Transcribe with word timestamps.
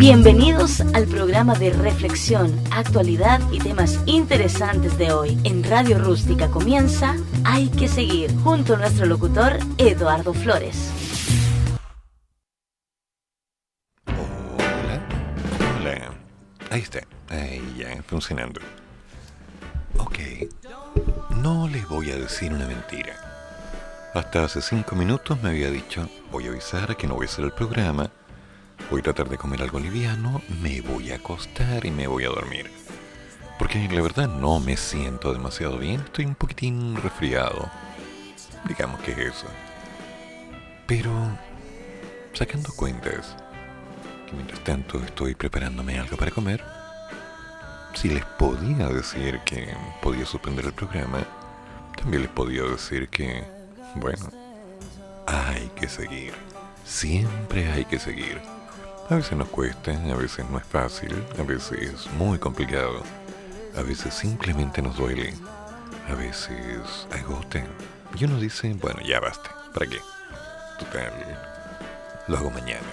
Bienvenidos 0.00 0.80
al 0.94 1.06
programa 1.06 1.52
de 1.52 1.74
reflexión, 1.74 2.58
actualidad 2.70 3.38
y 3.52 3.58
temas 3.58 4.00
interesantes 4.06 4.96
de 4.96 5.12
hoy. 5.12 5.36
En 5.44 5.62
Radio 5.62 5.98
Rústica 5.98 6.50
comienza 6.50 7.16
Hay 7.44 7.68
que 7.68 7.86
seguir, 7.86 8.34
junto 8.42 8.76
a 8.76 8.78
nuestro 8.78 9.04
locutor 9.04 9.58
Eduardo 9.76 10.32
Flores. 10.32 10.90
Hola, 14.06 15.02
hola. 15.78 16.14
Ahí 16.70 16.80
está, 16.80 17.00
ahí 17.28 17.60
ya, 17.76 18.02
funcionando. 18.04 18.58
Ok, 19.98 20.18
no 21.42 21.68
les 21.68 21.86
voy 21.86 22.10
a 22.10 22.16
decir 22.16 22.54
una 22.54 22.66
mentira. 22.66 23.16
Hasta 24.14 24.44
hace 24.44 24.62
cinco 24.62 24.96
minutos 24.96 25.42
me 25.42 25.50
había 25.50 25.70
dicho, 25.70 26.08
voy 26.32 26.46
a 26.46 26.48
avisar 26.48 26.96
que 26.96 27.06
no 27.06 27.16
voy 27.16 27.26
a 27.26 27.28
hacer 27.28 27.44
el 27.44 27.52
programa 27.52 28.10
Voy 28.88 29.00
a 29.00 29.02
tratar 29.02 29.28
de 29.28 29.38
comer 29.38 29.62
algo 29.62 29.78
liviano, 29.78 30.42
me 30.62 30.80
voy 30.80 31.10
a 31.10 31.16
acostar 31.16 31.84
y 31.84 31.90
me 31.90 32.06
voy 32.06 32.24
a 32.24 32.28
dormir. 32.28 32.70
Porque 33.58 33.88
la 33.88 34.00
verdad 34.02 34.28
no 34.28 34.58
me 34.60 34.76
siento 34.76 35.32
demasiado 35.32 35.78
bien, 35.78 36.00
estoy 36.00 36.24
un 36.24 36.34
poquitín 36.34 36.96
resfriado. 36.96 37.70
Digamos 38.66 39.00
que 39.00 39.12
es 39.12 39.18
eso. 39.18 39.46
Pero, 40.86 41.10
sacando 42.32 42.72
cuentas, 42.74 43.36
que 44.26 44.32
mientras 44.34 44.60
tanto 44.64 44.98
estoy 44.98 45.34
preparándome 45.34 45.98
algo 45.98 46.16
para 46.16 46.30
comer, 46.30 46.64
si 47.94 48.08
les 48.08 48.24
podía 48.24 48.88
decir 48.88 49.40
que 49.44 49.74
podía 50.00 50.24
suspender 50.24 50.64
el 50.64 50.72
programa, 50.72 51.18
también 51.96 52.22
les 52.22 52.30
podía 52.30 52.62
decir 52.62 53.08
que, 53.08 53.44
bueno, 53.96 54.30
hay 55.26 55.70
que 55.76 55.88
seguir. 55.88 56.32
Siempre 56.84 57.70
hay 57.70 57.84
que 57.84 57.98
seguir. 57.98 58.40
A 59.10 59.16
veces 59.16 59.36
nos 59.36 59.48
cuesta, 59.48 59.90
a 59.90 60.14
veces 60.14 60.48
no 60.48 60.58
es 60.58 60.64
fácil, 60.64 61.12
a 61.36 61.42
veces 61.42 61.80
es 61.80 62.12
muy 62.12 62.38
complicado, 62.38 63.02
a 63.76 63.82
veces 63.82 64.14
simplemente 64.14 64.80
nos 64.80 64.96
duele, 64.96 65.34
a 66.08 66.14
veces 66.14 67.08
agota. 67.10 67.60
Y 68.16 68.24
uno 68.24 68.38
dice, 68.38 68.72
bueno, 68.74 69.00
ya 69.02 69.18
basta, 69.18 69.50
¿para 69.74 69.86
qué? 69.86 69.98
Total, 70.78 71.12
lo 72.28 72.36
hago 72.38 72.50
mañana, 72.52 72.86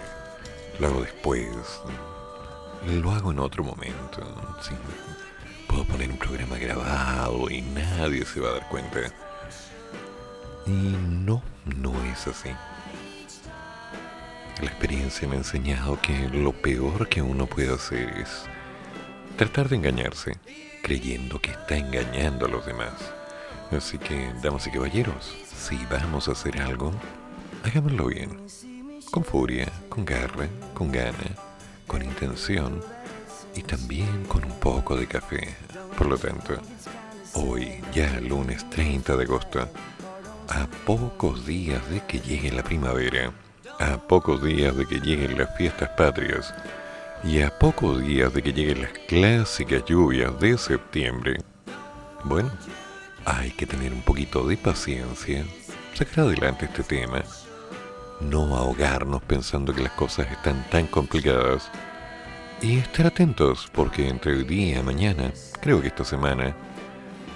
lo 0.79 0.87
hago 0.87 1.01
después, 1.01 1.45
lo 2.87 3.11
hago 3.11 3.31
en 3.31 3.37
otro 3.37 3.63
momento. 3.63 4.57
¿sí? 4.59 4.73
Puedo 5.67 5.85
poner 5.85 6.09
un 6.09 6.17
programa 6.17 6.57
grabado 6.57 7.47
y 7.51 7.61
nadie 7.61 8.25
se 8.25 8.39
va 8.39 8.49
a 8.49 8.53
dar 8.53 8.67
cuenta. 8.69 9.01
Y 10.65 10.71
no, 10.71 11.43
no 11.63 11.93
es 12.05 12.25
así. 12.25 12.49
La 14.61 14.69
experiencia 14.69 15.27
me 15.27 15.35
ha 15.35 15.37
enseñado 15.37 16.01
que 16.01 16.29
lo 16.29 16.51
peor 16.51 17.07
que 17.07 17.21
uno 17.21 17.45
puede 17.45 17.71
hacer 17.71 18.09
es 18.17 18.45
tratar 19.37 19.69
de 19.69 19.75
engañarse, 19.75 20.37
creyendo 20.81 21.39
que 21.39 21.51
está 21.51 21.77
engañando 21.77 22.47
a 22.47 22.49
los 22.49 22.65
demás. 22.65 22.93
Así 23.69 23.99
que, 23.99 24.33
damas 24.41 24.65
y 24.65 24.71
caballeros, 24.71 25.31
si 25.55 25.77
vamos 25.91 26.27
a 26.27 26.31
hacer 26.31 26.59
algo, 26.59 26.91
hagámoslo 27.63 28.07
bien. 28.07 28.47
Con 29.11 29.23
furia, 29.23 29.71
con 29.89 30.05
garra, 30.05 30.47
con 30.73 30.91
gana, 30.91 31.35
con 31.85 32.01
intención 32.01 32.81
y 33.53 33.61
también 33.61 34.25
con 34.25 34.43
un 34.43 34.59
poco 34.59 34.95
de 34.95 35.05
café. 35.05 35.55
Por 35.95 36.07
lo 36.07 36.17
tanto, 36.17 36.57
hoy, 37.33 37.79
ya 37.93 38.19
lunes 38.21 38.67
30 38.71 39.17
de 39.17 39.23
agosto, 39.23 39.69
a 40.49 40.67
pocos 40.87 41.45
días 41.45 41.87
de 41.91 42.03
que 42.05 42.19
llegue 42.19 42.51
la 42.51 42.63
primavera, 42.63 43.31
a 43.79 43.97
pocos 43.97 44.43
días 44.43 44.75
de 44.75 44.85
que 44.85 44.99
lleguen 44.99 45.37
las 45.37 45.55
fiestas 45.55 45.89
patrias 45.89 46.53
y 47.23 47.41
a 47.41 47.57
pocos 47.57 47.99
días 48.01 48.33
de 48.33 48.41
que 48.41 48.53
lleguen 48.53 48.81
las 48.81 48.91
clásicas 49.07 49.83
lluvias 49.85 50.39
de 50.39 50.57
septiembre, 50.57 51.37
bueno, 52.23 52.51
hay 53.25 53.51
que 53.51 53.65
tener 53.65 53.93
un 53.93 54.01
poquito 54.01 54.47
de 54.47 54.57
paciencia, 54.57 55.45
sacar 55.93 56.25
adelante 56.25 56.65
este 56.65 56.83
tema, 56.83 57.23
no 58.21 58.55
ahogarnos 58.55 59.21
pensando 59.23 59.73
que 59.73 59.83
las 59.83 59.93
cosas 59.93 60.31
están 60.31 60.67
tan 60.69 60.87
complicadas 60.87 61.69
y 62.61 62.79
estar 62.79 63.05
atentos 63.07 63.69
porque 63.71 64.07
entre 64.07 64.33
hoy 64.33 64.43
día 64.43 64.79
y 64.79 64.83
mañana, 64.83 65.31
creo 65.61 65.81
que 65.81 65.87
esta 65.87 66.03
semana, 66.03 66.55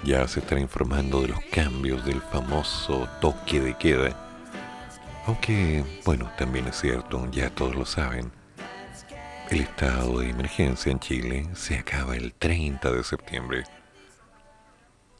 ya 0.04 0.26
se 0.26 0.40
estará 0.40 0.60
informando 0.60 1.20
de 1.20 1.28
los 1.28 1.40
cambios 1.52 2.04
del 2.04 2.20
famoso 2.20 3.08
toque 3.20 3.60
de 3.60 3.74
queda 3.76 4.31
aunque, 5.26 5.84
bueno, 6.04 6.30
también 6.36 6.66
es 6.66 6.80
cierto, 6.80 7.28
ya 7.30 7.50
todos 7.50 7.74
lo 7.74 7.84
saben, 7.84 8.32
el 9.50 9.60
estado 9.60 10.20
de 10.20 10.30
emergencia 10.30 10.90
en 10.90 10.98
Chile 10.98 11.48
se 11.54 11.78
acaba 11.78 12.16
el 12.16 12.32
30 12.32 12.90
de 12.90 13.04
septiembre. 13.04 13.64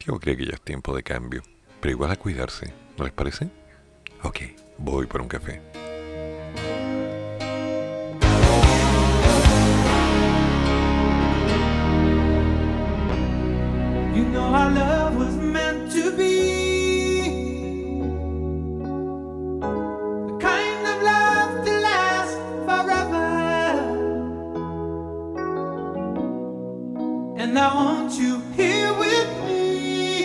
Yo 0.01 0.19
creo 0.19 0.37
que 0.37 0.47
ya 0.47 0.55
es 0.55 0.63
tiempo 0.63 0.97
de 0.97 1.03
cambio, 1.03 1.43
pero 1.81 1.93
igual 1.93 2.11
a 2.11 2.17
cuidarse, 2.17 2.73
¿no 2.97 3.05
les 3.05 3.13
parece? 3.13 3.51
Ok, 4.23 4.39
voy 4.79 5.07
por 5.07 5.21
un 5.21 5.29
café. 5.29 5.61
You 14.15 14.25
know 14.25 14.55
our 14.55 14.71
love 14.71 15.17
was 15.17 15.35
meant 15.37 15.93
to 15.93 16.17
be. 16.17 16.72
And 27.43 27.59
I 27.59 27.75
want 27.75 28.13
you 28.21 28.41
here 28.55 28.93
with 28.95 29.31
me. 29.49 30.23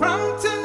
From 0.00 0.20
tonight 0.42 0.63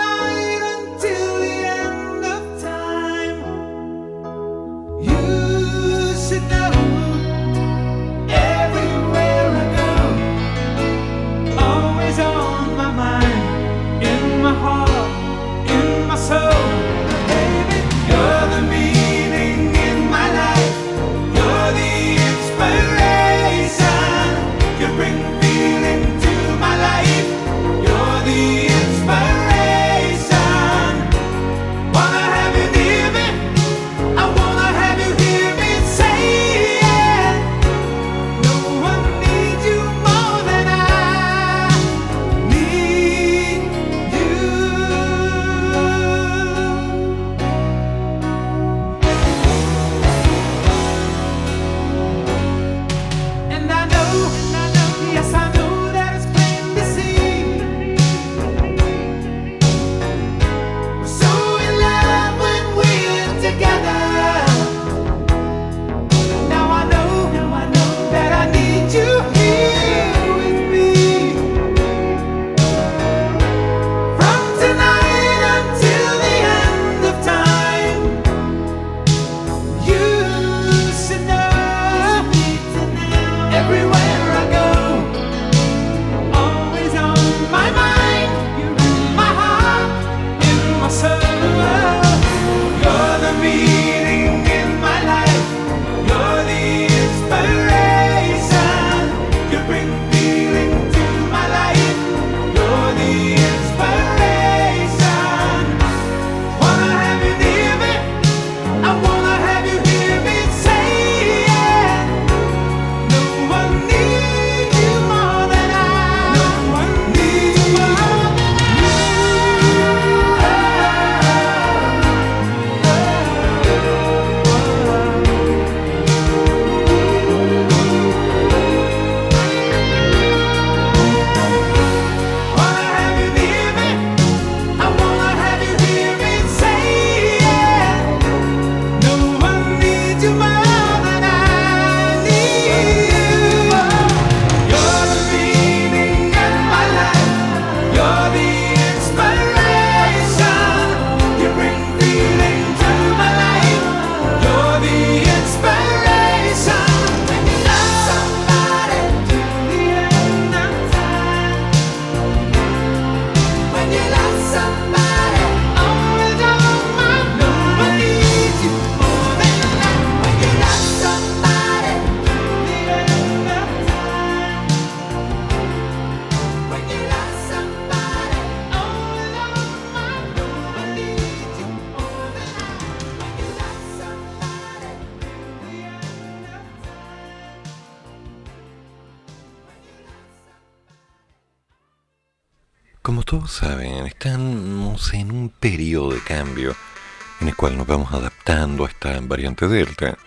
variante 199.40 199.70
Delta, 199.70 200.18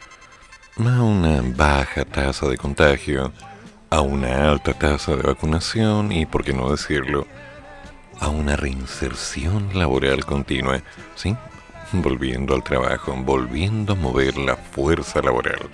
a 0.79 1.03
una 1.03 1.43
baja 1.43 2.03
tasa 2.06 2.49
de 2.49 2.56
contagio, 2.56 3.31
a 3.91 4.00
una 4.00 4.49
alta 4.50 4.73
tasa 4.73 5.14
de 5.14 5.23
vacunación 5.23 6.11
y, 6.12 6.25
por 6.25 6.43
qué 6.43 6.55
no 6.55 6.70
decirlo, 6.70 7.26
a 8.20 8.29
una 8.29 8.56
reinserción 8.56 9.69
laboral 9.75 10.25
continua, 10.25 10.81
¿sí? 11.14 11.37
Volviendo 11.93 12.55
al 12.55 12.62
trabajo, 12.62 13.14
volviendo 13.14 13.93
a 13.93 13.97
mover 13.97 14.38
la 14.38 14.56
fuerza 14.56 15.20
laboral. 15.20 15.69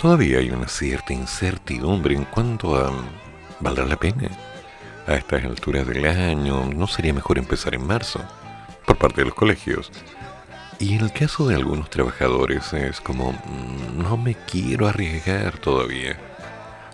Todavía 0.00 0.38
hay 0.38 0.48
una 0.48 0.68
cierta 0.68 1.12
incertidumbre 1.12 2.14
en 2.14 2.24
cuanto 2.24 2.76
a... 2.76 2.90
¿Valdrá 3.60 3.84
la 3.84 3.96
pena? 3.96 4.30
A 5.06 5.16
estas 5.16 5.44
alturas 5.44 5.86
del 5.86 6.06
año, 6.06 6.64
¿no 6.64 6.86
sería 6.86 7.12
mejor 7.12 7.36
empezar 7.36 7.74
en 7.74 7.86
marzo? 7.86 8.20
Por 8.86 8.96
parte 8.96 9.20
de 9.20 9.26
los 9.26 9.34
colegios. 9.34 9.92
Y 10.82 10.96
en 10.96 11.02
el 11.02 11.12
caso 11.12 11.46
de 11.46 11.54
algunos 11.54 11.90
trabajadores 11.90 12.72
es 12.72 13.00
como, 13.00 13.30
mm, 13.30 14.02
no 14.02 14.16
me 14.16 14.34
quiero 14.34 14.88
arriesgar 14.88 15.58
todavía. 15.58 16.18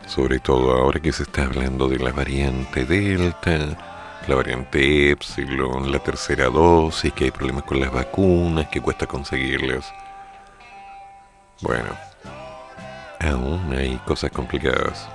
Sobre 0.06 0.40
todo 0.40 0.73
ahora 0.73 1.00
que 1.00 1.11
se 1.11 1.23
está 1.23 1.44
hablando 1.44 1.88
de 1.88 1.99
la 1.99 2.12
variante 2.12 2.85
Delta, 2.85 4.20
la 4.26 4.35
variante 4.35 5.12
Epsilon, 5.12 5.90
la 5.90 6.00
tercera 6.00 6.50
dosis, 6.50 7.14
que 7.14 7.25
hay 7.25 7.31
problemas 7.31 7.64
con 7.64 7.81
las 7.81 7.90
vacunas, 7.90 8.69
que 8.69 8.82
cuesta 8.82 9.06
conseguirlas. 9.06 9.91
Bueno, 11.62 11.88
aún 13.20 13.73
hay 13.73 13.96
cosas 14.05 14.31
complicadas. 14.31 15.08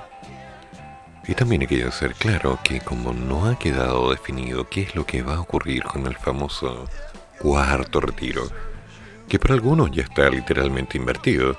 Y 1.28 1.36
también 1.36 1.62
hay 1.62 1.68
que 1.68 1.84
hacer 1.84 2.16
claro 2.16 2.58
que 2.64 2.82
como 2.82 3.14
no 3.14 3.46
ha 3.46 3.60
quedado 3.60 4.10
definido 4.10 4.68
qué 4.68 4.82
es 4.82 4.96
lo 4.96 5.06
que 5.06 5.22
va 5.22 5.36
a 5.36 5.42
ocurrir 5.42 5.84
con 5.84 6.08
el 6.08 6.18
famoso 6.18 6.88
cuarto 7.44 8.00
retiro, 8.00 8.48
que 9.28 9.38
para 9.38 9.54
algunos 9.54 9.92
ya 9.92 10.04
está 10.04 10.30
literalmente 10.30 10.98
invertido, 10.98 11.58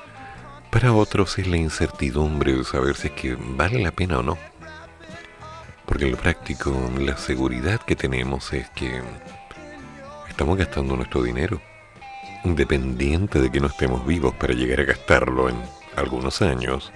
para 0.71 0.95
otros 0.95 1.39
es 1.39 1.47
la 1.47 1.59
incertidumbre 1.59 2.55
de 2.55 2.65
saber 2.65 2.97
si 2.97 3.09
es 3.09 3.13
que 3.13 3.37
vale 3.39 3.83
la 3.83 3.93
pena 3.93 4.21
o 4.21 4.23
no. 4.23 4.39
Porque 5.85 6.07
en 6.07 6.13
lo 6.13 6.17
práctico, 6.17 6.73
la 6.99 7.19
seguridad 7.19 7.83
que 7.83 7.95
tenemos 7.95 8.51
es 8.55 8.71
que 8.71 9.03
estamos 10.27 10.57
gastando 10.57 10.97
nuestro 10.97 11.23
dinero, 11.23 11.61
independiente 12.45 13.39
de 13.43 13.53
que 13.53 13.61
no 13.61 13.67
estemos 13.67 14.07
vivos 14.07 14.35
para 14.37 14.55
llegar 14.55 14.81
a 14.81 14.85
gastarlo 14.85 15.51
en 15.51 15.57
algunos 15.97 16.41
años. 16.41 16.93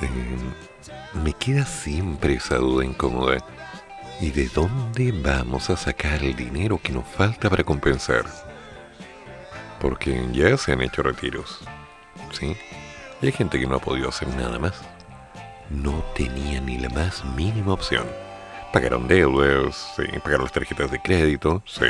Eh, 0.00 1.18
me 1.22 1.34
queda 1.34 1.66
siempre 1.66 2.34
esa 2.34 2.56
duda 2.56 2.82
incómoda 2.86 3.44
¿Y 4.20 4.32
de 4.32 4.48
dónde 4.48 5.12
vamos 5.12 5.70
a 5.70 5.76
sacar 5.76 6.24
el 6.24 6.34
dinero 6.34 6.80
que 6.82 6.92
nos 6.92 7.06
falta 7.06 7.48
para 7.48 7.62
compensar? 7.62 8.24
Porque 9.80 10.26
ya 10.32 10.56
se 10.56 10.72
han 10.72 10.82
hecho 10.82 11.04
retiros, 11.04 11.60
¿sí? 12.32 12.56
Y 13.22 13.26
hay 13.26 13.32
gente 13.32 13.60
que 13.60 13.66
no 13.66 13.76
ha 13.76 13.80
podido 13.80 14.08
hacer 14.08 14.26
nada 14.34 14.58
más. 14.58 14.74
No 15.70 16.04
tenía 16.16 16.60
ni 16.60 16.78
la 16.78 16.88
más 16.88 17.24
mínima 17.36 17.72
opción. 17.72 18.06
Pagaron 18.72 19.06
deudas, 19.06 19.94
sí. 19.94 20.02
Pagaron 20.22 20.44
las 20.44 20.52
tarjetas 20.52 20.90
de 20.90 21.00
crédito, 21.00 21.62
sí. 21.64 21.86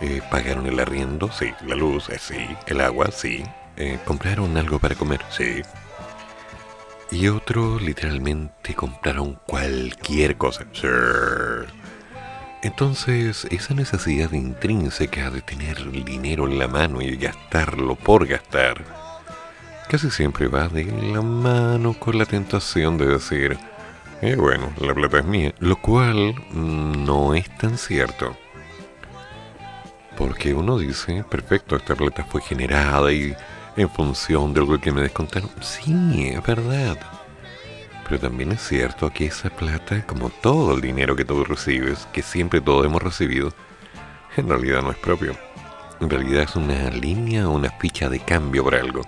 Eh, 0.00 0.22
pagaron 0.30 0.66
el 0.66 0.80
arriendo, 0.80 1.30
sí. 1.30 1.52
La 1.66 1.76
luz, 1.76 2.08
eh, 2.08 2.18
sí. 2.18 2.48
El 2.66 2.80
agua, 2.80 3.10
sí. 3.10 3.44
Eh, 3.76 3.98
compraron 4.06 4.56
algo 4.56 4.78
para 4.78 4.94
comer, 4.94 5.20
sí. 5.28 5.62
Y 7.12 7.28
otros 7.28 7.82
literalmente 7.82 8.74
compraron 8.74 9.38
cualquier 9.46 10.38
cosa. 10.38 10.64
Entonces, 12.62 13.46
esa 13.50 13.74
necesidad 13.74 14.32
intrínseca 14.32 15.30
de 15.30 15.42
tener 15.42 15.90
dinero 15.90 16.48
en 16.48 16.58
la 16.58 16.68
mano 16.68 17.02
y 17.02 17.14
gastarlo 17.18 17.96
por 17.96 18.26
gastar, 18.26 18.82
casi 19.90 20.10
siempre 20.10 20.48
va 20.48 20.68
de 20.68 20.86
la 20.86 21.20
mano 21.20 21.92
con 21.92 22.16
la 22.16 22.24
tentación 22.24 22.96
de 22.96 23.06
decir, 23.06 23.58
eh, 24.22 24.34
bueno, 24.36 24.72
la 24.80 24.94
plata 24.94 25.18
es 25.18 25.26
mía, 25.26 25.52
lo 25.58 25.76
cual 25.76 26.34
no 26.54 27.34
es 27.34 27.54
tan 27.58 27.76
cierto. 27.76 28.34
Porque 30.16 30.54
uno 30.54 30.78
dice, 30.78 31.24
perfecto, 31.24 31.76
esta 31.76 31.94
plata 31.94 32.24
fue 32.24 32.40
generada 32.40 33.12
y 33.12 33.36
en 33.76 33.88
función 33.88 34.52
de 34.52 34.60
algo 34.60 34.78
que 34.78 34.92
me 34.92 35.02
descontaron. 35.02 35.50
Sí, 35.60 36.28
es 36.28 36.42
verdad. 36.42 36.98
Pero 38.04 38.20
también 38.20 38.52
es 38.52 38.60
cierto 38.60 39.10
que 39.10 39.26
esa 39.26 39.48
plata, 39.50 40.06
como 40.06 40.28
todo 40.28 40.74
el 40.74 40.80
dinero 40.80 41.16
que 41.16 41.24
tú 41.24 41.44
recibes, 41.44 42.06
que 42.12 42.22
siempre 42.22 42.60
todos 42.60 42.84
hemos 42.84 43.02
recibido, 43.02 43.52
en 44.36 44.48
realidad 44.48 44.82
no 44.82 44.90
es 44.90 44.98
propio. 44.98 45.36
En 46.00 46.10
realidad 46.10 46.42
es 46.42 46.56
una 46.56 46.90
línea 46.90 47.48
o 47.48 47.52
una 47.52 47.70
ficha 47.70 48.08
de 48.08 48.20
cambio 48.20 48.64
por 48.64 48.74
algo. 48.74 49.02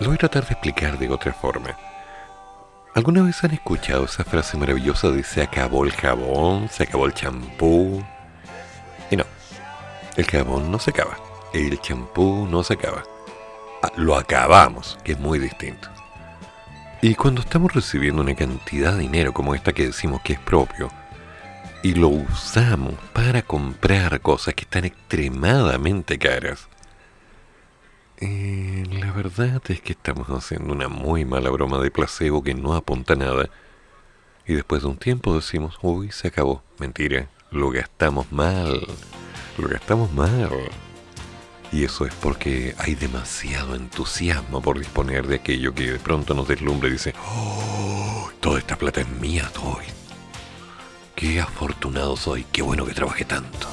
Lo 0.00 0.06
voy 0.06 0.14
a 0.14 0.18
tratar 0.18 0.46
de 0.46 0.52
explicar 0.52 0.98
de 0.98 1.08
otra 1.08 1.32
forma. 1.32 1.76
¿Alguna 2.94 3.22
vez 3.22 3.44
han 3.44 3.50
escuchado 3.50 4.06
esa 4.06 4.24
frase 4.24 4.56
maravillosa 4.56 5.10
de 5.10 5.22
se 5.22 5.42
acabó 5.42 5.84
el 5.84 5.92
jabón, 5.92 6.68
se 6.70 6.84
acabó 6.84 7.04
el 7.04 7.12
champú? 7.12 8.02
Y 9.10 9.16
no, 9.16 9.24
el 10.16 10.24
jabón 10.24 10.70
no 10.70 10.78
se 10.78 10.90
acaba, 10.90 11.18
el 11.52 11.78
champú 11.80 12.46
no 12.48 12.62
se 12.62 12.74
acaba. 12.74 13.02
Ah, 13.82 13.92
lo 13.96 14.16
acabamos, 14.16 14.98
que 15.04 15.12
es 15.12 15.18
muy 15.18 15.38
distinto. 15.38 15.88
Y 17.02 17.14
cuando 17.14 17.42
estamos 17.42 17.72
recibiendo 17.72 18.22
una 18.22 18.34
cantidad 18.34 18.94
de 18.94 19.00
dinero 19.00 19.32
como 19.32 19.54
esta 19.54 19.72
que 19.72 19.86
decimos 19.86 20.22
que 20.22 20.34
es 20.34 20.40
propio, 20.40 20.90
y 21.82 21.94
lo 21.94 22.08
usamos 22.08 22.94
para 23.12 23.42
comprar 23.42 24.20
cosas 24.20 24.54
que 24.54 24.62
están 24.62 24.86
extremadamente 24.86 26.18
caras, 26.18 26.68
eh, 28.18 28.84
la 28.90 29.12
verdad 29.12 29.60
es 29.68 29.82
que 29.82 29.92
estamos 29.92 30.28
haciendo 30.28 30.72
una 30.72 30.88
muy 30.88 31.26
mala 31.26 31.50
broma 31.50 31.78
de 31.78 31.90
placebo 31.90 32.42
que 32.42 32.54
no 32.54 32.74
apunta 32.74 33.14
nada. 33.14 33.50
Y 34.46 34.54
después 34.54 34.82
de 34.82 34.88
un 34.88 34.96
tiempo 34.96 35.34
decimos, 35.34 35.78
uy, 35.82 36.10
se 36.12 36.28
acabó. 36.28 36.62
Mentira, 36.78 37.28
lo 37.50 37.70
gastamos 37.70 38.32
mal. 38.32 38.86
Lo 39.58 39.68
gastamos 39.68 40.10
mal. 40.12 40.50
Y 41.72 41.84
eso 41.84 42.06
es 42.06 42.14
porque 42.14 42.74
hay 42.78 42.94
demasiado 42.94 43.74
entusiasmo 43.74 44.62
por 44.62 44.78
disponer 44.78 45.26
de 45.26 45.36
aquello 45.36 45.74
que 45.74 45.92
de 45.92 45.98
pronto 45.98 46.34
nos 46.34 46.48
deslumbra 46.48 46.88
y 46.88 46.92
dice, 46.92 47.14
oh, 47.26 48.30
toda 48.40 48.58
esta 48.58 48.76
plata 48.76 49.00
es 49.00 49.08
mía, 49.08 49.50
hoy. 49.62 49.84
Qué 51.14 51.40
afortunado 51.40 52.16
soy, 52.16 52.44
qué 52.52 52.62
bueno 52.62 52.84
que 52.84 52.92
trabajé 52.92 53.24
tanto. 53.24 53.68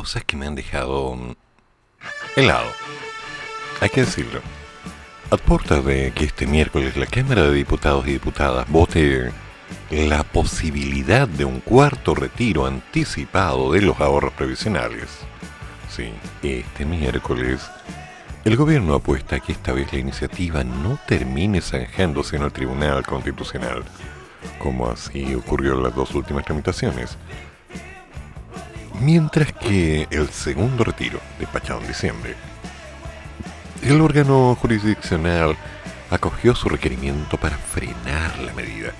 Cosas 0.00 0.24
que 0.24 0.34
me 0.34 0.46
han 0.46 0.54
dejado 0.54 1.14
mm, 1.14 1.34
helado. 2.36 2.70
Hay 3.82 3.90
que 3.90 4.00
decirlo. 4.00 4.40
A 5.30 5.80
de 5.82 6.12
que 6.14 6.24
este 6.24 6.46
miércoles 6.46 6.96
la 6.96 7.04
Cámara 7.04 7.42
de 7.42 7.54
Diputados 7.54 8.06
y 8.06 8.12
Diputadas 8.12 8.66
vote 8.68 9.30
la 9.90 10.24
posibilidad 10.24 11.28
de 11.28 11.44
un 11.44 11.60
cuarto 11.60 12.14
retiro 12.14 12.66
anticipado 12.66 13.72
de 13.72 13.82
los 13.82 14.00
ahorros 14.00 14.32
previsionales. 14.32 15.08
Sí, 15.94 16.12
este 16.42 16.86
miércoles 16.86 17.60
el 18.42 18.56
gobierno 18.56 18.94
apuesta 18.94 19.36
a 19.36 19.40
que 19.40 19.52
esta 19.52 19.72
vez 19.72 19.92
la 19.92 19.98
iniciativa 19.98 20.64
no 20.64 20.98
termine 21.06 21.60
zanjándose 21.60 22.36
en 22.36 22.42
el 22.42 22.52
Tribunal 22.52 23.04
Constitucional, 23.04 23.84
como 24.58 24.88
así 24.88 25.34
ocurrió 25.34 25.74
en 25.74 25.82
las 25.82 25.94
dos 25.94 26.14
últimas 26.14 26.46
tramitaciones. 26.46 27.18
Mientras 29.00 29.49
que 29.70 30.08
el 30.10 30.28
segundo 30.30 30.82
retiro, 30.82 31.20
despachado 31.38 31.80
en 31.80 31.86
diciembre, 31.86 32.34
el 33.84 34.00
órgano 34.00 34.56
jurisdiccional 34.56 35.56
acogió 36.10 36.56
su 36.56 36.68
requerimiento 36.68 37.36
para 37.36 37.56
frenar 37.56 38.36
la 38.40 38.52
medida. 38.52 38.90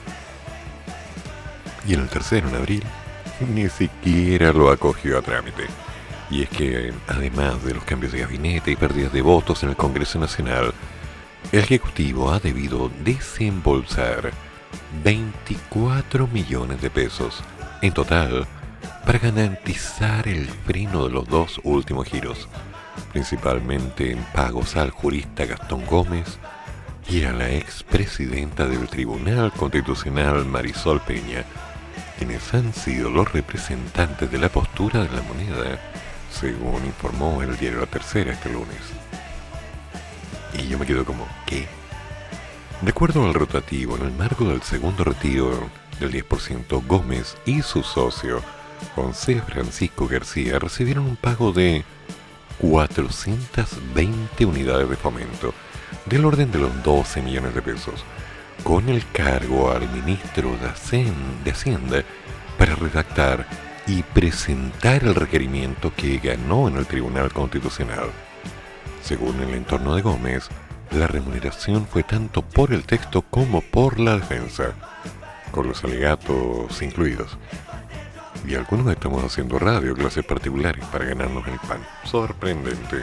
Y 1.88 1.94
en 1.94 2.00
el 2.02 2.08
tercero, 2.08 2.48
en 2.48 2.54
abril, 2.54 2.84
ni 3.52 3.68
siquiera 3.68 4.52
lo 4.52 4.70
acogió 4.70 5.18
a 5.18 5.22
trámite. 5.22 5.64
Y 6.30 6.44
es 6.44 6.48
que, 6.50 6.94
además 7.08 7.64
de 7.64 7.74
los 7.74 7.82
cambios 7.82 8.12
de 8.12 8.20
gabinete 8.20 8.70
y 8.70 8.76
pérdidas 8.76 9.12
de 9.12 9.22
votos 9.22 9.64
en 9.64 9.70
el 9.70 9.76
Congreso 9.76 10.20
Nacional, 10.20 10.72
el 11.50 11.58
Ejecutivo 11.58 12.30
ha 12.30 12.38
debido 12.38 12.92
desembolsar 13.02 14.30
24 15.02 16.28
millones 16.28 16.80
de 16.80 16.90
pesos 16.90 17.42
en 17.82 17.92
total 17.92 18.46
para 19.04 19.18
garantizar 19.18 20.28
el 20.28 20.46
freno 20.48 21.04
de 21.04 21.10
los 21.10 21.28
dos 21.28 21.60
últimos 21.64 22.06
giros, 22.06 22.48
principalmente 23.12 24.12
en 24.12 24.18
pagos 24.34 24.76
al 24.76 24.90
jurista 24.90 25.46
Gastón 25.46 25.84
Gómez 25.86 26.38
y 27.08 27.24
a 27.24 27.32
la 27.32 27.50
expresidenta 27.50 28.66
del 28.66 28.88
Tribunal 28.88 29.52
Constitucional 29.52 30.44
Marisol 30.44 31.00
Peña, 31.00 31.44
quienes 32.18 32.52
han 32.54 32.72
sido 32.72 33.10
los 33.10 33.32
representantes 33.32 34.30
de 34.30 34.38
la 34.38 34.48
postura 34.48 35.02
de 35.02 35.10
la 35.10 35.22
moneda, 35.22 35.78
según 36.30 36.84
informó 36.84 37.42
el 37.42 37.56
diario 37.56 37.80
La 37.80 37.86
Tercera 37.86 38.32
este 38.32 38.50
lunes. 38.50 38.78
Y 40.54 40.68
yo 40.68 40.78
me 40.78 40.86
quedo 40.86 41.04
como, 41.04 41.26
¿qué? 41.46 41.66
De 42.82 42.90
acuerdo 42.90 43.24
al 43.24 43.34
rotativo, 43.34 43.96
en 43.96 44.02
el 44.02 44.12
marco 44.12 44.44
del 44.48 44.62
segundo 44.62 45.04
retiro 45.04 45.68
del 45.98 46.12
10%, 46.12 46.86
Gómez 46.86 47.36
y 47.44 47.62
su 47.62 47.82
socio, 47.82 48.42
José 48.94 49.42
Francisco 49.42 50.06
García, 50.08 50.58
recibieron 50.58 51.06
un 51.06 51.16
pago 51.16 51.52
de 51.52 51.84
420 52.60 54.44
unidades 54.44 54.88
de 54.88 54.96
fomento, 54.96 55.54
del 56.06 56.24
orden 56.24 56.50
de 56.52 56.58
los 56.58 56.82
12 56.82 57.22
millones 57.22 57.54
de 57.54 57.62
pesos, 57.62 58.04
con 58.62 58.88
el 58.88 59.08
cargo 59.12 59.70
al 59.70 59.88
ministro 59.90 60.56
de 60.58 61.50
Hacienda 61.50 62.04
para 62.58 62.74
redactar 62.74 63.46
y 63.86 64.02
presentar 64.02 65.02
el 65.04 65.14
requerimiento 65.14 65.92
que 65.96 66.18
ganó 66.18 66.68
en 66.68 66.76
el 66.76 66.86
Tribunal 66.86 67.32
Constitucional. 67.32 68.10
Según 69.02 69.40
el 69.40 69.54
entorno 69.54 69.96
de 69.96 70.02
Gómez, 70.02 70.48
la 70.90 71.06
remuneración 71.06 71.86
fue 71.86 72.02
tanto 72.02 72.42
por 72.42 72.72
el 72.72 72.84
texto 72.84 73.22
como 73.22 73.62
por 73.62 73.98
la 73.98 74.16
defensa, 74.16 74.72
con 75.50 75.68
los 75.68 75.82
alegatos 75.84 76.82
incluidos. 76.82 77.38
Y 78.46 78.54
algunos 78.54 78.90
estamos 78.90 79.22
haciendo 79.24 79.58
radio, 79.58 79.94
clases 79.94 80.24
particulares, 80.24 80.84
para 80.86 81.04
ganarnos 81.04 81.46
el 81.46 81.58
pan. 81.58 81.86
Sorprendente. 82.04 83.02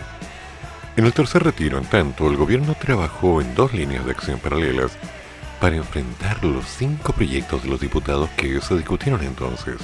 En 0.96 1.06
el 1.06 1.14
tercer 1.14 1.44
retiro, 1.44 1.78
en 1.78 1.86
tanto, 1.86 2.28
el 2.28 2.38
gobierno 2.38 2.76
trabajó 2.80 3.40
en 3.42 3.54
dos 3.54 3.74
líneas 3.74 4.06
de 4.06 4.12
acción 4.12 4.40
paralelas 4.40 4.98
para 5.60 5.76
enfrentar 5.76 6.44
los 6.44 6.66
cinco 6.66 7.14
proyectos 7.14 7.64
de 7.64 7.70
los 7.70 7.80
diputados 7.80 8.30
que 8.32 8.60
se 8.62 8.76
discutieron 8.76 9.24
entonces 9.24 9.78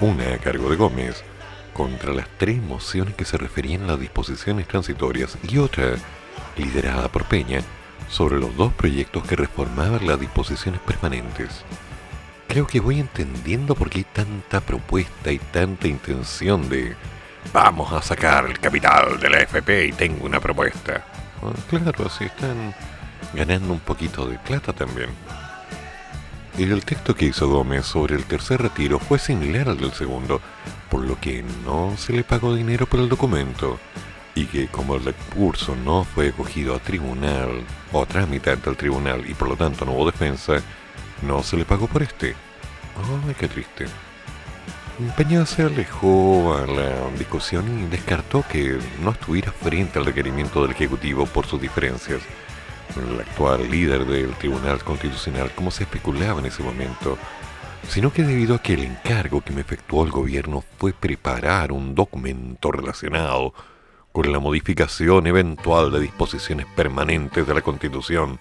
una 0.00 0.34
a 0.34 0.38
cargo 0.38 0.70
de 0.70 0.76
Gómez, 0.76 1.24
contra 1.72 2.12
las 2.12 2.28
tres 2.38 2.60
mociones 2.60 3.14
que 3.14 3.24
se 3.24 3.38
referían 3.38 3.84
a 3.84 3.88
las 3.88 4.00
disposiciones 4.00 4.66
transitorias 4.66 5.36
y 5.48 5.58
otra, 5.58 5.94
liderada 6.56 7.08
por 7.08 7.24
Peña, 7.24 7.60
sobre 8.08 8.38
los 8.38 8.56
dos 8.56 8.72
proyectos 8.72 9.24
que 9.24 9.36
reformaban 9.36 10.06
las 10.06 10.18
disposiciones 10.20 10.80
permanentes. 10.80 11.64
Creo 12.48 12.66
que 12.66 12.80
voy 12.80 12.98
entendiendo 12.98 13.74
por 13.74 13.90
qué 13.90 13.98
hay 13.98 14.04
tanta 14.04 14.60
propuesta 14.60 15.30
y 15.30 15.38
tanta 15.38 15.86
intención 15.86 16.68
de 16.70 16.96
vamos 17.52 17.92
a 17.92 18.00
sacar 18.00 18.46
el 18.46 18.58
capital 18.58 19.20
de 19.20 19.28
la 19.28 19.40
FP 19.40 19.86
y 19.86 19.92
tengo 19.92 20.24
una 20.24 20.40
propuesta. 20.40 21.04
Ah, 21.42 21.52
claro, 21.68 22.06
así 22.06 22.24
están 22.24 22.74
ganando 23.34 23.74
un 23.74 23.80
poquito 23.80 24.26
de 24.26 24.38
plata 24.38 24.72
también. 24.72 25.10
El 26.56 26.84
texto 26.84 27.14
que 27.14 27.26
hizo 27.26 27.48
Gómez 27.48 27.84
sobre 27.84 28.16
el 28.16 28.24
tercer 28.24 28.62
retiro 28.62 28.98
fue 28.98 29.18
similar 29.18 29.68
al 29.68 29.78
del 29.78 29.92
segundo, 29.92 30.40
por 30.90 31.04
lo 31.04 31.20
que 31.20 31.44
no 31.64 31.96
se 31.98 32.14
le 32.14 32.24
pagó 32.24 32.54
dinero 32.54 32.86
por 32.86 32.98
el 32.98 33.10
documento, 33.10 33.78
y 34.34 34.46
que 34.46 34.68
como 34.68 34.96
el 34.96 35.04
recurso 35.04 35.76
no 35.76 36.04
fue 36.04 36.32
cogido 36.32 36.74
a 36.74 36.78
tribunal 36.78 37.62
o 37.92 38.02
a 38.02 38.06
trámite 38.06 38.50
ante 38.50 38.74
tribunal 38.74 39.28
y 39.28 39.34
por 39.34 39.48
lo 39.48 39.56
tanto 39.56 39.84
no 39.84 39.92
hubo 39.92 40.10
defensa, 40.10 40.62
no 41.22 41.42
se 41.42 41.56
le 41.56 41.64
pagó 41.64 41.86
por 41.86 42.02
este. 42.02 42.34
Ay, 43.26 43.34
qué 43.38 43.48
triste. 43.48 43.86
Peña 45.16 45.46
se 45.46 45.62
alejó 45.62 46.56
a 46.56 46.66
la 46.66 47.10
discusión 47.16 47.84
y 47.84 47.86
descartó 47.86 48.44
que 48.50 48.78
no 49.00 49.12
estuviera 49.12 49.52
frente 49.52 49.98
al 49.98 50.04
requerimiento 50.04 50.62
del 50.62 50.72
Ejecutivo 50.72 51.24
por 51.26 51.46
sus 51.46 51.60
diferencias 51.60 52.20
el 52.96 53.20
actual 53.20 53.70
líder 53.70 54.04
del 54.06 54.34
Tribunal 54.34 54.82
Constitucional 54.82 55.50
como 55.54 55.70
se 55.70 55.84
especulaba 55.84 56.40
en 56.40 56.46
ese 56.46 56.62
momento, 56.62 57.18
sino 57.88 58.12
que 58.12 58.22
debido 58.22 58.54
a 58.54 58.62
que 58.62 58.74
el 58.74 58.84
encargo 58.84 59.40
que 59.40 59.52
me 59.52 59.60
efectuó 59.60 60.04
el 60.04 60.10
gobierno 60.10 60.64
fue 60.78 60.92
preparar 60.92 61.72
un 61.72 61.94
documento 61.94 62.72
relacionado 62.72 63.54
con 64.12 64.30
la 64.32 64.38
modificación 64.38 65.26
eventual 65.26 65.92
de 65.92 66.00
disposiciones 66.00 66.66
permanentes 66.74 67.46
de 67.46 67.54
la 67.54 67.62
Constitución, 67.62 68.38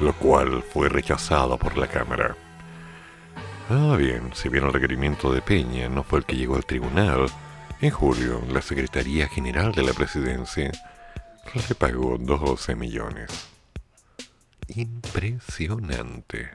lo 0.00 0.12
cual 0.14 0.62
fue 0.62 0.88
rechazado 0.88 1.56
por 1.58 1.76
la 1.76 1.86
Cámara. 1.86 2.36
Ah, 3.70 3.96
bien, 3.96 4.30
si 4.34 4.48
bien 4.48 4.64
el 4.64 4.72
requerimiento 4.72 5.32
de 5.32 5.42
Peña 5.42 5.88
no 5.88 6.02
fue 6.02 6.20
el 6.20 6.24
que 6.24 6.36
llegó 6.36 6.56
al 6.56 6.66
tribunal, 6.66 7.26
en 7.80 7.90
julio 7.90 8.42
la 8.50 8.62
Secretaría 8.62 9.28
General 9.28 9.72
de 9.72 9.82
la 9.82 9.92
Presidencia 9.92 10.70
le 11.68 11.74
pagó 11.74 12.16
12 12.18 12.74
millones 12.74 13.52
impresionante. 14.76 16.50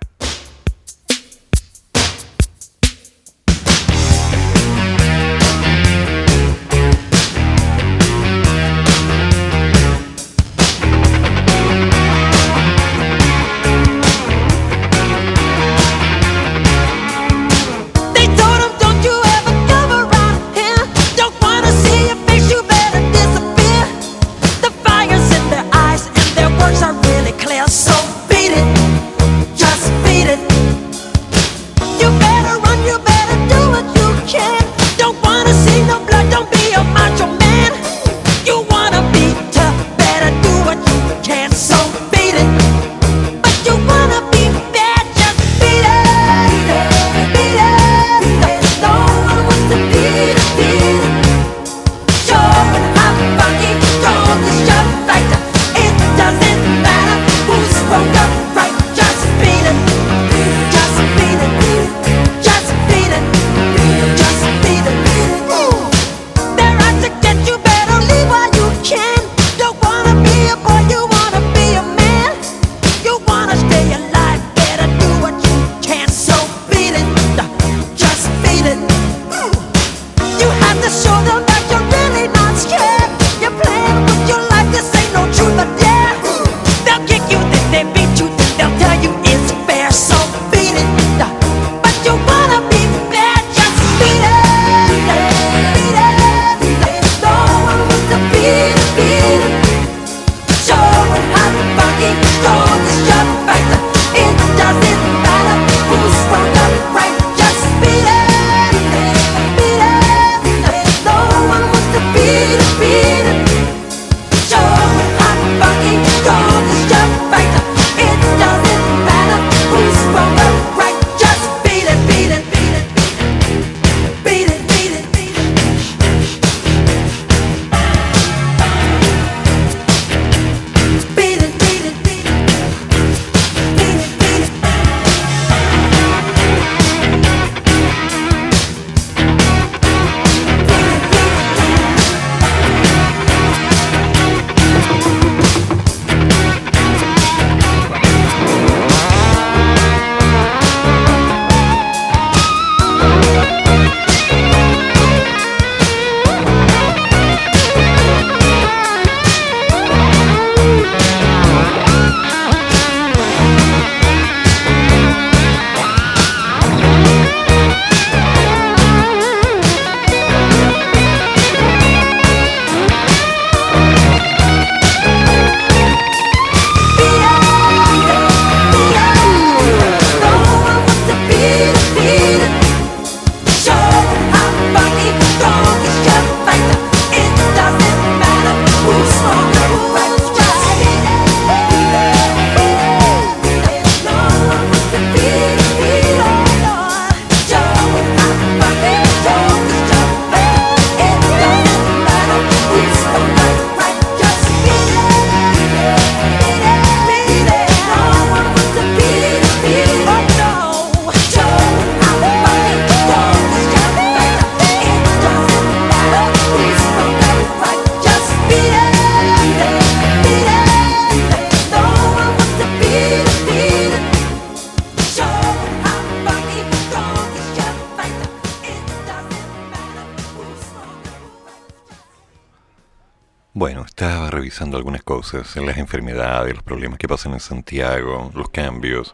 Cosas, 235.32 235.56
las 235.58 235.78
enfermedades, 235.78 236.54
los 236.54 236.64
problemas 236.64 236.98
que 237.00 237.08
pasan 237.08 237.34
en 237.34 237.40
Santiago, 237.40 238.32
los 238.34 238.50
cambios, 238.50 239.14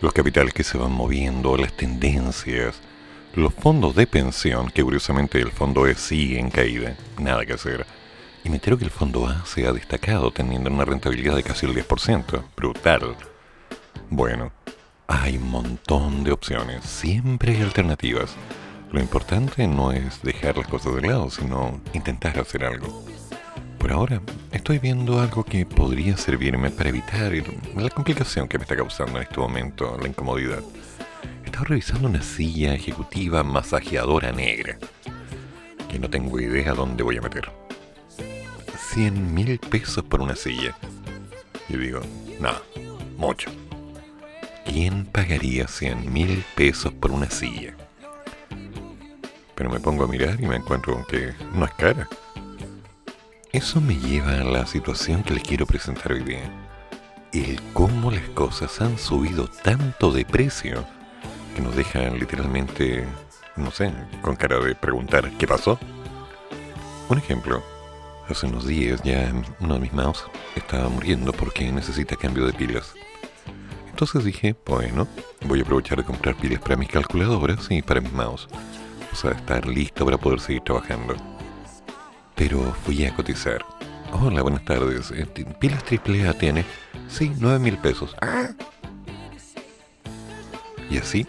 los 0.00 0.12
capitales 0.12 0.52
que 0.52 0.64
se 0.64 0.76
van 0.76 0.92
moviendo, 0.92 1.56
las 1.56 1.74
tendencias, 1.74 2.80
los 3.34 3.54
fondos 3.54 3.94
de 3.94 4.06
pensión, 4.06 4.70
que 4.70 4.82
curiosamente 4.82 5.40
el 5.40 5.50
fondo 5.50 5.86
E 5.86 5.94
sigue 5.94 6.38
en 6.38 6.50
caída, 6.50 6.96
nada 7.18 7.46
que 7.46 7.54
hacer. 7.54 7.86
Y 8.44 8.50
me 8.50 8.56
entero 8.56 8.76
que 8.76 8.84
el 8.84 8.90
fondo 8.90 9.26
A 9.26 9.46
se 9.46 9.66
ha 9.66 9.72
destacado 9.72 10.30
teniendo 10.32 10.68
una 10.68 10.84
rentabilidad 10.84 11.36
de 11.36 11.42
casi 11.42 11.64
el 11.64 11.74
10%. 11.74 12.42
Brutal. 12.54 13.16
Bueno, 14.10 14.52
hay 15.06 15.38
un 15.38 15.50
montón 15.50 16.24
de 16.24 16.32
opciones, 16.32 16.84
siempre 16.84 17.56
hay 17.56 17.62
alternativas. 17.62 18.34
Lo 18.90 19.00
importante 19.00 19.66
no 19.66 19.92
es 19.92 20.20
dejar 20.22 20.58
las 20.58 20.66
cosas 20.66 20.94
de 20.96 21.02
lado, 21.02 21.30
sino 21.30 21.80
intentar 21.94 22.38
hacer 22.38 22.64
algo. 22.64 23.11
Por 23.82 23.90
ahora, 23.90 24.22
estoy 24.52 24.78
viendo 24.78 25.20
algo 25.20 25.42
que 25.42 25.66
podría 25.66 26.16
servirme 26.16 26.70
para 26.70 26.90
evitar 26.90 27.32
la 27.74 27.90
complicación 27.90 28.46
que 28.46 28.56
me 28.56 28.62
está 28.62 28.76
causando 28.76 29.16
en 29.16 29.24
este 29.24 29.40
momento, 29.40 29.98
la 30.00 30.06
incomodidad. 30.06 30.62
Estaba 31.44 31.64
revisando 31.64 32.06
una 32.06 32.22
silla 32.22 32.74
ejecutiva 32.74 33.42
masajeadora 33.42 34.30
negra, 34.30 34.78
que 35.88 35.98
no 35.98 36.08
tengo 36.08 36.38
idea 36.38 36.74
dónde 36.74 37.02
voy 37.02 37.16
a 37.16 37.22
meter. 37.22 37.50
100 38.92 39.34
mil 39.34 39.58
pesos 39.58 40.04
por 40.04 40.20
una 40.20 40.36
silla. 40.36 40.76
Y 41.68 41.76
digo, 41.76 42.02
no, 42.38 42.52
mucho. 43.16 43.50
¿Quién 44.64 45.06
pagaría 45.06 45.66
100 45.66 46.12
mil 46.12 46.44
pesos 46.54 46.92
por 46.92 47.10
una 47.10 47.28
silla? 47.28 47.74
Pero 49.56 49.70
me 49.70 49.80
pongo 49.80 50.04
a 50.04 50.06
mirar 50.08 50.40
y 50.40 50.46
me 50.46 50.54
encuentro 50.54 50.94
con 50.94 51.04
que 51.04 51.32
no 51.52 51.64
es 51.64 51.72
cara. 51.72 52.08
Eso 53.52 53.82
me 53.82 53.98
lleva 53.98 54.40
a 54.40 54.44
la 54.44 54.64
situación 54.64 55.22
que 55.22 55.34
les 55.34 55.42
quiero 55.42 55.66
presentar 55.66 56.12
hoy 56.12 56.22
día. 56.22 56.50
El 57.34 57.60
cómo 57.74 58.10
las 58.10 58.26
cosas 58.30 58.80
han 58.80 58.96
subido 58.96 59.46
tanto 59.46 60.10
de 60.10 60.24
precio 60.24 60.86
que 61.54 61.60
nos 61.60 61.76
dejan 61.76 62.18
literalmente, 62.18 63.06
no 63.56 63.70
sé, 63.70 63.92
con 64.22 64.36
cara 64.36 64.58
de 64.58 64.74
preguntar 64.74 65.30
¿qué 65.36 65.46
pasó? 65.46 65.78
Un 67.10 67.18
ejemplo, 67.18 67.62
hace 68.26 68.46
unos 68.46 68.66
días 68.66 69.02
ya 69.02 69.30
uno 69.60 69.74
de 69.74 69.80
mis 69.80 69.92
mouse 69.92 70.24
estaba 70.56 70.88
muriendo 70.88 71.34
porque 71.34 71.70
necesita 71.70 72.16
cambio 72.16 72.46
de 72.46 72.54
pilas. 72.54 72.94
Entonces 73.90 74.24
dije, 74.24 74.56
bueno, 74.64 75.06
voy 75.42 75.60
a 75.60 75.62
aprovechar 75.62 75.98
de 75.98 76.04
comprar 76.04 76.36
pilas 76.36 76.60
para 76.60 76.76
mis 76.76 76.88
calculadoras 76.88 77.70
y 77.70 77.82
para 77.82 78.00
mis 78.00 78.14
mouse. 78.14 78.48
O 79.12 79.14
sea, 79.14 79.32
estar 79.32 79.66
listo 79.66 80.06
para 80.06 80.16
poder 80.16 80.40
seguir 80.40 80.62
trabajando. 80.62 81.31
Pero 82.34 82.74
fui 82.84 83.04
a 83.06 83.14
cotizar. 83.14 83.64
Hola, 84.12 84.42
buenas 84.42 84.64
tardes. 84.64 85.10
Eh, 85.10 85.26
¿Pilas 85.58 85.82
AAA 85.90 86.34
tiene? 86.34 86.64
Sí, 87.08 87.32
9 87.38 87.58
mil 87.58 87.78
pesos. 87.78 88.14
Ah. 88.20 88.48
Y 90.90 90.98
así, 90.98 91.26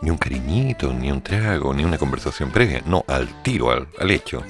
ni 0.00 0.10
un 0.10 0.16
cariñito, 0.16 0.92
ni 0.92 1.10
un 1.10 1.20
trago, 1.22 1.74
ni 1.74 1.84
una 1.84 1.98
conversación 1.98 2.50
previa. 2.50 2.82
No, 2.86 3.04
al 3.06 3.42
tiro, 3.42 3.70
al, 3.70 3.88
al 3.98 4.10
hecho. 4.10 4.42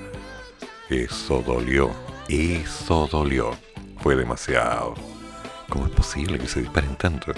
Eso 0.89 1.43
dolió. 1.45 1.91
Eso 2.29 3.09
dolió. 3.11 3.51
Fue 3.99 4.17
demasiado. 4.17 4.95
¿Cómo 5.69 5.87
es 5.87 5.93
posible 5.93 6.39
que 6.39 6.49
se 6.49 6.61
disparen 6.61 6.97
tanto? 6.97 7.33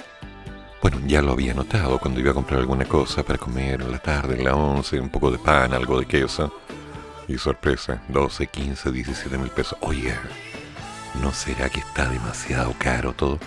Bueno, 0.82 0.98
ya 1.06 1.22
lo 1.22 1.32
había 1.32 1.54
notado 1.54 1.98
cuando 1.98 2.18
iba 2.18 2.32
a 2.32 2.34
comprar 2.34 2.60
alguna 2.60 2.84
cosa 2.84 3.22
para 3.22 3.38
comer 3.38 3.82
en 3.82 3.92
la 3.92 3.98
tarde, 3.98 4.34
en 4.34 4.44
la 4.44 4.56
once, 4.56 4.98
un 4.98 5.10
poco 5.10 5.30
de 5.30 5.38
pan, 5.38 5.72
algo 5.72 6.00
de 6.00 6.06
queso. 6.06 6.52
Y 7.32 7.38
sorpresa, 7.38 8.02
12, 8.08 8.46
15, 8.46 8.92
17 8.92 9.38
mil 9.38 9.48
pesos. 9.48 9.78
Oye, 9.80 10.14
¿no 11.22 11.32
será 11.32 11.70
que 11.70 11.80
está 11.80 12.06
demasiado 12.10 12.74
caro 12.78 13.14
todo? 13.14 13.38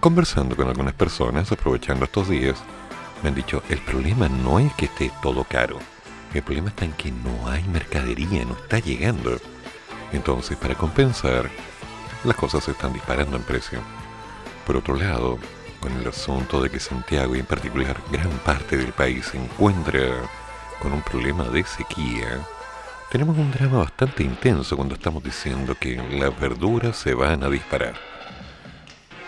Conversando 0.00 0.56
con 0.56 0.66
algunas 0.66 0.94
personas, 0.94 1.52
aprovechando 1.52 2.06
estos 2.06 2.28
días, 2.28 2.58
me 3.22 3.28
han 3.28 3.36
dicho, 3.36 3.62
el 3.68 3.78
problema 3.78 4.28
no 4.28 4.58
es 4.58 4.72
que 4.72 4.86
esté 4.86 5.12
todo 5.22 5.44
caro. 5.44 5.78
El 6.34 6.42
problema 6.42 6.70
está 6.70 6.86
en 6.86 6.92
que 6.94 7.12
no 7.12 7.48
hay 7.48 7.62
mercadería, 7.68 8.44
no 8.44 8.56
está 8.56 8.80
llegando. 8.80 9.38
Entonces, 10.12 10.56
para 10.56 10.74
compensar, 10.74 11.48
las 12.24 12.34
cosas 12.34 12.64
se 12.64 12.72
están 12.72 12.92
disparando 12.92 13.36
en 13.36 13.44
precio. 13.44 13.78
Por 14.66 14.76
otro 14.76 14.96
lado, 14.96 15.38
con 15.78 15.92
el 15.92 16.08
asunto 16.08 16.60
de 16.60 16.68
que 16.68 16.80
Santiago 16.80 17.36
y 17.36 17.38
en 17.38 17.46
particular 17.46 17.96
gran 18.10 18.30
parte 18.38 18.76
del 18.76 18.92
país 18.92 19.26
se 19.26 19.38
encuentra 19.38 20.00
con 20.82 20.92
un 20.92 21.02
problema 21.02 21.44
de 21.44 21.62
sequía, 21.62 22.44
tenemos 23.10 23.38
un 23.38 23.50
drama 23.50 23.78
bastante 23.78 24.22
intenso 24.22 24.76
cuando 24.76 24.94
estamos 24.94 25.22
diciendo 25.22 25.74
que 25.74 25.96
las 25.96 26.38
verduras 26.38 26.96
se 26.96 27.14
van 27.14 27.42
a 27.42 27.48
disparar. 27.48 27.94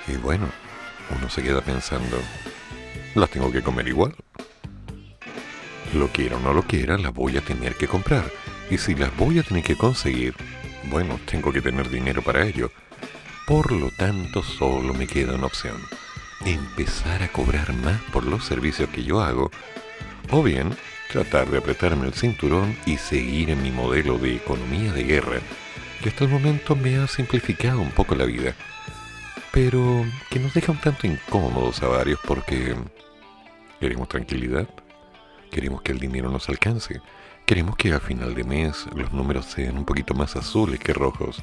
Y 0.06 0.16
bueno, 0.16 0.46
uno 1.16 1.30
se 1.30 1.42
queda 1.42 1.62
pensando, 1.62 2.18
las 3.14 3.30
tengo 3.30 3.50
que 3.50 3.62
comer 3.62 3.88
igual. 3.88 4.14
Lo 5.94 6.08
quiera 6.08 6.36
o 6.36 6.40
no 6.40 6.52
lo 6.52 6.62
quiera, 6.62 6.98
las 6.98 7.12
voy 7.12 7.36
a 7.36 7.40
tener 7.40 7.74
que 7.76 7.88
comprar. 7.88 8.30
Y 8.70 8.78
si 8.78 8.94
las 8.94 9.16
voy 9.16 9.38
a 9.38 9.42
tener 9.42 9.64
que 9.64 9.76
conseguir, 9.76 10.34
bueno, 10.90 11.18
tengo 11.24 11.52
que 11.52 11.62
tener 11.62 11.88
dinero 11.88 12.22
para 12.22 12.44
ello. 12.44 12.70
Por 13.46 13.72
lo 13.72 13.90
tanto, 13.90 14.42
solo 14.42 14.94
me 14.94 15.06
queda 15.06 15.34
una 15.34 15.46
opción. 15.46 15.76
Empezar 16.44 17.22
a 17.22 17.32
cobrar 17.32 17.72
más 17.72 18.00
por 18.12 18.24
los 18.24 18.44
servicios 18.44 18.88
que 18.90 19.02
yo 19.02 19.20
hago. 19.20 19.50
O 20.30 20.42
bien, 20.42 20.76
tratar 21.10 21.50
de 21.50 21.58
apretarme 21.58 22.06
el 22.06 22.14
cinturón 22.14 22.76
y 22.86 22.96
seguir 22.96 23.50
en 23.50 23.62
mi 23.62 23.70
modelo 23.70 24.16
de 24.16 24.36
economía 24.36 24.92
de 24.92 25.02
guerra, 25.02 25.40
que 26.02 26.08
hasta 26.08 26.24
el 26.24 26.30
momento 26.30 26.76
me 26.76 26.96
ha 26.98 27.06
simplificado 27.08 27.80
un 27.80 27.90
poco 27.90 28.14
la 28.14 28.24
vida. 28.24 28.54
Pero 29.52 30.06
que 30.30 30.38
nos 30.38 30.54
deja 30.54 30.70
un 30.70 30.78
tanto 30.78 31.06
incómodos 31.08 31.82
a 31.82 31.88
varios 31.88 32.20
porque 32.24 32.76
queremos 33.80 34.08
tranquilidad, 34.08 34.68
queremos 35.50 35.82
que 35.82 35.90
el 35.90 35.98
dinero 35.98 36.30
nos 36.30 36.48
alcance, 36.48 37.00
queremos 37.44 37.76
que 37.76 37.92
a 37.92 37.98
final 37.98 38.32
de 38.34 38.44
mes 38.44 38.86
los 38.94 39.12
números 39.12 39.46
sean 39.46 39.76
un 39.76 39.84
poquito 39.84 40.14
más 40.14 40.36
azules 40.36 40.78
que 40.78 40.92
rojos. 40.92 41.42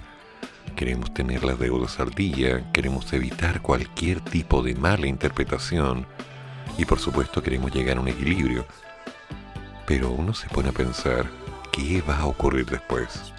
Queremos 0.78 1.14
tener 1.14 1.44
las 1.44 1.60
deudas 1.60 2.00
al 2.00 2.12
día, 2.12 2.72
queremos 2.72 3.12
evitar 3.12 3.62
cualquier 3.62 4.22
tipo 4.22 4.64
de 4.64 4.76
mala 4.76 5.08
interpretación 5.08 6.06
y 6.78 6.86
por 6.86 7.00
supuesto 7.00 7.44
queremos 7.44 7.74
llegar 7.74 7.98
a 7.98 8.02
un 8.02 8.08
equilibrio. 8.08 8.66
Pero 9.88 10.12
uno 10.12 10.34
se 10.34 10.50
pone 10.50 10.70
a 10.70 10.74
pensar, 10.74 11.28
¿qué 11.72 12.04
va 12.08 12.18
a 12.18 12.26
ocurrir 12.26 12.66
después? 12.66 13.34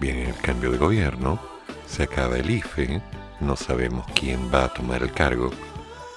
Viene 0.00 0.30
el 0.30 0.36
cambio 0.36 0.72
de 0.72 0.78
gobierno, 0.78 1.38
se 1.86 2.04
acaba 2.04 2.38
el 2.38 2.50
IFE, 2.50 3.02
no 3.40 3.56
sabemos 3.56 4.06
quién 4.14 4.50
va 4.52 4.64
a 4.64 4.72
tomar 4.72 5.02
el 5.02 5.12
cargo 5.12 5.50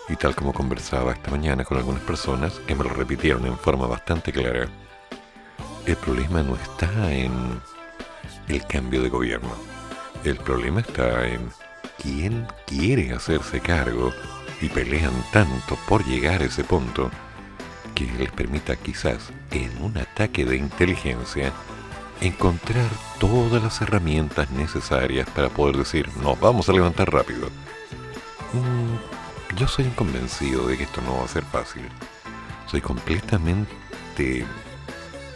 y 0.07 0.15
tal 0.15 0.33
como 0.33 0.53
conversaba 0.53 1.11
esta 1.11 1.29
mañana 1.29 1.65
con 1.65 1.77
algunas 1.77 2.01
personas 2.03 2.53
que 2.65 2.73
me 2.73 2.85
lo 2.85 2.91
repitieron 2.91 3.45
en 3.45 3.57
forma 3.57 3.85
bastante 3.85 4.31
clara, 4.31 4.69
el 5.85 5.95
problema 5.97 6.41
no 6.41 6.55
está 6.55 7.11
en 7.11 7.61
el 8.47 8.65
cambio 8.65 9.03
de 9.03 9.09
gobierno. 9.09 9.51
El 10.23 10.37
problema 10.37 10.79
está 10.79 11.27
en 11.27 11.49
quién 12.01 12.47
quiere 12.65 13.13
hacerse 13.13 13.59
cargo 13.59 14.13
y 14.61 14.69
pelean 14.69 15.13
tanto 15.33 15.77
por 15.87 16.05
llegar 16.05 16.41
a 16.41 16.45
ese 16.45 16.63
punto 16.63 17.11
que 17.99 18.17
les 18.17 18.31
permita 18.31 18.77
quizás 18.77 19.29
en 19.51 19.83
un 19.83 19.97
ataque 19.97 20.45
de 20.45 20.55
inteligencia 20.55 21.51
encontrar 22.21 22.89
todas 23.19 23.61
las 23.61 23.81
herramientas 23.81 24.49
necesarias 24.51 25.29
para 25.31 25.49
poder 25.49 25.75
decir 25.75 26.09
nos 26.17 26.39
vamos 26.39 26.69
a 26.69 26.73
levantar 26.73 27.11
rápido. 27.11 27.47
Mm, 28.53 29.57
yo 29.57 29.67
soy 29.67 29.83
convencido 29.89 30.67
de 30.67 30.77
que 30.77 30.83
esto 30.83 31.01
no 31.01 31.17
va 31.17 31.25
a 31.25 31.27
ser 31.27 31.43
fácil. 31.43 31.83
Soy 32.67 32.79
completamente 32.79 34.45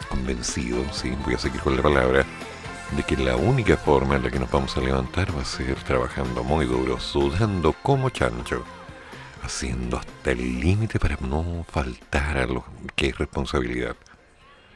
convencido, 0.07 0.85
sí, 0.93 1.17
voy 1.25 1.33
a 1.33 1.39
seguir 1.39 1.59
con 1.59 1.75
la 1.75 1.83
palabra, 1.83 2.25
de 2.95 3.03
que 3.03 3.17
la 3.17 3.35
única 3.35 3.75
forma 3.75 4.15
en 4.15 4.23
la 4.23 4.31
que 4.31 4.39
nos 4.39 4.51
vamos 4.51 4.77
a 4.77 4.81
levantar 4.81 5.35
va 5.35 5.41
a 5.41 5.45
ser 5.45 5.75
trabajando 5.83 6.43
muy 6.43 6.65
duro, 6.65 6.99
sudando 6.99 7.73
como 7.73 8.09
chancho, 8.09 8.63
haciendo 9.43 9.97
hasta 9.97 10.31
el 10.31 10.59
límite 10.59 10.99
para 10.99 11.17
no 11.19 11.65
faltar 11.69 12.37
a 12.37 12.45
lo 12.45 12.65
que 12.95 13.09
es 13.09 13.17
responsabilidad. 13.17 13.95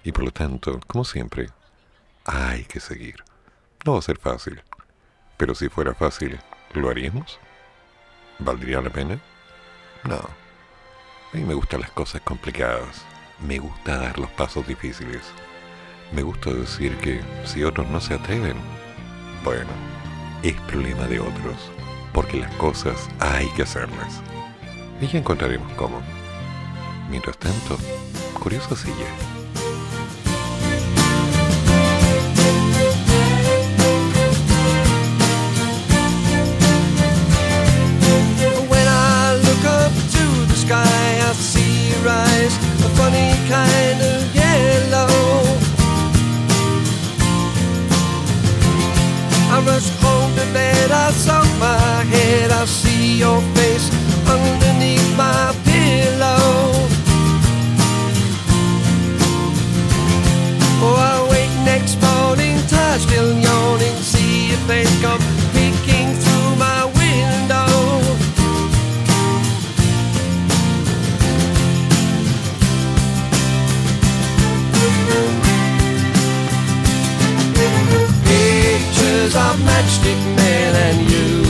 Y 0.04 0.12
por 0.12 0.24
lo 0.24 0.32
tanto, 0.32 0.80
como 0.88 1.04
siempre, 1.04 1.50
hay 2.26 2.64
que 2.66 2.80
seguir. 2.80 3.24
No 3.86 3.94
va 3.94 4.00
a 4.00 4.04
ser 4.04 4.18
fácil, 4.18 4.62
pero 5.38 5.56
si 5.56 5.70
fuera 5.70 5.94
fácil, 5.94 6.40
¿lo 6.74 6.90
haríamos? 6.90 7.40
¿Valdría 8.40 8.82
la 8.82 8.90
pena? 8.90 9.20
No. 10.04 10.18
A 10.18 11.36
mí 11.36 11.44
me 11.44 11.54
gustan 11.54 11.82
las 11.82 11.92
cosas 11.92 12.22
complicadas. 12.22 13.04
Me 13.40 13.60
gusta 13.60 13.98
dar 13.98 14.18
los 14.20 14.30
pasos 14.32 14.68
difíciles. 14.68 15.22
Me 16.12 16.22
gusta 16.22 16.52
decir 16.52 16.96
que 16.98 17.22
si 17.46 17.64
otros 17.64 17.88
no 17.90 18.00
se 18.00 18.14
atreven, 18.14 18.58
bueno, 19.44 19.70
es 20.44 20.54
problema 20.62 21.06
de 21.08 21.20
otros, 21.20 21.72
porque 22.14 22.38
las 22.38 22.54
cosas 22.56 23.10
hay 23.20 23.48
que 23.52 23.64
hacerlas. 23.64 24.22
Y 25.00 25.08
ya 25.08 25.20
encontraremos 25.20 25.72
cómo. 25.74 26.02
Mientras 27.10 27.38
tanto, 27.38 27.78
curioso 28.42 28.76
sigue. 28.76 29.06
When 38.70 38.88
I 38.88 39.36
look 39.36 39.66
up 39.66 39.94
to 39.94 40.46
the 40.48 40.56
sky, 40.56 40.84
I 40.84 41.34
see 41.34 41.94
rise 42.04 42.58
a 42.84 42.90
funny 42.98 43.32
kind 43.48 44.02
of 44.02 44.36
yellow. 44.36 45.08
I 49.50 49.62
rush 49.66 49.90
home 50.02 50.34
to 50.36 50.46
bed, 50.54 50.92
I 50.92 51.12
soak 51.12 51.48
my 51.60 52.04
head, 52.06 52.52
I 52.52 52.66
see 52.66 53.20
your 53.20 53.42
face 53.54 53.90
under 54.28 54.67
Still 63.00 63.32
yawning, 63.40 63.96
see 64.02 64.50
if 64.52 64.68
they 64.68 64.84
come 65.02 65.22
peeking 65.54 66.16
through 66.16 66.56
my 66.58 66.86
window. 66.98 67.68
Pictures 78.26 79.36
of 79.36 79.56
matchstick 79.62 80.22
men 80.36 80.76
and 80.88 81.00
you, 81.12 81.44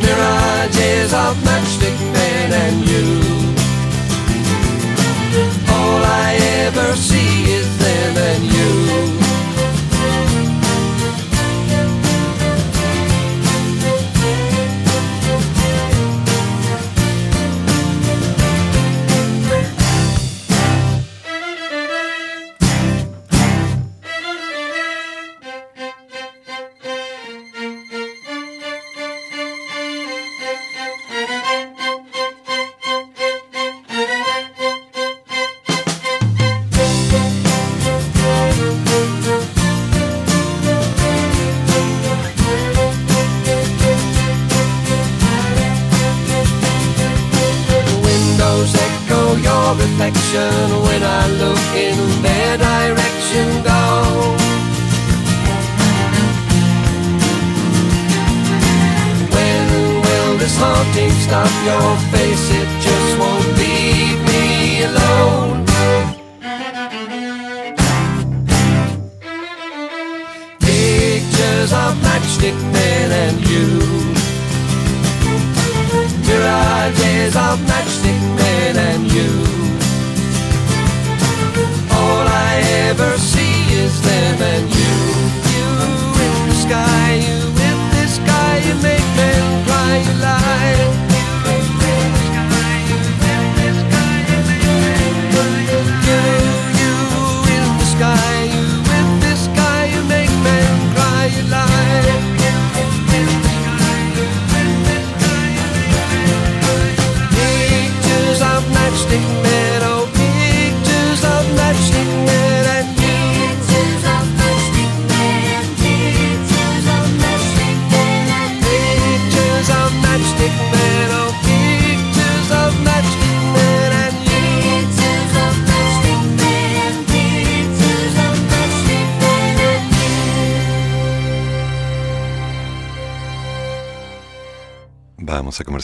mirages 0.00 1.12
of 1.12 1.36
matchstick 1.44 1.98
men. 2.12 2.19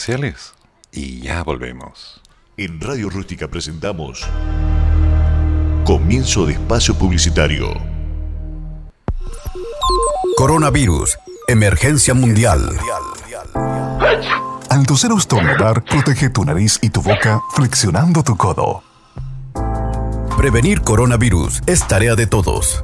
Comerciales 0.07 0.53
y 0.91 1.19
ya 1.21 1.43
volvemos. 1.43 2.21
En 2.55 2.79
Radio 2.79 3.09
Rústica 3.09 3.49
presentamos 3.49 4.25
Comienzo 5.85 6.45
de 6.45 6.53
espacio 6.53 6.95
publicitario. 6.95 7.73
Coronavirus. 10.37 11.17
Emergencia 11.47 12.13
mundial. 12.13 12.77
Al 14.69 14.85
toser 14.85 15.11
o 15.11 15.17
estornudar, 15.17 15.83
protege 15.83 16.29
tu 16.29 16.43
nariz 16.45 16.79
y 16.81 16.89
tu 16.89 17.01
boca 17.01 17.41
flexionando 17.53 18.23
tu 18.23 18.37
codo. 18.37 18.83
Prevenir 20.37 20.81
coronavirus 20.81 21.63
es 21.65 21.87
tarea 21.87 22.15
de 22.15 22.27
todos. 22.27 22.83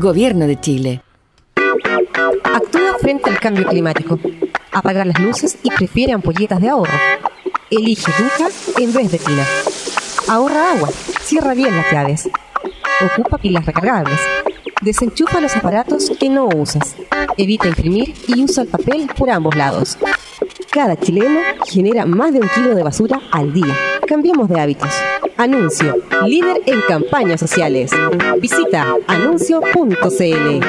Gobierno 0.00 0.46
de 0.46 0.58
Chile. 0.58 1.02
Actúa 2.42 2.96
frente 3.02 3.28
al 3.28 3.38
cambio 3.38 3.66
climático. 3.66 4.18
Apaga 4.72 5.04
las 5.04 5.20
luces 5.20 5.58
y 5.62 5.70
prefiere 5.70 6.14
ampolletas 6.14 6.58
de 6.58 6.70
ahorro. 6.70 6.94
Elige 7.70 8.10
Duca 8.16 8.48
en 8.78 8.94
vez 8.94 9.12
de 9.12 9.18
tina. 9.18 9.44
Ahorra 10.26 10.72
agua. 10.72 10.88
Cierra 11.20 11.52
bien 11.52 11.76
las 11.76 11.92
llaves. 11.92 12.30
Ocupa 13.12 13.36
pilas 13.36 13.66
recargables. 13.66 14.18
Desenchufa 14.80 15.38
los 15.38 15.54
aparatos 15.54 16.10
que 16.18 16.30
no 16.30 16.48
usas. 16.48 16.96
Evita 17.36 17.68
imprimir 17.68 18.14
y 18.26 18.42
usa 18.42 18.62
el 18.62 18.70
papel 18.70 19.06
por 19.14 19.28
ambos 19.28 19.54
lados. 19.54 19.98
Cada 20.70 20.96
chileno 20.96 21.40
genera 21.66 22.06
más 22.06 22.32
de 22.32 22.40
un 22.40 22.48
kilo 22.48 22.74
de 22.74 22.82
basura 22.82 23.20
al 23.32 23.52
día. 23.52 23.76
Cambiemos 24.06 24.48
de 24.48 24.60
hábitos. 24.60 24.94
Anuncio. 25.40 25.96
Líder 26.26 26.60
en 26.66 26.82
campañas 26.86 27.40
sociales. 27.40 27.90
Visita 28.42 28.94
anuncio.cl. 29.06 30.60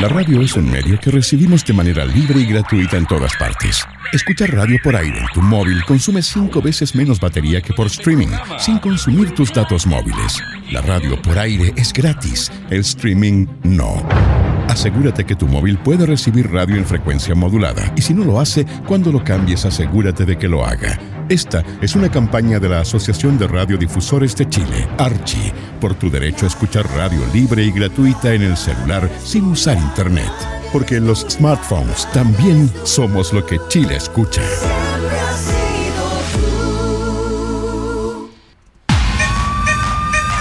La 0.00 0.08
radio 0.08 0.42
es 0.42 0.54
un 0.54 0.70
medio 0.70 1.00
que 1.00 1.10
recibimos 1.10 1.64
de 1.64 1.72
manera 1.72 2.04
libre 2.04 2.38
y 2.38 2.46
gratuita 2.46 2.98
en 2.98 3.06
todas 3.06 3.34
partes. 3.36 3.84
Escuchar 4.12 4.54
radio 4.54 4.78
por 4.80 4.94
aire 4.94 5.18
en 5.18 5.26
tu 5.34 5.42
móvil 5.42 5.84
consume 5.84 6.22
cinco 6.22 6.62
veces 6.62 6.94
menos 6.94 7.18
batería 7.18 7.60
que 7.60 7.72
por 7.72 7.88
streaming, 7.88 8.28
sin 8.60 8.78
consumir 8.78 9.32
tus 9.34 9.52
datos 9.52 9.88
móviles. 9.88 10.40
La 10.70 10.82
radio 10.82 11.20
por 11.20 11.36
aire 11.36 11.72
es 11.76 11.92
gratis, 11.92 12.52
el 12.70 12.78
streaming 12.82 13.48
no. 13.64 14.06
Asegúrate 14.68 15.24
que 15.24 15.36
tu 15.36 15.46
móvil 15.46 15.78
puede 15.78 16.06
recibir 16.06 16.50
radio 16.50 16.76
en 16.76 16.84
frecuencia 16.84 17.34
modulada 17.34 17.92
y 17.96 18.02
si 18.02 18.14
no 18.14 18.24
lo 18.24 18.40
hace, 18.40 18.66
cuando 18.86 19.12
lo 19.12 19.22
cambies 19.22 19.64
asegúrate 19.64 20.24
de 20.24 20.36
que 20.36 20.48
lo 20.48 20.64
haga. 20.64 20.98
Esta 21.28 21.62
es 21.80 21.94
una 21.94 22.10
campaña 22.10 22.58
de 22.58 22.68
la 22.68 22.80
Asociación 22.80 23.38
de 23.38 23.46
Radiodifusores 23.46 24.36
de 24.36 24.48
Chile, 24.48 24.88
Archi, 24.98 25.52
por 25.80 25.94
tu 25.94 26.10
derecho 26.10 26.44
a 26.44 26.48
escuchar 26.48 26.86
radio 26.96 27.20
libre 27.32 27.64
y 27.64 27.70
gratuita 27.70 28.34
en 28.34 28.42
el 28.42 28.56
celular 28.56 29.10
sin 29.22 29.44
usar 29.44 29.76
internet. 29.78 30.32
Porque 30.72 31.00
los 31.00 31.26
smartphones 31.28 32.10
también 32.12 32.70
somos 32.82 33.32
lo 33.32 33.46
que 33.46 33.58
Chile 33.68 33.96
escucha. 33.96 34.42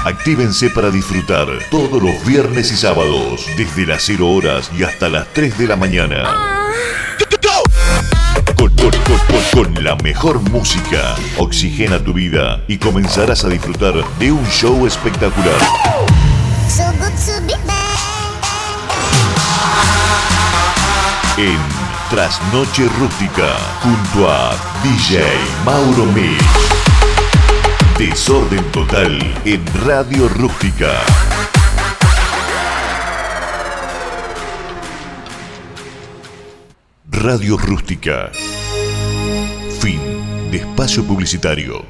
Actívense 0.06 0.70
para 0.70 0.90
disfrutar 0.92 1.48
todos 1.72 2.02
los 2.02 2.26
viernes 2.26 2.72
y 2.72 2.76
sábados, 2.78 3.46
desde 3.58 3.86
las 3.86 4.04
0 4.04 4.28
horas 4.30 4.70
y 4.78 4.84
hasta 4.84 5.08
las 5.08 5.28
3 5.34 5.58
de 5.58 5.68
la 5.68 5.76
mañana. 5.78 6.24
Con, 8.58 8.70
con- 8.76 8.92
con- 8.92 9.20
con- 9.54 9.74
con 9.74 9.84
la 9.84 9.96
mejor 9.98 10.40
música, 10.42 11.16
oxigena 11.38 12.00
tu 12.04 12.14
vida 12.14 12.62
y 12.68 12.78
comenzarás 12.78 13.46
a 13.46 13.50
disfrutar 13.50 13.94
de 14.20 14.32
un 14.32 14.46
show 14.50 14.86
espectacular. 14.86 15.56
En 21.38 21.58
Trasnoche 22.10 22.88
Rústica, 23.00 23.56
junto 23.82 24.30
a 24.32 24.52
DJ 24.84 25.24
Mauro 25.66 26.06
Mix. 26.14 26.73
Desorden 27.98 28.72
Total 28.72 29.20
en 29.46 29.64
Radio 29.86 30.28
Rústica. 30.28 31.00
Radio 37.12 37.56
Rústica. 37.56 38.32
Fin 39.80 40.00
de 40.50 40.58
espacio 40.58 41.04
publicitario. 41.04 41.86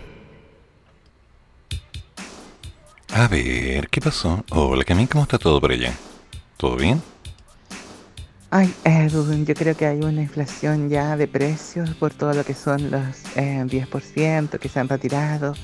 A 3.14 3.30
ver, 3.30 3.88
¿qué 3.88 4.02
pasó? 4.02 4.44
Hola, 4.50 4.84
Camín, 4.84 5.08
¿cómo 5.08 5.24
está 5.24 5.38
todo 5.38 5.62
por 5.62 5.72
allá? 5.72 5.94
¿Todo 6.58 6.76
bien? 6.76 7.02
Ay, 8.52 8.74
eh, 8.84 9.08
yo 9.10 9.56
creo 9.56 9.76
que 9.78 9.86
hay 9.86 10.02
una 10.02 10.22
inflación 10.22 10.90
ya 10.90 11.16
de 11.16 11.30
precios 11.30 11.92
por 11.92 12.14
todo 12.14 12.34
lo 12.34 12.44
que 12.44 12.54
son 12.54 12.92
los 12.92 13.24
eh, 13.38 13.64
10% 13.66 14.60
que 14.60 14.68
se 14.70 14.80
han 14.82 14.90
retirado 14.90 15.56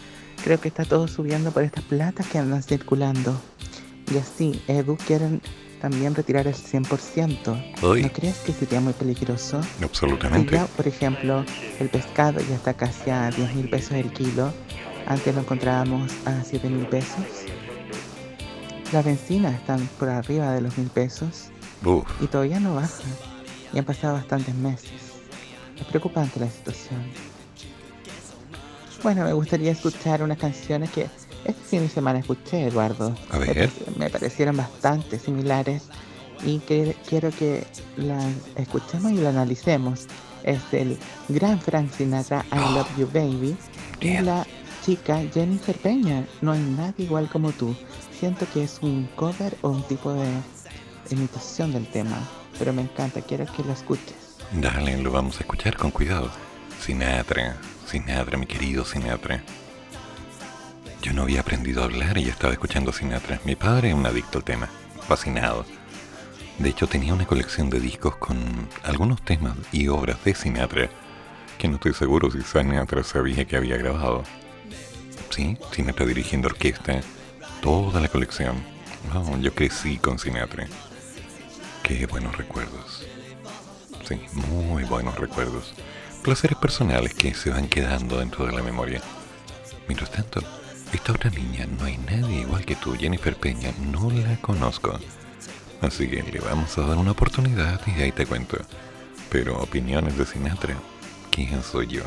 Creo 0.43 0.59
que 0.59 0.67
está 0.69 0.85
todo 0.85 1.07
subiendo 1.07 1.51
por 1.51 1.63
estas 1.63 1.83
platas 1.83 2.27
que 2.27 2.37
andan 2.37 2.63
circulando. 2.63 3.39
Y 4.13 4.17
así, 4.17 4.61
Edu 4.67 4.97
quieren 4.97 5.41
también 5.81 6.15
retirar 6.15 6.47
el 6.47 6.55
100%. 6.55 7.83
Uy. 7.83 8.03
¿No 8.03 8.11
crees 8.11 8.37
que 8.39 8.53
sería 8.53 8.81
muy 8.81 8.93
peligroso? 8.93 9.61
Si 9.77 9.83
Absolutamente. 9.83 10.55
ya, 10.55 10.65
por 10.65 10.87
ejemplo, 10.87 11.45
el 11.79 11.89
pescado 11.89 12.39
ya 12.39 12.55
está 12.55 12.73
casi 12.73 13.09
a 13.09 13.29
10 13.29 13.55
mil 13.55 13.69
pesos 13.69 13.91
el 13.93 14.11
kilo, 14.11 14.51
antes 15.07 15.33
lo 15.33 15.41
encontrábamos 15.41 16.11
a 16.25 16.43
7 16.43 16.69
mil 16.69 16.85
pesos. 16.87 17.25
Las 18.91 19.05
bencinas 19.05 19.53
están 19.53 19.87
por 19.99 20.09
arriba 20.09 20.51
de 20.53 20.61
los 20.61 20.77
mil 20.77 20.89
pesos 20.89 21.49
Uf, 21.85 22.03
y 22.21 22.27
todavía 22.27 22.59
no 22.59 22.75
baja. 22.75 23.03
Y 23.71 23.77
han 23.77 23.85
pasado 23.85 24.15
bastantes 24.15 24.55
meses. 24.55 24.91
Es 25.79 25.85
preocupante 25.85 26.39
la 26.39 26.49
situación. 26.49 26.99
Bueno, 29.01 29.23
me 29.23 29.33
gustaría 29.33 29.71
escuchar 29.71 30.21
unas 30.21 30.37
canciones 30.37 30.89
que 30.91 31.07
este 31.45 31.63
fin 31.63 31.81
de 31.81 31.89
semana 31.89 32.19
escuché, 32.19 32.67
Eduardo. 32.67 33.15
A 33.31 33.37
ver. 33.37 33.69
Me 33.97 34.09
parecieron 34.09 34.57
bastante 34.57 35.17
similares 35.17 35.83
y 36.45 36.59
que 36.59 36.95
quiero 37.07 37.31
que 37.31 37.65
las 37.95 38.25
escuchemos 38.55 39.11
y 39.11 39.17
lo 39.17 39.29
analicemos. 39.29 40.07
Es 40.43 40.61
el 40.71 40.97
gran 41.29 41.59
Frank 41.59 41.91
Sinatra, 41.91 42.45
I 42.51 42.73
Love 42.73 42.97
You 42.97 43.09
Baby, 43.13 43.57
y 44.01 44.17
la 44.19 44.45
chica 44.85 45.21
Jennifer 45.33 45.75
Peña, 45.77 46.25
No 46.41 46.51
hay 46.53 46.61
nadie 46.61 47.05
igual 47.05 47.29
como 47.29 47.51
tú. 47.51 47.75
Siento 48.17 48.45
que 48.53 48.63
es 48.63 48.79
un 48.81 49.09
cover 49.15 49.55
o 49.61 49.69
un 49.69 49.83
tipo 49.83 50.13
de 50.13 50.27
imitación 51.09 51.71
del 51.71 51.87
tema, 51.87 52.17
pero 52.57 52.73
me 52.73 52.81
encanta, 52.81 53.21
quiero 53.21 53.45
que 53.45 53.63
lo 53.63 53.73
escuches. 53.73 54.37
dale, 54.53 54.97
lo 54.97 55.11
vamos 55.11 55.37
a 55.37 55.39
escuchar 55.41 55.77
con 55.77 55.91
cuidado. 55.91 56.29
Sinatra, 56.81 57.57
Sinatra, 57.89 58.37
mi 58.37 58.45
querido 58.45 58.85
Sinatra. 58.85 59.41
Yo 61.01 61.11
no 61.11 61.23
había 61.23 61.41
aprendido 61.41 61.81
a 61.81 61.85
hablar 61.85 62.19
y 62.19 62.29
estaba 62.29 62.53
escuchando 62.53 62.93
Sinatra. 62.93 63.39
Mi 63.45 63.55
padre 63.55 63.89
es 63.89 63.95
un 63.95 64.05
adicto 64.05 64.37
al 64.37 64.43
tema, 64.43 64.69
fascinado. 65.07 65.65
De 66.59 66.69
hecho, 66.69 66.85
tenía 66.85 67.15
una 67.15 67.25
colección 67.25 67.71
de 67.71 67.79
discos 67.79 68.15
con 68.17 68.37
algunos 68.83 69.23
temas 69.23 69.55
y 69.71 69.87
obras 69.87 70.23
de 70.23 70.35
Sinatra, 70.35 70.87
que 71.57 71.67
no 71.67 71.75
estoy 71.75 71.95
seguro 71.95 72.29
si 72.29 72.43
Sinatra 72.43 73.03
sabía 73.03 73.45
que 73.45 73.57
había 73.57 73.77
grabado. 73.77 74.23
Sí, 75.31 75.57
Sinatra 75.71 76.05
dirigiendo 76.05 76.47
orquesta, 76.47 77.01
toda 77.59 78.01
la 78.01 78.07
colección. 78.07 78.55
Oh, 79.15 79.35
yo 79.37 79.51
crecí 79.55 79.97
con 79.97 80.19
Sinatra. 80.19 80.67
Qué 81.81 82.05
buenos 82.05 82.37
recuerdos. 82.37 83.07
Sí, 84.07 84.21
muy 84.33 84.83
buenos 84.83 85.17
recuerdos. 85.17 85.73
Placeres 86.23 86.57
personales 86.57 87.13
que 87.13 87.33
se 87.33 87.49
van 87.49 87.69
quedando 87.69 88.19
dentro 88.19 88.45
de 88.45 88.51
la 88.51 88.61
memoria. 88.61 89.01
Mientras 89.87 90.11
tanto, 90.11 90.41
esta 90.91 91.13
otra 91.13 91.29
niña, 91.29 91.65
no 91.65 91.85
hay 91.85 91.97
nadie 91.97 92.41
igual 92.41 92.65
que 92.65 92.75
tú, 92.75 92.95
Jennifer 92.97 93.35
Peña, 93.37 93.71
no 93.79 94.11
la 94.11 94.35
conozco. 94.41 94.99
Así 95.81 96.09
que 96.09 96.21
le 96.21 96.39
vamos 96.39 96.77
a 96.77 96.81
dar 96.81 96.97
una 96.97 97.11
oportunidad 97.11 97.79
y 97.87 98.01
ahí 98.01 98.11
te 98.11 98.25
cuento. 98.25 98.57
Pero 99.31 99.59
opiniones 99.59 100.17
de 100.17 100.25
Sinatra, 100.25 100.75
¿quién 101.31 101.63
soy 101.63 101.87
yo? 101.87 102.03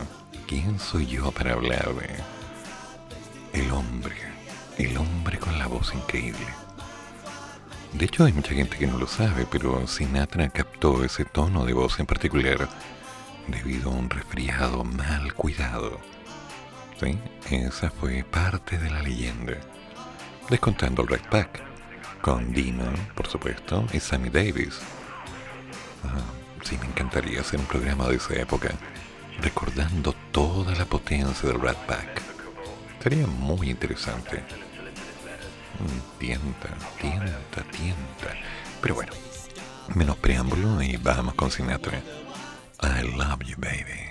¿Quién 0.46 0.78
soy 0.78 1.06
yo 1.06 1.32
para 1.32 1.54
hablar 1.54 1.88
de 1.94 3.58
el 3.58 3.70
hombre? 3.72 4.14
El 4.76 4.96
hombre 4.98 5.38
con 5.38 5.58
la 5.58 5.66
voz 5.66 5.94
increíble. 5.94 6.46
De 7.94 8.04
hecho, 8.04 8.24
hay 8.24 8.32
mucha 8.34 8.54
gente 8.54 8.76
que 8.76 8.86
no 8.86 8.98
lo 8.98 9.06
sabe, 9.06 9.46
pero 9.50 9.86
Sinatra 9.86 10.50
captó 10.50 11.02
ese 11.02 11.24
tono 11.24 11.64
de 11.64 11.72
voz 11.72 11.98
en 11.98 12.06
particular 12.06 12.68
debido 13.48 13.90
a 13.90 13.94
un 13.94 14.10
resfriado 14.10 14.84
mal 14.84 15.34
cuidado. 15.34 16.00
Sí, 17.00 17.18
esa 17.50 17.90
fue 17.90 18.24
parte 18.24 18.78
de 18.78 18.90
la 18.90 19.02
leyenda. 19.02 19.54
Descontando 20.48 21.02
el 21.02 21.08
Red 21.08 21.28
Pack, 21.30 21.60
con 22.20 22.52
Dino, 22.52 22.84
por 23.14 23.26
supuesto, 23.26 23.86
y 23.92 24.00
Sammy 24.00 24.28
Davis. 24.28 24.78
Ah, 26.04 26.20
sí, 26.62 26.78
me 26.78 26.86
encantaría 26.86 27.40
hacer 27.40 27.58
un 27.58 27.66
programa 27.66 28.08
de 28.08 28.16
esa 28.16 28.34
época, 28.34 28.70
recordando 29.40 30.14
toda 30.30 30.74
la 30.74 30.84
potencia 30.84 31.48
del 31.48 31.60
Red 31.60 31.76
Pack. 31.86 32.22
Sería 33.02 33.26
muy 33.26 33.70
interesante. 33.70 34.44
Mm, 35.80 36.18
Tienta, 36.18 36.68
tienta, 37.00 37.62
tienta. 37.72 38.36
Pero 38.80 38.94
bueno, 38.94 39.12
menos 39.94 40.16
preámbulo 40.18 40.80
y 40.82 40.96
vamos 40.98 41.34
con 41.34 41.50
Sinatra. 41.50 42.00
I 42.82 43.02
love 43.16 43.44
you, 43.44 43.56
baby. 43.56 44.02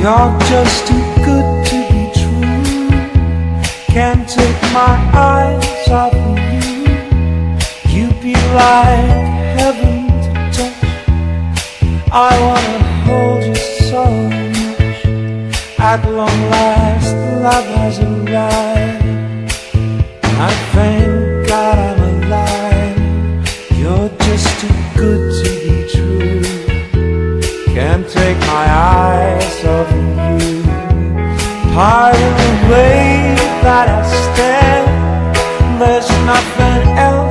You're 0.00 0.38
just 0.48 0.86
too 0.86 1.00
good 1.24 1.66
to 1.66 1.76
be 1.90 2.10
true. 2.14 2.90
Can't 3.88 4.28
take 4.28 4.62
my 4.72 4.96
eyes 5.14 5.88
off 5.88 6.14
of 6.14 6.38
you. 6.54 8.06
You'd 8.06 8.20
be 8.22 8.34
like. 8.54 9.33
I 12.16 12.30
wanna 12.46 12.78
hold 13.06 13.42
you 13.42 13.56
so 13.56 14.04
much. 14.06 15.04
At 15.80 16.08
long 16.08 16.38
last, 16.48 17.12
love 17.42 17.66
has 17.74 17.98
arrived. 17.98 19.50
I 20.46 20.50
thank 20.74 21.48
God 21.48 21.76
I'm 21.76 22.00
alive. 22.22 22.98
You're 23.76 24.10
just 24.26 24.46
too 24.60 24.76
good 24.94 25.22
to 25.42 25.48
be 25.64 25.76
true. 25.90 26.42
Can't 27.74 28.08
take 28.08 28.38
my 28.46 28.66
eyes 28.70 29.64
off 29.64 29.90
of 29.90 30.40
you. 30.40 30.62
Pardon 31.74 32.32
the 32.44 32.52
way 32.70 33.34
that 33.66 33.86
I 33.90 34.02
stare. 34.22 34.86
There's 35.80 36.08
nothing 36.30 36.82
else 36.96 37.23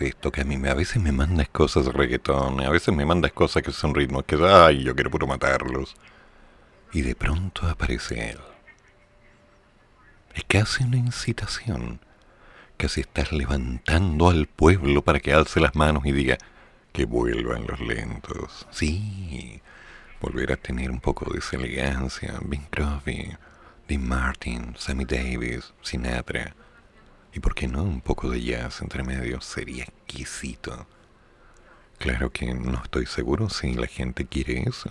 esto? 0.00 0.30
Que 0.32 0.42
a 0.42 0.44
mí 0.44 0.56
me- 0.56 0.70
a 0.70 0.74
veces 0.74 1.02
me 1.02 1.12
mandas 1.12 1.48
cosas 1.48 1.86
de 1.86 1.92
reggaetón, 1.92 2.60
a 2.60 2.70
veces 2.70 2.94
me 2.94 3.04
mandas 3.06 3.32
cosas 3.32 3.62
que 3.62 3.72
son 3.72 3.94
ritmos 3.94 4.24
que, 4.24 4.36
ay, 4.42 4.82
yo 4.84 4.94
quiero 4.94 5.10
puro 5.10 5.26
matarlos. 5.26 5.96
Y 6.92 7.02
de 7.02 7.14
pronto 7.14 7.66
aparece 7.66 8.30
él. 8.30 8.38
Es 10.34 10.44
casi 10.46 10.84
una 10.84 10.96
incitación. 10.96 12.00
Casi 12.76 13.00
estás 13.00 13.32
levantando 13.32 14.30
al 14.30 14.46
pueblo 14.46 15.02
para 15.02 15.20
que 15.20 15.32
alce 15.32 15.60
las 15.60 15.74
manos 15.74 16.06
y 16.06 16.12
diga 16.12 16.38
que 16.92 17.04
vuelvan 17.06 17.66
los 17.66 17.80
lentos. 17.80 18.66
Sí, 18.70 19.60
volver 20.20 20.52
a 20.52 20.56
tener 20.56 20.90
un 20.90 21.00
poco 21.00 21.30
de 21.32 21.40
esa 21.40 21.56
elegancia. 21.56 22.38
Bing 22.42 22.66
Crosby, 22.70 23.36
Dean 23.88 24.06
Martin, 24.06 24.74
Sammy 24.78 25.04
Davis, 25.04 25.74
Sinatra. 25.82 26.54
Y 27.38 27.40
por 27.40 27.54
qué 27.54 27.68
no 27.68 27.84
un 27.84 28.00
poco 28.00 28.28
de 28.28 28.42
jazz 28.42 28.82
entre 28.82 29.04
medio. 29.04 29.40
Sería 29.40 29.84
exquisito. 29.84 30.88
Claro 31.96 32.32
que 32.32 32.52
no 32.52 32.82
estoy 32.82 33.06
seguro 33.06 33.48
si 33.48 33.74
la 33.74 33.86
gente 33.86 34.26
quiere 34.26 34.64
eso. 34.66 34.90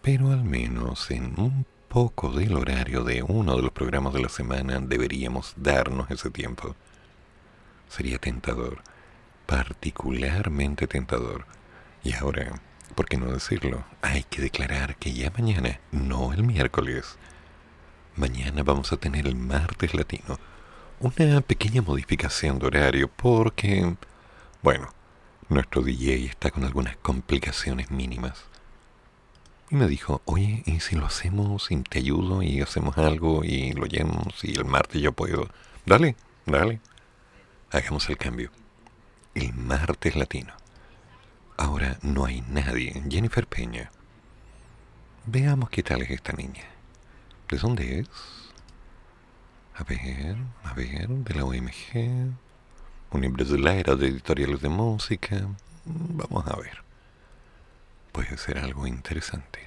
Pero 0.00 0.32
al 0.32 0.42
menos 0.42 1.10
en 1.10 1.38
un 1.38 1.66
poco 1.88 2.32
del 2.32 2.54
horario 2.54 3.04
de 3.04 3.22
uno 3.22 3.56
de 3.56 3.62
los 3.62 3.72
programas 3.72 4.14
de 4.14 4.22
la 4.22 4.30
semana 4.30 4.80
deberíamos 4.80 5.52
darnos 5.56 6.10
ese 6.10 6.30
tiempo. 6.30 6.74
Sería 7.90 8.16
tentador, 8.18 8.82
particularmente 9.44 10.86
tentador. 10.86 11.44
Y 12.04 12.14
ahora, 12.14 12.58
¿por 12.94 13.06
qué 13.06 13.18
no 13.18 13.30
decirlo? 13.30 13.84
Hay 14.00 14.22
que 14.22 14.40
declarar 14.40 14.96
que 14.96 15.12
ya 15.12 15.30
mañana, 15.36 15.78
no 15.92 16.32
el 16.32 16.42
miércoles, 16.42 17.18
mañana 18.16 18.62
vamos 18.62 18.94
a 18.94 18.96
tener 18.96 19.26
el 19.26 19.36
martes 19.36 19.92
latino. 19.92 20.38
Una 21.00 21.40
pequeña 21.42 21.80
modificación 21.80 22.58
de 22.58 22.66
horario 22.66 23.08
porque, 23.08 23.94
bueno, 24.62 24.88
nuestro 25.48 25.82
DJ 25.82 26.24
está 26.24 26.50
con 26.50 26.64
algunas 26.64 26.96
complicaciones 26.96 27.92
mínimas. 27.92 28.46
Y 29.70 29.76
me 29.76 29.86
dijo, 29.86 30.22
oye, 30.24 30.64
¿y 30.66 30.80
si 30.80 30.96
lo 30.96 31.06
hacemos 31.06 31.70
y 31.70 31.76
te 31.82 32.00
ayudo 32.00 32.42
y 32.42 32.60
hacemos 32.62 32.98
algo 32.98 33.44
y 33.44 33.74
lo 33.74 33.86
llevamos 33.86 34.42
y 34.42 34.54
el 34.54 34.64
martes 34.64 35.00
yo 35.00 35.12
puedo? 35.12 35.48
Dale, 35.86 36.16
dale. 36.46 36.80
Hagamos 37.70 38.08
el 38.08 38.16
cambio. 38.16 38.50
El 39.36 39.54
martes 39.54 40.16
latino. 40.16 40.52
Ahora 41.56 41.98
no 42.02 42.24
hay 42.24 42.40
nadie. 42.48 43.00
Jennifer 43.08 43.46
Peña. 43.46 43.92
Veamos 45.26 45.70
qué 45.70 45.84
tal 45.84 46.02
es 46.02 46.10
esta 46.10 46.32
niña. 46.32 46.64
¿De 47.48 47.56
dónde 47.56 48.00
es? 48.00 48.08
A 49.78 49.84
ver, 49.84 50.36
a 50.64 50.74
ver, 50.74 51.08
de 51.08 51.34
la 51.34 51.44
OMG. 51.44 52.34
Una 53.12 53.28
brasileira 53.28 53.94
de 53.94 54.08
editoriales 54.08 54.60
de 54.60 54.68
música. 54.68 55.46
Vamos 55.84 56.48
a 56.48 56.56
ver. 56.56 56.82
Puede 58.10 58.36
ser 58.38 58.58
algo 58.58 58.88
interesante. 58.88 59.60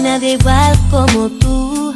Hay 0.00 0.04
nadie 0.04 0.32
igual 0.32 0.78
como 0.90 1.28
tú, 1.28 1.94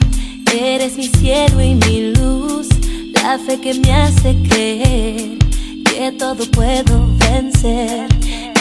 eres 0.53 0.97
mi 0.97 1.09
cielo 1.09 1.63
y 1.63 1.75
mi 1.75 2.13
luz, 2.13 2.69
la 3.15 3.39
fe 3.39 3.59
que 3.59 3.73
me 3.75 3.93
hace 3.93 4.37
creer 4.49 5.39
que 5.85 6.13
todo 6.19 6.45
puedo 6.51 7.09
vencer. 7.19 8.07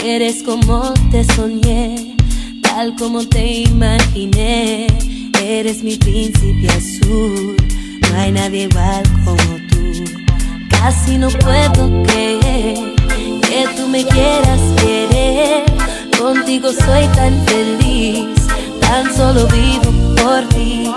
Eres 0.04 0.44
como 0.44 0.94
te 1.12 1.26
soñé, 1.36 2.16
tal 2.62 2.96
como 2.96 3.28
te 3.28 3.64
imaginé, 3.64 4.88
eres 5.42 5.84
mi 5.84 5.98
príncipe 5.98 6.70
azul, 6.70 7.58
no 8.10 8.18
hay 8.18 8.32
nadie 8.32 8.64
igual 8.64 9.04
como 9.26 9.58
tú. 9.70 10.04
Casi 10.70 11.18
no 11.18 11.28
puedo 11.30 12.04
creer 12.04 12.94
que 13.42 13.68
tú 13.76 13.88
me 13.90 14.06
quieras 14.06 14.62
querer. 14.82 15.64
Contigo 16.18 16.72
soy 16.72 17.06
tan 17.16 17.46
feliz, 17.46 18.43
tan 18.84 19.16
solo 19.16 19.48
vivo 19.48 19.92
por 20.22 20.48
ti. 20.50 20.92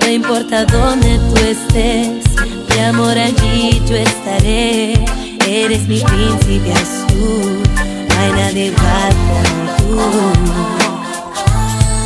No 0.00 0.08
importa 0.08 0.64
dónde 0.64 1.18
tú 1.28 1.36
estés, 1.36 2.24
mi 2.68 2.78
amor 2.80 3.16
allí 3.18 3.80
yo 3.88 3.96
estaré. 3.96 5.04
Eres 5.46 5.88
mi 5.88 6.00
príncipe 6.00 6.72
azul, 6.72 7.62
no 8.08 8.20
hay 8.20 8.32
nadie 8.32 8.66
igual 8.66 9.12
como 9.28 9.62
tú. 9.76 10.52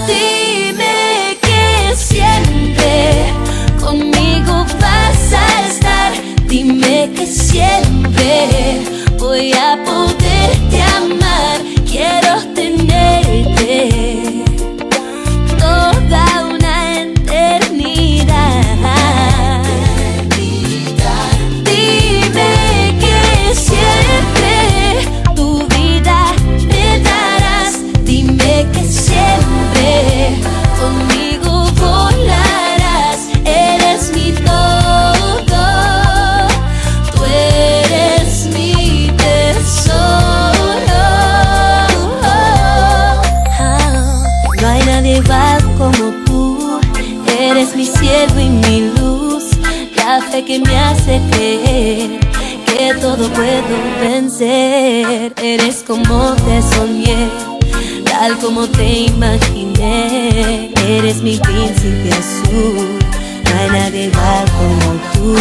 Dime 0.07 1.37
que 1.43 1.95
siempre 1.97 3.33
conmigo 3.81 4.65
vas 4.81 5.33
a 5.33 5.67
estar. 5.69 6.13
Dime 6.49 7.11
que 7.15 7.27
siempre 7.27 8.81
voy 9.19 9.53
a 9.53 9.79
poderte 9.85 10.36
que 51.07 52.95
todo 53.01 53.29
puedo 53.33 53.77
vencer. 54.01 55.33
Eres 55.41 55.85
como 55.87 56.35
te 56.35 56.61
soñé, 56.75 57.29
tal 58.05 58.37
como 58.39 58.67
te 58.67 59.07
imaginé. 59.07 60.73
Eres 60.85 61.23
mi 61.23 61.39
príncipe 61.39 62.11
azul, 62.13 62.99
no 63.45 63.73
nadie 63.73 64.07
igual 64.07 64.45
como 64.59 64.89
tú. 65.13 65.37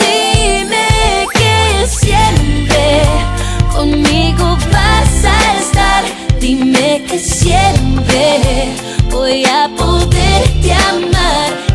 Dime 0.00 1.26
que 1.32 1.86
siempre 1.86 3.02
conmigo 3.74 4.58
vas 4.70 5.24
a 5.24 5.58
estar. 5.58 6.04
Dime 6.40 7.04
que 7.08 7.18
siempre 7.18 8.68
voy 9.10 9.44
a 9.46 9.70
poderte 9.76 10.74
amar. 10.74 11.65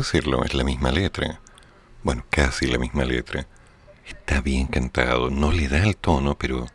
Decirlo, 0.00 0.44
es 0.44 0.54
la 0.54 0.64
misma 0.64 0.90
letra. 0.90 1.40
Bueno, 2.02 2.24
casi 2.30 2.66
la 2.66 2.78
misma 2.78 3.04
letra. 3.04 3.46
Está 4.06 4.40
bien 4.40 4.66
cantado, 4.66 5.30
no 5.30 5.52
le 5.52 5.68
da 5.68 5.84
el 5.84 5.96
tono, 5.96 6.36
pero... 6.36 6.66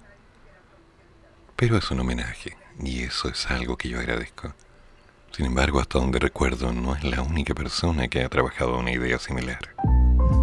Pero 1.55 1.77
es 1.77 1.89
un 1.91 1.99
homenaje, 1.99 2.57
y 2.81 3.03
eso 3.03 3.29
es 3.29 3.49
algo 3.49 3.77
que 3.77 3.89
yo 3.89 3.99
agradezco. 3.99 4.53
Sin 5.31 5.45
embargo, 5.45 5.79
hasta 5.79 5.99
donde 5.99 6.19
recuerdo, 6.19 6.71
no 6.71 6.95
es 6.95 7.03
la 7.03 7.21
única 7.21 7.53
persona 7.53 8.07
que 8.07 8.23
ha 8.23 8.29
trabajado 8.29 8.77
una 8.77 8.91
idea 8.91 9.19
similar. 9.19 9.59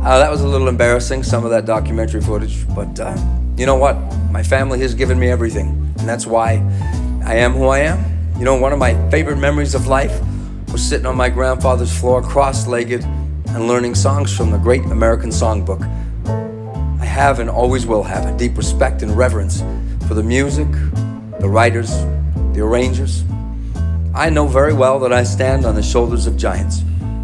Uh, 0.03 0.19
that 0.19 0.31
was 0.31 0.41
a 0.43 0.47
little 0.47 0.69
embarrassing, 0.69 1.23
some 1.23 1.45
of 1.45 1.51
that 1.51 1.65
documentary 1.65 2.21
footage, 2.21 2.67
but 2.75 2.99
uh, 2.99 3.15
you 3.57 3.65
know 3.65 3.77
what? 3.77 3.97
My 4.31 4.43
family 4.43 4.81
has 4.81 4.95
given 4.95 5.19
me 5.19 5.31
everything, 5.31 5.69
and 5.99 6.09
that's 6.09 6.27
why 6.27 6.61
I 7.25 7.37
am 7.37 7.53
who 7.53 7.69
I 7.69 7.81
am. 7.81 8.05
You 8.39 8.45
know, 8.45 8.57
one 8.57 8.73
of 8.73 8.79
my 8.79 8.95
favorite 9.11 9.39
memories 9.39 9.75
of 9.75 9.87
life 9.87 10.21
was 10.73 10.83
sitting 10.83 11.05
on 11.05 11.15
my 11.15 11.29
grandfather's 11.29 11.95
floor, 11.95 12.23
cross 12.23 12.67
legged, 12.67 13.05
and 13.05 13.69
learning 13.69 13.95
songs 13.95 14.35
from 14.35 14.51
the 14.51 14.57
great 14.57 14.83
American 14.87 15.29
songbook. 15.29 15.83
I 16.99 17.05
have 17.05 17.41
and 17.41 17.51
always 17.51 17.85
will 17.85 18.03
have 18.03 18.25
a 18.25 18.37
deep 18.39 18.57
respect 18.57 19.03
and 19.03 19.15
reverence 19.15 19.63
for 20.09 20.15
the 20.15 20.23
music, 20.23 20.71
the 21.41 21.49
writers, 21.49 21.91
the 22.55 22.61
arrangers. 22.63 23.23
I 24.15 24.31
know 24.31 24.47
very 24.47 24.73
well 24.73 24.99
that 25.01 25.13
I 25.13 25.25
stand 25.25 25.67
on 25.67 25.75
the 25.75 25.83
shoulders 25.83 26.27
of 26.27 26.39
giants, 26.39 26.81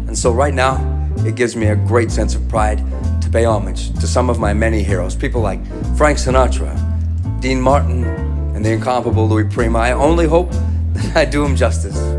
and 0.07 0.15
so 0.15 0.31
right 0.31 0.53
now, 0.53 0.77
it 1.25 1.33
gives 1.33 1.55
me 1.55 1.67
a 1.67 1.75
great 1.75 2.11
sense 2.11 2.35
of 2.35 2.47
pride 2.49 2.83
to 3.21 3.29
pay 3.31 3.45
homage 3.45 3.91
to 3.99 4.05
some 4.05 4.29
of 4.29 4.39
my 4.39 4.53
many 4.53 4.83
heroes, 4.83 5.15
people 5.15 5.41
like 5.41 5.65
Frank 5.97 6.19
Sinatra, 6.19 6.71
Dean 7.41 7.59
Martin, 7.59 8.03
and 8.55 8.63
the 8.63 8.73
incomparable 8.73 9.27
Louis 9.27 9.49
Prima. 9.49 9.79
I 9.79 9.91
only 9.93 10.27
hope 10.27 10.51
that 10.93 11.15
I 11.15 11.25
do 11.25 11.43
him 11.43 11.55
justice. 11.55 12.18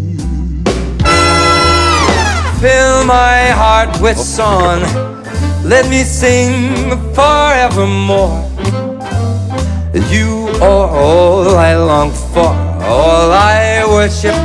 Fill 2.61 3.05
my 3.05 3.49
heart 3.49 3.99
with 4.01 4.19
song. 4.19 4.81
Let 5.63 5.89
me 5.89 6.03
sing 6.03 6.91
forevermore. 7.15 8.37
You 10.11 10.47
are 10.61 10.87
all 10.87 11.55
I 11.57 11.75
long 11.75 12.11
for, 12.11 12.53
all 12.85 13.31
I 13.31 13.83
worship 13.87 14.35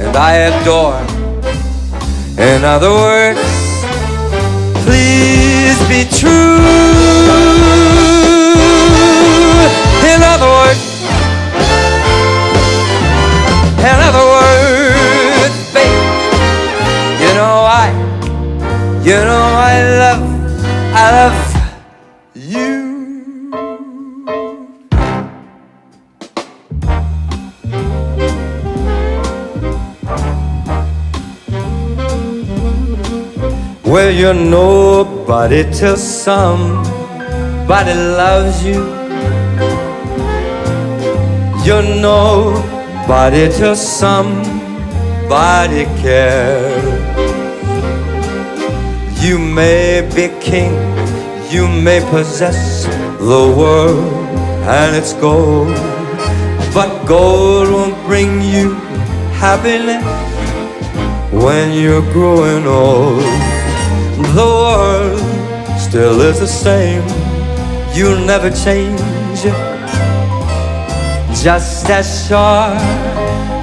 and 0.00 0.16
I 0.16 0.32
adore. 0.50 1.00
In 2.36 2.64
other 2.64 2.90
words, 2.90 3.38
please 4.84 5.78
be 5.86 6.02
true. 6.18 6.75
Till 35.64 35.96
somebody 35.96 36.84
loves 37.94 38.64
you. 38.64 38.82
You're 41.64 41.82
nobody 42.00 43.48
till 43.50 43.76
somebody 43.76 44.44
cares. 46.02 46.84
You 49.24 49.38
may 49.38 50.08
be 50.14 50.28
king, 50.40 50.74
you 51.50 51.66
may 51.66 52.00
possess 52.10 52.86
the 53.18 53.42
world 53.58 54.12
and 54.68 54.94
its 54.94 55.12
gold, 55.14 55.74
but 56.74 57.04
gold 57.06 57.68
won't 57.70 57.96
bring 58.06 58.42
you 58.42 58.74
happiness 59.42 60.04
when 61.32 61.72
you're 61.72 62.06
growing 62.12 62.66
old. 62.66 63.24
The 64.36 64.44
world 64.44 65.05
still 65.96 66.20
is 66.20 66.40
the 66.40 66.46
same, 66.46 67.06
you'll 67.96 68.22
never 68.26 68.50
change. 68.50 69.40
Just 71.42 71.88
as 71.88 72.06
sure 72.28 72.76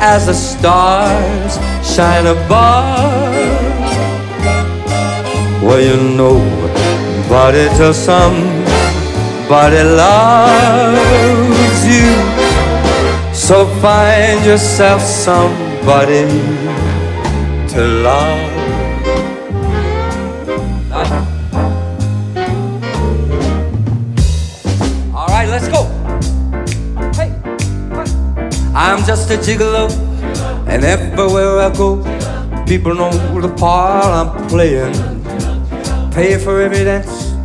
as 0.02 0.26
the 0.26 0.34
stars 0.34 1.54
shine 1.86 2.26
above. 2.26 3.36
Well, 5.62 5.80
you 5.80 5.98
know, 6.18 6.40
but 7.30 7.52
till 7.78 7.94
somebody 7.94 9.84
loves 10.02 11.82
you. 11.86 12.10
So 13.32 13.68
find 13.80 14.44
yourself 14.44 15.04
somebody 15.04 16.26
to 17.74 17.82
love. 18.10 18.63
I'm 29.04 29.08
just 29.08 29.30
a 29.32 29.36
gigolo, 29.36 29.92
and 30.66 30.86
everywhere 30.86 31.60
I 31.60 31.70
go, 31.76 31.98
people 32.66 32.96
know 32.96 33.12
the 33.42 33.54
part 33.54 34.06
I'm 34.06 34.48
playing. 34.48 34.94
Pay 36.14 36.38
for 36.38 36.62
every 36.62 36.86
dance, 36.86 37.36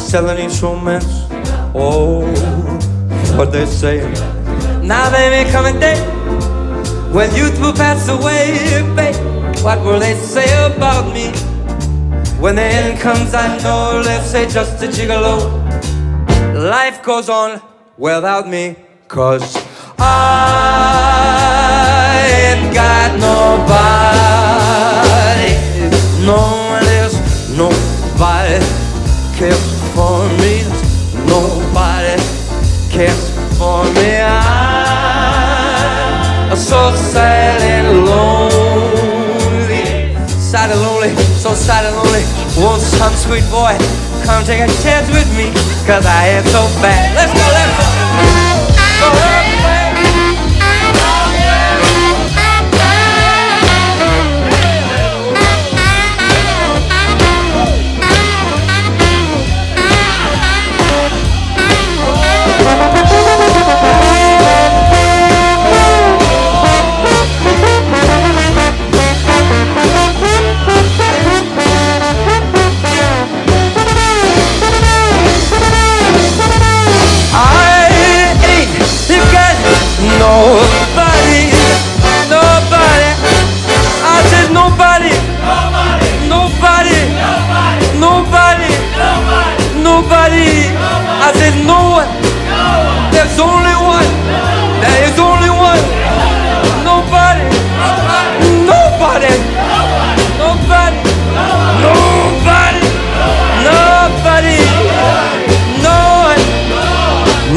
selling 0.00 0.38
instruments. 0.38 1.26
Oh, 1.74 2.22
what 3.36 3.50
they 3.50 3.66
say. 3.66 3.98
Now 4.80 5.10
they 5.10 5.28
may 5.28 5.50
come 5.50 5.66
and 5.66 5.80
day 5.80 5.98
when 7.12 7.34
youth 7.34 7.60
will 7.60 7.72
pass 7.72 8.08
away, 8.08 8.86
babe. 8.94 9.16
What 9.64 9.80
will 9.80 9.98
they 9.98 10.14
say 10.14 10.46
about 10.72 11.12
me? 11.12 11.32
When 12.40 12.54
the 12.54 12.62
end 12.62 13.00
comes, 13.00 13.34
I 13.34 13.58
know 13.64 14.04
they'll 14.04 14.22
say 14.22 14.48
just 14.48 14.80
a 14.84 14.86
gigolo. 14.86 15.50
Life 16.54 17.02
goes 17.02 17.28
on 17.28 17.60
without 17.98 18.48
me, 18.48 18.76
cause 19.08 19.56
I 19.98 20.71
got 22.72 23.12
nobody. 23.18 23.92
No 26.24 26.36
one 26.72 26.86
else, 27.00 27.16
nobody 27.56 28.58
cares 29.36 29.60
for 29.94 30.28
me. 30.40 30.64
Nobody 31.26 32.16
cares 32.90 33.30
for 33.58 33.84
me. 33.94 34.20
I'm 36.50 36.56
so 36.56 36.94
sad 36.94 37.60
and 37.62 38.06
lonely. 38.06 39.84
Sad 40.28 40.70
and 40.70 40.80
lonely, 40.82 41.14
so 41.36 41.54
sad 41.54 41.84
and 41.86 41.96
lonely. 41.96 42.24
Won't 42.56 42.82
some 42.82 43.14
sweet 43.14 43.44
boy 43.50 43.76
come 44.24 44.44
take 44.44 44.60
a 44.60 44.68
chance 44.82 45.08
with 45.08 45.28
me? 45.36 45.52
Cause 45.86 46.06
I 46.06 46.28
am 46.28 46.44
so 46.46 46.68
bad. 46.80 47.14
Let's 47.16 47.32
go, 47.32 47.46
let's 47.52 47.76
go. 47.78 47.84
Go, 47.84 47.91
Nobody, 80.22 81.50
nobody. 82.30 83.08
I 84.06 84.22
said 84.30 84.54
nobody. 84.54 85.10
Nobody, 86.30 86.94
nobody, 87.10 87.90
nobody, 87.98 88.70
nobody, 89.02 89.50
nobody. 89.82 90.46
I 91.26 91.28
said 91.34 91.56
no 91.66 91.98
one. 91.98 92.10
There's 93.10 93.34
only 93.42 93.74
one. 93.74 94.10
There 94.78 95.00
is 95.10 95.18
only 95.18 95.50
one. 95.50 95.82
Nobody, 96.86 97.42
nobody, 98.62 99.34
nobody, 100.38 101.02
nobody, 101.82 102.86
nobody, 103.66 104.58
no 105.82 105.98
one. 106.30 106.42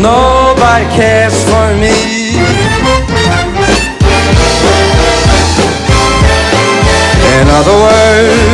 Nobody 0.02 0.86
cares 0.98 1.38
for 1.46 1.68
me. 1.78 2.25
another 7.56 7.72
way. 7.72 8.45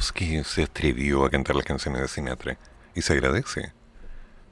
Que 0.00 0.42
se 0.44 0.62
atrevió 0.62 1.24
a 1.24 1.30
cantar 1.30 1.54
las 1.54 1.66
canciones 1.66 2.00
de 2.00 2.08
Sinatra 2.08 2.56
y 2.94 3.02
se 3.02 3.12
agradece 3.12 3.72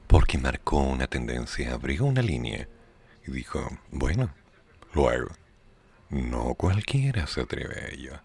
porque 0.05 0.37
marcó 0.37 0.77
una 0.77 1.07
tendencia, 1.07 1.73
abrió 1.73 2.05
una 2.05 2.21
línea 2.21 2.67
y 3.25 3.31
dijo, 3.31 3.67
bueno, 3.91 4.29
lo 4.93 5.09
hago. 5.09 5.29
No 6.09 6.53
cualquiera 6.53 7.25
se 7.25 7.41
atreve 7.41 7.79
a 7.79 7.87
ello. 7.87 8.19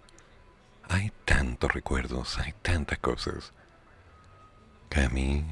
Hay 0.88 1.12
tantos 1.24 1.72
recuerdos, 1.72 2.38
hay 2.38 2.52
tantas 2.60 2.98
cosas 2.98 3.52
que 4.90 5.00
a 5.00 5.08
mí 5.08 5.44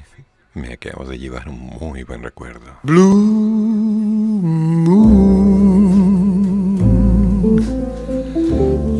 me 0.53 0.73
acabo 0.73 1.05
de 1.05 1.17
llevar 1.17 1.49
un 1.49 1.59
muy 1.59 2.03
buen 2.03 2.21
recuerdo. 2.21 2.77
Blue 2.83 3.54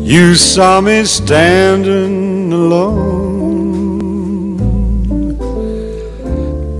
You 0.06 0.36
saw 0.36 0.80
me 0.80 1.04
standing 1.04 2.52
alone 2.52 2.96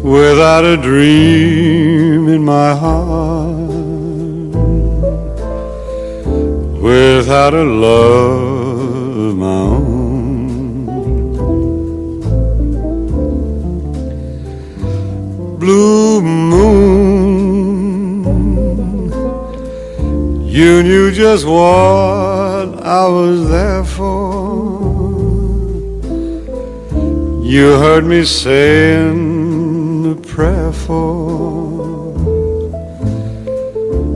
without 0.01 0.64
a 0.64 0.77
dream 0.77 2.29
in 2.29 2.45
my 2.45 2.72
heart, 2.77 3.68
without 6.81 7.53
a 7.53 7.64
love 7.64 9.16
of 9.16 9.37
my 9.37 9.62
own. 9.74 10.87
Blue 15.59 16.22
moon, 16.22 16.62
you 20.47 20.85
knew 20.85 21.11
just 21.11 21.45
what 21.45 22.36
I 22.57 23.07
was 23.07 23.48
there 23.50 23.84
for. 23.84 24.96
You 27.44 27.78
heard 27.78 28.04
me 28.07 28.24
saying 28.24 30.12
a 30.12 30.14
prayer 30.14 30.72
for 30.72 32.14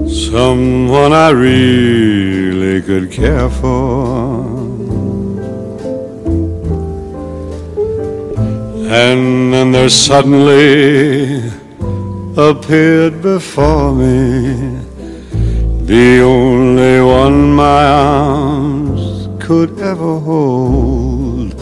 someone 0.09 1.13
I 1.13 1.31
really 1.31 2.81
could 2.81 3.13
care 3.13 3.51
for. 3.51 4.41
And 9.03 9.53
then 9.53 9.73
there 9.73 9.91
suddenly 9.91 11.51
appeared 12.37 13.21
before 13.21 13.93
me 13.95 14.90
the 15.91 16.21
only 16.23 17.01
one 17.03 17.53
my 17.53 17.85
arms 17.85 19.29
could 19.45 19.71
ever 19.81 20.21
hold. 20.21 21.53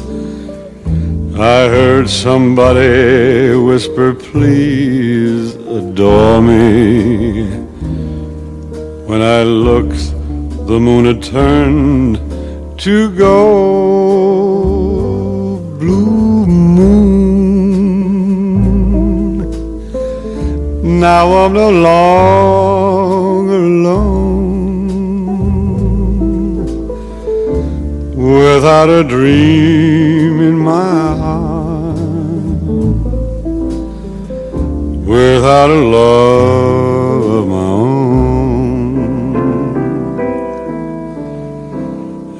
I 1.40 1.68
heard 1.76 2.10
somebody 2.10 3.54
whisper, 3.56 4.12
please 4.12 5.54
adore 5.54 6.42
me. 6.42 7.46
When 9.08 9.22
I 9.22 9.44
looked, 9.44 10.12
the 10.68 10.78
moon 10.78 11.06
had 11.06 11.22
turned 11.22 12.18
to 12.80 13.10
gold. 13.16 14.58
Blue 15.80 16.46
moon. 16.46 17.08
Now 21.00 21.24
I'm 21.32 21.54
no 21.54 21.70
longer 21.70 22.77
without 28.28 28.90
a 28.90 29.02
dream 29.02 30.38
in 30.42 30.58
my 30.58 31.16
heart, 31.22 31.98
without 35.06 35.70
a 35.70 35.82
love 35.98 37.24
of 37.38 37.48
my 37.48 37.70
own. 37.86 38.08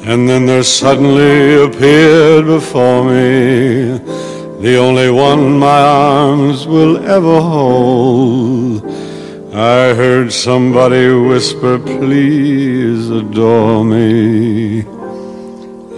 And 0.05 0.29
then 0.29 0.45
there 0.45 0.63
suddenly 0.63 1.63
appeared 1.63 2.45
before 2.45 3.05
me 3.05 3.97
the 4.61 4.77
only 4.77 5.11
one 5.11 5.59
my 5.59 5.81
arms 5.81 6.67
will 6.67 6.99
ever 6.99 7.41
hold. 7.41 8.85
I 9.55 9.95
heard 9.95 10.35
somebody 10.35 11.09
whisper, 11.15 11.79
please 11.79 13.09
adore 13.09 13.85
me. 13.87 14.98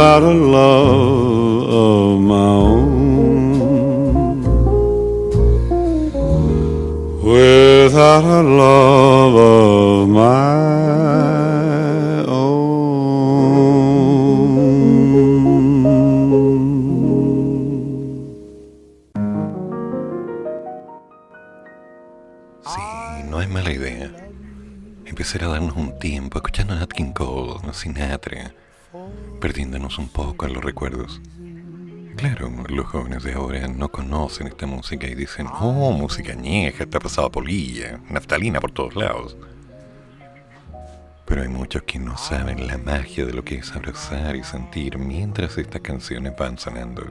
without 0.00 0.22
a 0.22 0.32
love 0.32 1.68
of 1.68 2.20
Sí, 22.64 22.80
no 23.28 23.42
es 23.42 23.48
mala 23.50 23.70
idea. 23.70 24.10
Empezar 25.04 25.44
a 25.44 25.48
darnos 25.48 25.76
un 25.76 25.98
tiempo 25.98 26.38
escuchando 26.38 26.72
a 26.72 26.76
Nat 26.76 26.90
King 26.90 27.12
Cole, 27.12 27.60
Sinatra, 27.74 28.54
perdiéndonos 29.40 29.98
un 29.98 30.08
poco 30.08 30.46
en 30.46 30.52
los 30.52 30.62
recuerdos. 30.62 31.20
Claro, 32.16 32.52
los 32.68 32.86
jóvenes 32.86 33.22
de 33.22 33.32
ahora 33.32 33.66
no 33.66 33.88
conocen 33.88 34.46
esta 34.46 34.66
música 34.66 35.06
y 35.06 35.14
dicen, 35.14 35.46
oh, 35.46 35.92
música 35.92 36.32
añeja, 36.32 36.84
está 36.84 37.00
pasada 37.00 37.30
polilla, 37.30 37.98
naftalina 38.10 38.60
por 38.60 38.72
todos 38.72 38.94
lados. 38.94 39.36
Pero 41.24 41.42
hay 41.42 41.48
muchos 41.48 41.82
que 41.84 41.98
no 41.98 42.18
saben 42.18 42.66
la 42.66 42.76
magia 42.76 43.24
de 43.24 43.32
lo 43.32 43.42
que 43.42 43.56
es 43.56 43.72
abrazar 43.72 44.36
y 44.36 44.44
sentir 44.44 44.98
mientras 44.98 45.56
estas 45.56 45.80
canciones 45.80 46.34
van 46.36 46.58
sonando. 46.58 47.06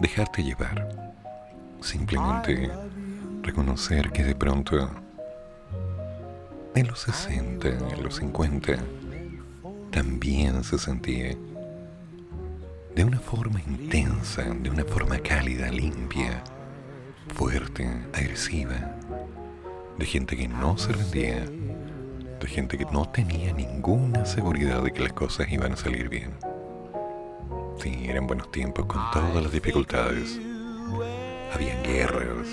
Dejarte 0.00 0.42
llevar. 0.42 1.12
Simplemente 1.80 2.70
reconocer 3.42 4.10
que 4.10 4.24
de 4.24 4.34
pronto 4.34 4.90
en 6.74 6.86
los 6.86 7.00
60, 7.00 7.68
en 7.68 8.02
los 8.02 8.16
50, 8.16 8.78
también 9.92 10.64
se 10.64 10.78
sentía 10.78 11.36
de 12.96 13.04
una 13.04 13.20
forma 13.20 13.60
intensa, 13.60 14.42
de 14.42 14.70
una 14.70 14.84
forma 14.84 15.18
cálida, 15.18 15.70
limpia, 15.70 16.42
fuerte, 17.34 17.86
agresiva, 18.14 18.96
de 19.98 20.06
gente 20.06 20.36
que 20.36 20.48
no 20.48 20.78
se 20.78 20.92
rendía, 20.92 21.44
de 21.44 22.46
gente 22.46 22.78
que 22.78 22.86
no 22.86 23.06
tenía 23.10 23.52
ninguna 23.52 24.24
seguridad 24.24 24.82
de 24.82 24.92
que 24.92 25.02
las 25.02 25.12
cosas 25.12 25.52
iban 25.52 25.72
a 25.72 25.76
salir 25.76 26.08
bien. 26.08 26.32
Sí, 27.78 28.06
eran 28.08 28.26
buenos 28.26 28.50
tiempos 28.50 28.86
con 28.86 29.02
todas 29.12 29.42
las 29.42 29.52
dificultades. 29.52 30.40
Habían 31.54 31.82
guerras, 31.82 32.48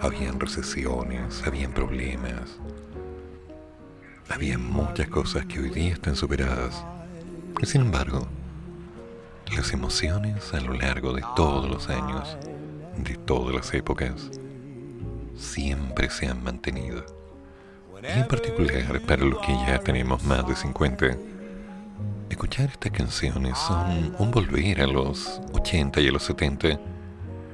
habían 0.00 0.40
recesiones, 0.40 1.42
habían 1.46 1.72
problemas. 1.72 2.58
Había 4.32 4.56
muchas 4.56 5.08
cosas 5.08 5.44
que 5.44 5.60
hoy 5.60 5.68
día 5.68 5.92
están 5.92 6.16
superadas. 6.16 6.82
Y 7.60 7.66
sin 7.66 7.82
embargo, 7.82 8.26
las 9.54 9.74
emociones 9.74 10.54
a 10.54 10.60
lo 10.60 10.72
largo 10.72 11.12
de 11.12 11.22
todos 11.36 11.68
los 11.68 11.90
años, 11.90 12.38
de 12.96 13.14
todas 13.16 13.54
las 13.54 13.74
épocas, 13.74 14.30
siempre 15.36 16.08
se 16.08 16.28
han 16.28 16.42
mantenido. 16.42 17.04
Y 18.02 18.20
en 18.20 18.26
particular, 18.26 19.02
para 19.06 19.22
los 19.22 19.38
que 19.40 19.52
ya 19.52 19.78
tenemos 19.80 20.24
más 20.24 20.48
de 20.48 20.56
50, 20.56 21.14
escuchar 22.30 22.70
estas 22.70 22.90
canciones 22.90 23.58
son 23.58 24.16
un 24.18 24.30
volver 24.30 24.80
a 24.80 24.86
los 24.86 25.42
80 25.52 26.00
y 26.00 26.08
a 26.08 26.12
los 26.12 26.22
70 26.22 26.80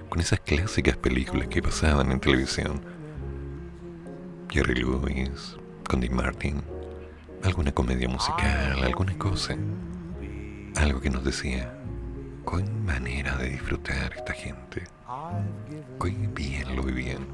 con 0.08 0.20
esas 0.20 0.38
clásicas 0.40 0.96
películas 0.96 1.48
que 1.48 1.60
pasaban 1.60 2.12
en 2.12 2.20
televisión. 2.20 2.80
Jerry 4.48 4.76
Lewis, 4.76 5.56
con 5.88 6.00
Dean 6.00 6.14
Martin, 6.14 6.62
alguna 7.42 7.72
comedia 7.72 8.08
musical, 8.08 8.84
alguna 8.84 9.16
cosa. 9.18 9.56
Algo 10.76 11.00
que 11.00 11.10
nos 11.10 11.24
decía, 11.24 11.74
qué 12.48 12.62
manera 12.84 13.36
de 13.36 13.48
disfrutar 13.48 14.12
esta 14.14 14.34
gente. 14.34 14.84
Qué 16.00 16.10
bien 16.10 16.76
lo 16.76 16.82
vivían. 16.82 17.26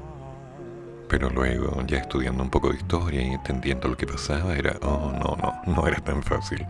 Pero 1.09 1.29
luego, 1.29 1.85
ya 1.85 1.99
estudiando 1.99 2.41
un 2.41 2.49
poco 2.49 2.69
de 2.69 2.77
historia 2.77 3.21
y 3.21 3.33
entendiendo 3.33 3.89
lo 3.89 3.97
que 3.97 4.07
pasaba, 4.07 4.55
era, 4.55 4.77
oh, 4.81 5.11
no, 5.11 5.35
no, 5.35 5.73
no 5.75 5.87
era 5.87 5.99
tan 5.99 6.23
fácil. 6.23 6.65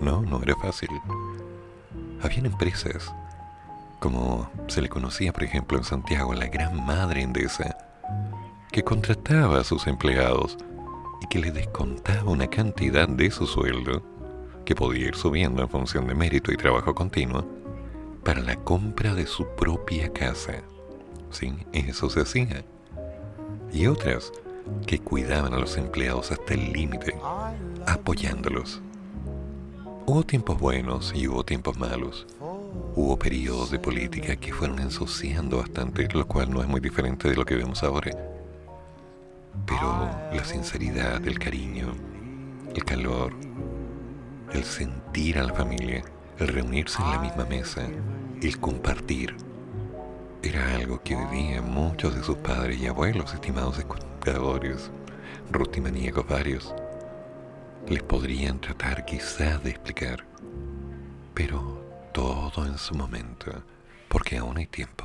No, 0.00 0.22
no 0.22 0.40
era 0.42 0.54
fácil. 0.56 0.88
Habían 2.22 2.46
empresas, 2.46 3.12
como 3.98 4.48
se 4.68 4.80
le 4.80 4.88
conocía, 4.88 5.32
por 5.32 5.42
ejemplo, 5.42 5.76
en 5.76 5.84
Santiago, 5.84 6.32
la 6.34 6.46
gran 6.46 6.86
madre 6.86 7.22
endesa, 7.22 7.76
que 8.70 8.84
contrataba 8.84 9.60
a 9.60 9.64
sus 9.64 9.86
empleados 9.86 10.56
y 11.20 11.26
que 11.26 11.38
les 11.38 11.54
descontaba 11.54 12.30
una 12.30 12.48
cantidad 12.48 13.08
de 13.08 13.30
su 13.30 13.46
sueldo, 13.46 14.02
que 14.64 14.74
podía 14.74 15.08
ir 15.08 15.14
subiendo 15.14 15.62
en 15.62 15.68
función 15.68 16.06
de 16.06 16.14
mérito 16.14 16.52
y 16.52 16.56
trabajo 16.56 16.94
continuo, 16.94 17.44
para 18.24 18.40
la 18.40 18.56
compra 18.56 19.14
de 19.14 19.26
su 19.26 19.46
propia 19.56 20.12
casa. 20.12 20.62
Sí, 21.30 21.54
eso 21.72 22.10
se 22.10 22.20
hacía. 22.20 22.64
Y 23.72 23.86
otras 23.86 24.32
que 24.86 24.98
cuidaban 24.98 25.54
a 25.54 25.58
los 25.58 25.76
empleados 25.76 26.32
hasta 26.32 26.54
el 26.54 26.72
límite, 26.72 27.14
apoyándolos. 27.86 28.82
Hubo 30.06 30.22
tiempos 30.24 30.58
buenos 30.58 31.12
y 31.14 31.28
hubo 31.28 31.44
tiempos 31.44 31.78
malos. 31.78 32.26
Hubo 32.94 33.18
periodos 33.18 33.70
de 33.70 33.78
política 33.78 34.36
que 34.36 34.52
fueron 34.52 34.78
ensuciando 34.78 35.58
bastante, 35.58 36.08
lo 36.12 36.26
cual 36.26 36.50
no 36.50 36.62
es 36.62 36.68
muy 36.68 36.80
diferente 36.80 37.28
de 37.28 37.36
lo 37.36 37.44
que 37.44 37.56
vemos 37.56 37.82
ahora. 37.82 38.10
Pero 39.64 40.10
la 40.32 40.44
sinceridad, 40.44 41.26
el 41.26 41.38
cariño, 41.38 41.94
el 42.74 42.84
calor, 42.84 43.32
el 44.52 44.64
sentir 44.64 45.38
a 45.38 45.44
la 45.44 45.54
familia, 45.54 46.04
el 46.38 46.48
reunirse 46.48 47.00
en 47.02 47.10
la 47.10 47.18
misma 47.18 47.44
mesa, 47.46 47.82
el 48.42 48.58
compartir, 48.60 49.36
era 50.42 50.76
algo 50.76 51.02
que 51.02 51.16
vivían 51.16 51.68
muchos 51.72 52.14
de 52.14 52.22
sus 52.22 52.36
padres 52.36 52.78
y 52.78 52.86
abuelos, 52.86 53.34
estimados 53.34 53.78
escuchadores, 53.78 54.90
rutimaníacos 55.50 56.28
varios. 56.28 56.74
Les 57.88 58.02
podrían 58.02 58.60
tratar 58.60 59.04
quizás 59.04 59.62
de 59.64 59.70
explicar, 59.70 60.24
pero 61.34 61.84
todo 62.12 62.64
en 62.64 62.78
su 62.78 62.94
momento, 62.94 63.50
porque 64.08 64.38
aún 64.38 64.58
hay 64.58 64.66
tiempo. 64.66 65.04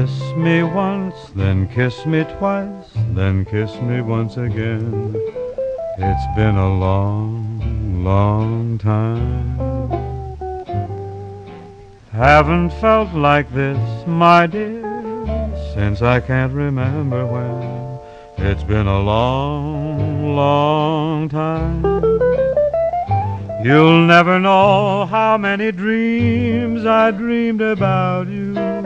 Kiss 0.00 0.32
me 0.34 0.62
once, 0.62 1.14
then 1.36 1.68
kiss 1.68 2.06
me 2.06 2.24
twice, 2.38 2.86
then 3.12 3.44
kiss 3.44 3.74
me 3.82 4.00
once 4.00 4.38
again. 4.38 5.14
It's 5.98 6.26
been 6.34 6.56
a 6.56 6.74
long, 6.74 8.02
long 8.02 8.78
time. 8.78 9.58
Haven't 12.12 12.70
felt 12.80 13.12
like 13.12 13.52
this, 13.52 14.06
my 14.06 14.46
dear, 14.46 14.80
since 15.74 16.00
I 16.00 16.20
can't 16.20 16.54
remember 16.54 17.26
when. 17.26 17.98
It's 18.38 18.62
been 18.62 18.86
a 18.86 19.00
long, 19.02 20.34
long 20.34 21.28
time. 21.28 21.82
You'll 23.62 24.06
never 24.06 24.40
know 24.40 25.04
how 25.04 25.36
many 25.36 25.70
dreams 25.70 26.86
I 26.86 27.10
dreamed 27.10 27.60
about 27.60 28.28
you 28.28 28.79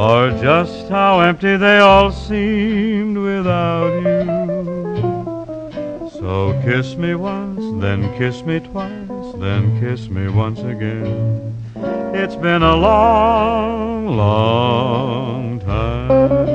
or 0.00 0.30
just 0.40 0.88
how 0.88 1.20
empty 1.20 1.58
they 1.58 1.78
all 1.78 2.10
seemed 2.10 3.18
without 3.18 3.92
you. 4.00 4.24
So 6.18 6.58
kiss 6.64 6.96
me 6.96 7.14
once, 7.14 7.60
then 7.82 8.10
kiss 8.16 8.42
me 8.42 8.60
twice, 8.60 9.34
then 9.36 9.78
kiss 9.78 10.08
me 10.08 10.28
once 10.28 10.60
again. 10.60 11.54
It's 12.14 12.34
been 12.34 12.62
a 12.62 12.76
long, 12.76 14.16
long 14.16 15.60
time. 15.60 16.49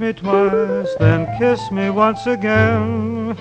Me 0.00 0.12
twice, 0.14 0.88
then 0.98 1.26
kiss 1.38 1.70
me 1.70 1.90
once 1.90 2.26
again. 2.26 3.36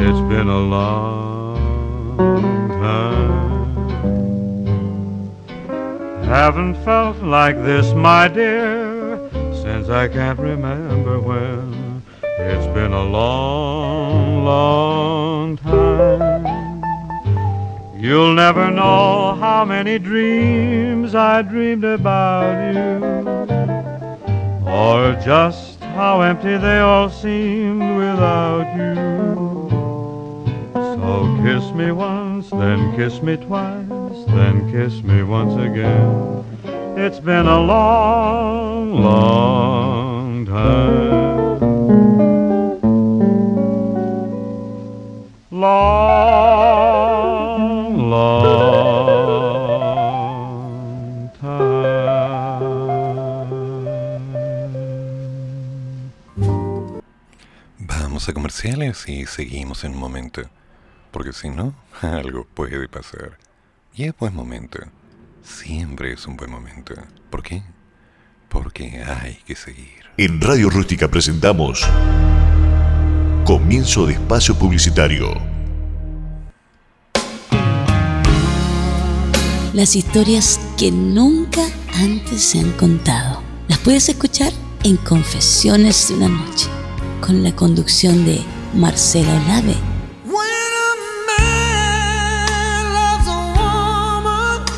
It's 0.00 0.20
been 0.28 0.48
a 0.48 0.58
long 0.58 2.16
time. 2.82 3.36
Haven't 6.24 6.74
felt 6.84 7.18
like 7.18 7.62
this, 7.62 7.94
my 7.94 8.26
dear, 8.26 9.30
since 9.62 9.88
I 9.88 10.08
can't 10.08 10.40
remember 10.40 11.20
when. 11.20 12.02
It's 12.22 12.66
been 12.74 12.92
a 12.92 13.04
long, 13.04 14.44
long 14.44 15.56
time. 15.58 16.82
You'll 17.96 18.34
never 18.34 18.72
know 18.72 19.36
how 19.38 19.64
many 19.64 20.00
dreams 20.00 21.14
I 21.14 21.42
dreamed 21.42 21.84
about 21.84 22.74
you, 22.74 23.04
or 24.68 25.14
just 25.24 25.75
how 25.96 26.20
empty 26.20 26.58
they 26.58 26.78
all 26.80 27.08
seemed 27.08 27.96
without 27.96 28.68
you. 28.76 28.94
So 30.74 31.38
kiss 31.42 31.64
me 31.74 31.90
once, 31.90 32.50
then 32.50 32.94
kiss 32.94 33.22
me 33.22 33.38
twice, 33.38 34.26
then 34.28 34.70
kiss 34.70 35.02
me 35.02 35.22
once 35.22 35.54
again. 35.54 36.44
It's 36.98 37.18
been 37.18 37.46
a 37.46 37.60
long 37.60 38.65
y 59.06 59.26
seguimos 59.26 59.84
en 59.84 59.92
un 59.92 59.98
momento. 59.98 60.42
Porque 61.10 61.32
si 61.32 61.50
no, 61.50 61.74
algo 62.00 62.46
puede 62.54 62.88
pasar. 62.88 63.38
Y 63.94 64.04
es 64.04 64.16
buen 64.16 64.34
momento. 64.34 64.78
Siempre 65.42 66.12
es 66.12 66.26
un 66.26 66.36
buen 66.36 66.50
momento. 66.50 66.94
¿Por 67.30 67.42
qué? 67.42 67.62
Porque 68.48 69.02
hay 69.02 69.36
que 69.46 69.54
seguir. 69.54 70.06
En 70.16 70.40
Radio 70.40 70.70
Rústica 70.70 71.08
presentamos 71.08 71.86
Comienzo 73.44 74.06
de 74.06 74.14
Espacio 74.14 74.58
Publicitario. 74.58 75.34
Las 79.72 79.94
historias 79.94 80.58
que 80.78 80.90
nunca 80.90 81.62
antes 81.94 82.42
se 82.42 82.60
han 82.60 82.72
contado. 82.72 83.42
Las 83.68 83.78
puedes 83.80 84.08
escuchar 84.08 84.52
en 84.84 84.96
Confesiones 84.96 86.08
de 86.08 86.14
una 86.14 86.28
Noche, 86.28 86.68
con 87.20 87.42
la 87.42 87.54
conducción 87.54 88.24
de 88.24 88.42
Marcela 88.74 89.34
Olave. 89.44 89.76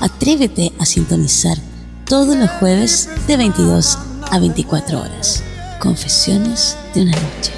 Atrévete 0.00 0.72
a 0.78 0.84
sintonizar 0.84 1.56
todos 2.04 2.36
los 2.36 2.50
jueves 2.52 3.08
de 3.26 3.36
22 3.36 3.98
a 4.30 4.38
24 4.38 5.00
horas. 5.00 5.42
Confesiones 5.80 6.76
de 6.94 7.02
una 7.02 7.12
Noche. 7.12 7.52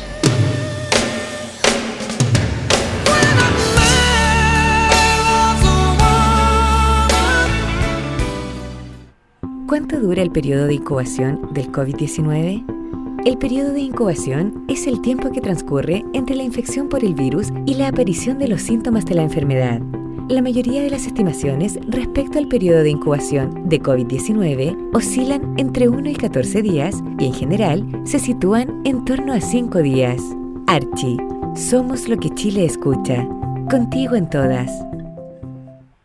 ¿Cuánto 9.67 10.01
dura 10.01 10.23
el 10.23 10.31
periodo 10.31 10.67
de 10.67 10.75
incubación 10.75 11.49
del 11.53 11.71
COVID-19? 11.71 12.80
El 13.27 13.37
periodo 13.37 13.75
de 13.75 13.81
incubación 13.81 14.65
es 14.67 14.87
el 14.87 15.03
tiempo 15.03 15.31
que 15.31 15.43
transcurre 15.43 16.07
entre 16.15 16.37
la 16.37 16.43
infección 16.43 16.89
por 16.89 17.05
el 17.05 17.15
virus 17.15 17.49
y 17.67 17.75
la 17.75 17.89
aparición 17.89 18.39
de 18.39 18.49
los 18.49 18.63
síntomas 18.63 19.05
de 19.05 19.15
la 19.15 19.23
enfermedad. 19.23 19.83
La 20.29 20.41
mayoría 20.41 20.81
de 20.81 20.89
las 20.89 21.07
estimaciones 21.07 21.79
respecto 21.87 22.39
al 22.39 22.49
periodo 22.49 22.83
de 22.83 22.89
incubación 22.89 23.69
de 23.69 23.83
COVID-19 23.83 24.91
oscilan 24.95 25.55
entre 25.59 25.89
1 25.89 26.09
y 26.09 26.15
14 26.15 26.63
días 26.63 26.97
y 27.19 27.27
en 27.27 27.35
general 27.35 27.85
se 28.05 28.19
sitúan 28.19 28.81
en 28.87 29.05
torno 29.05 29.35
a 29.35 29.41
5 29.43 29.81
días. 29.81 30.23
Archie, 30.67 31.19
somos 31.55 32.09
lo 32.09 32.17
que 32.17 32.31
Chile 32.31 32.65
escucha. 32.65 33.29
Contigo 33.71 34.17
en 34.17 34.31
todas. 34.31 34.71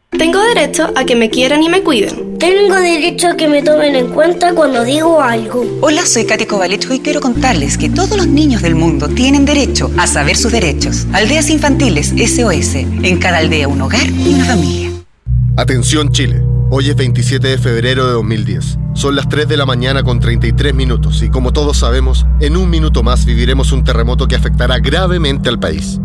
Tengo 0.09 0.39
derecho 0.53 0.89
a 0.95 1.05
que 1.05 1.15
me 1.15 1.29
quieran 1.29 1.63
y 1.63 1.69
me 1.69 1.81
cuiden. 1.81 2.24
Tengo 2.39 2.75
derecho 2.75 3.29
a 3.29 3.37
que 3.37 3.47
me 3.47 3.61
tomen 3.61 3.95
en 3.95 4.07
cuenta 4.07 4.53
cuando 4.53 4.83
digo 4.83 5.21
algo. 5.21 5.63
Hola, 5.81 6.05
soy 6.05 6.25
Katy 6.25 6.45
Kovalecho 6.45 6.93
y 6.93 6.99
quiero 6.99 7.21
contarles 7.21 7.77
que 7.77 7.89
todos 7.89 8.17
los 8.17 8.27
niños 8.27 8.61
del 8.61 8.75
mundo 8.75 9.07
tienen 9.07 9.45
derecho 9.45 9.89
a 9.97 10.05
saber 10.05 10.35
sus 10.35 10.51
derechos. 10.51 11.07
Aldeas 11.13 11.49
Infantiles 11.49 12.09
SOS. 12.09 12.75
En 12.75 13.19
cada 13.19 13.37
aldea 13.37 13.67
un 13.67 13.81
hogar 13.81 14.09
y 14.09 14.33
una 14.33 14.43
familia. 14.43 14.91
Atención 15.55 16.11
Chile. 16.11 16.43
Hoy 16.71 16.89
es 16.89 16.95
27 16.95 17.47
de 17.47 17.57
febrero 17.57 18.05
de 18.07 18.13
2010. 18.13 18.79
Son 18.95 19.15
las 19.15 19.29
3 19.29 19.47
de 19.47 19.55
la 19.55 19.65
mañana 19.65 20.03
con 20.03 20.19
33 20.19 20.73
minutos 20.73 21.21
y 21.21 21.29
como 21.29 21.53
todos 21.53 21.77
sabemos, 21.77 22.25
en 22.41 22.57
un 22.57 22.69
minuto 22.69 23.03
más 23.03 23.25
viviremos 23.25 23.71
un 23.71 23.83
terremoto 23.83 24.27
que 24.27 24.35
afectará 24.35 24.79
gravemente 24.79 25.47
al 25.47 25.59
país. 25.59 25.99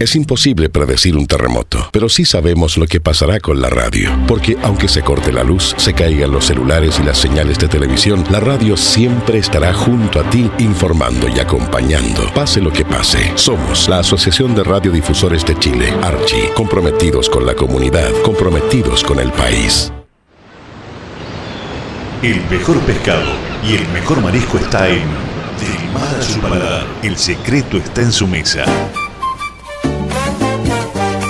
Es 0.00 0.16
imposible 0.16 0.68
predecir 0.70 1.16
un 1.16 1.28
terremoto, 1.28 1.88
pero 1.92 2.08
sí 2.08 2.24
sabemos 2.24 2.76
lo 2.76 2.86
que 2.88 3.00
pasará 3.00 3.38
con 3.38 3.62
la 3.62 3.70
radio, 3.70 4.10
porque 4.26 4.56
aunque 4.64 4.88
se 4.88 5.02
corte 5.02 5.32
la 5.32 5.44
luz, 5.44 5.72
se 5.76 5.94
caigan 5.94 6.32
los 6.32 6.46
celulares 6.46 6.98
y 6.98 7.04
las 7.04 7.16
señales 7.16 7.60
de 7.60 7.68
televisión, 7.68 8.24
la 8.28 8.40
radio 8.40 8.76
siempre 8.76 9.38
estará 9.38 9.72
junto 9.72 10.18
a 10.18 10.28
ti 10.30 10.50
informando 10.58 11.28
y 11.28 11.38
acompañando, 11.38 12.22
pase 12.34 12.60
lo 12.60 12.72
que 12.72 12.84
pase. 12.84 13.30
Somos 13.36 13.88
la 13.88 14.00
Asociación 14.00 14.56
de 14.56 14.64
Radiodifusores 14.64 15.46
de 15.46 15.56
Chile, 15.60 15.94
Archi, 16.02 16.48
comprometidos 16.56 17.30
con 17.30 17.46
la 17.46 17.54
comunidad, 17.54 18.10
comprometidos 18.24 19.04
con 19.04 19.20
el 19.20 19.30
país. 19.30 19.92
El 22.20 22.44
mejor 22.50 22.80
pescado 22.80 23.30
y 23.64 23.76
el 23.76 23.88
mejor 23.90 24.20
marisco 24.20 24.58
está 24.58 24.88
en 24.88 25.04
Del 25.60 25.92
mar 25.92 26.16
a 26.18 26.22
su 26.22 26.40
paladar. 26.40 26.84
El 27.04 27.16
secreto 27.16 27.76
está 27.76 28.02
en 28.02 28.10
su 28.10 28.26
mesa. 28.26 28.64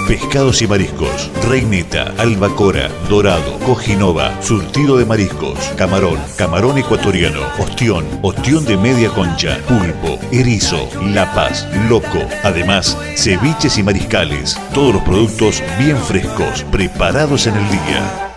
Pescados 0.06 0.60
y 0.60 0.66
mariscos, 0.68 1.30
reineta, 1.48 2.12
albacora, 2.18 2.90
dorado, 3.08 3.58
cojinova, 3.60 4.42
surtido 4.42 4.98
de 4.98 5.06
mariscos, 5.06 5.58
camarón, 5.78 6.18
camarón 6.36 6.76
ecuatoriano, 6.76 7.40
ostión, 7.58 8.04
ostión 8.20 8.66
de 8.66 8.76
media 8.76 9.08
concha, 9.08 9.58
pulpo, 9.66 10.18
erizo, 10.30 10.86
lapas, 11.00 11.66
loco. 11.88 12.18
Además, 12.42 12.98
ceviches 13.16 13.78
y 13.78 13.82
mariscales, 13.82 14.60
todos 14.74 14.92
los 14.92 15.02
productos 15.04 15.62
bien 15.78 15.96
frescos, 15.96 16.64
preparados 16.70 17.46
en 17.46 17.56
el 17.56 17.70
día. 17.70 18.33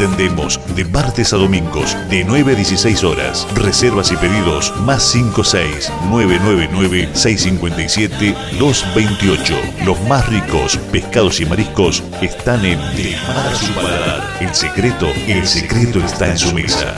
Atendemos 0.00 0.58
de 0.74 0.86
martes 0.86 1.34
a 1.34 1.36
domingos 1.36 1.94
de 2.08 2.24
9 2.24 2.52
a 2.52 2.54
16 2.54 3.04
horas. 3.04 3.46
Reservas 3.54 4.10
y 4.10 4.16
pedidos 4.16 4.74
más 4.80 5.02
56 5.02 5.92
999 6.08 7.10
657 7.12 8.34
228. 8.58 9.54
Los 9.84 10.00
más 10.08 10.26
ricos 10.26 10.78
pescados 10.90 11.38
y 11.40 11.44
mariscos 11.44 12.02
están 12.22 12.64
en 12.64 12.78
De 12.96 13.14
Mar 13.28 13.54
su 13.54 13.74
paladar. 13.74 14.38
El 14.40 14.54
secreto, 14.54 15.06
el 15.26 15.46
secreto 15.46 15.98
está 15.98 16.30
en 16.30 16.38
su 16.38 16.54
mesa. 16.54 16.94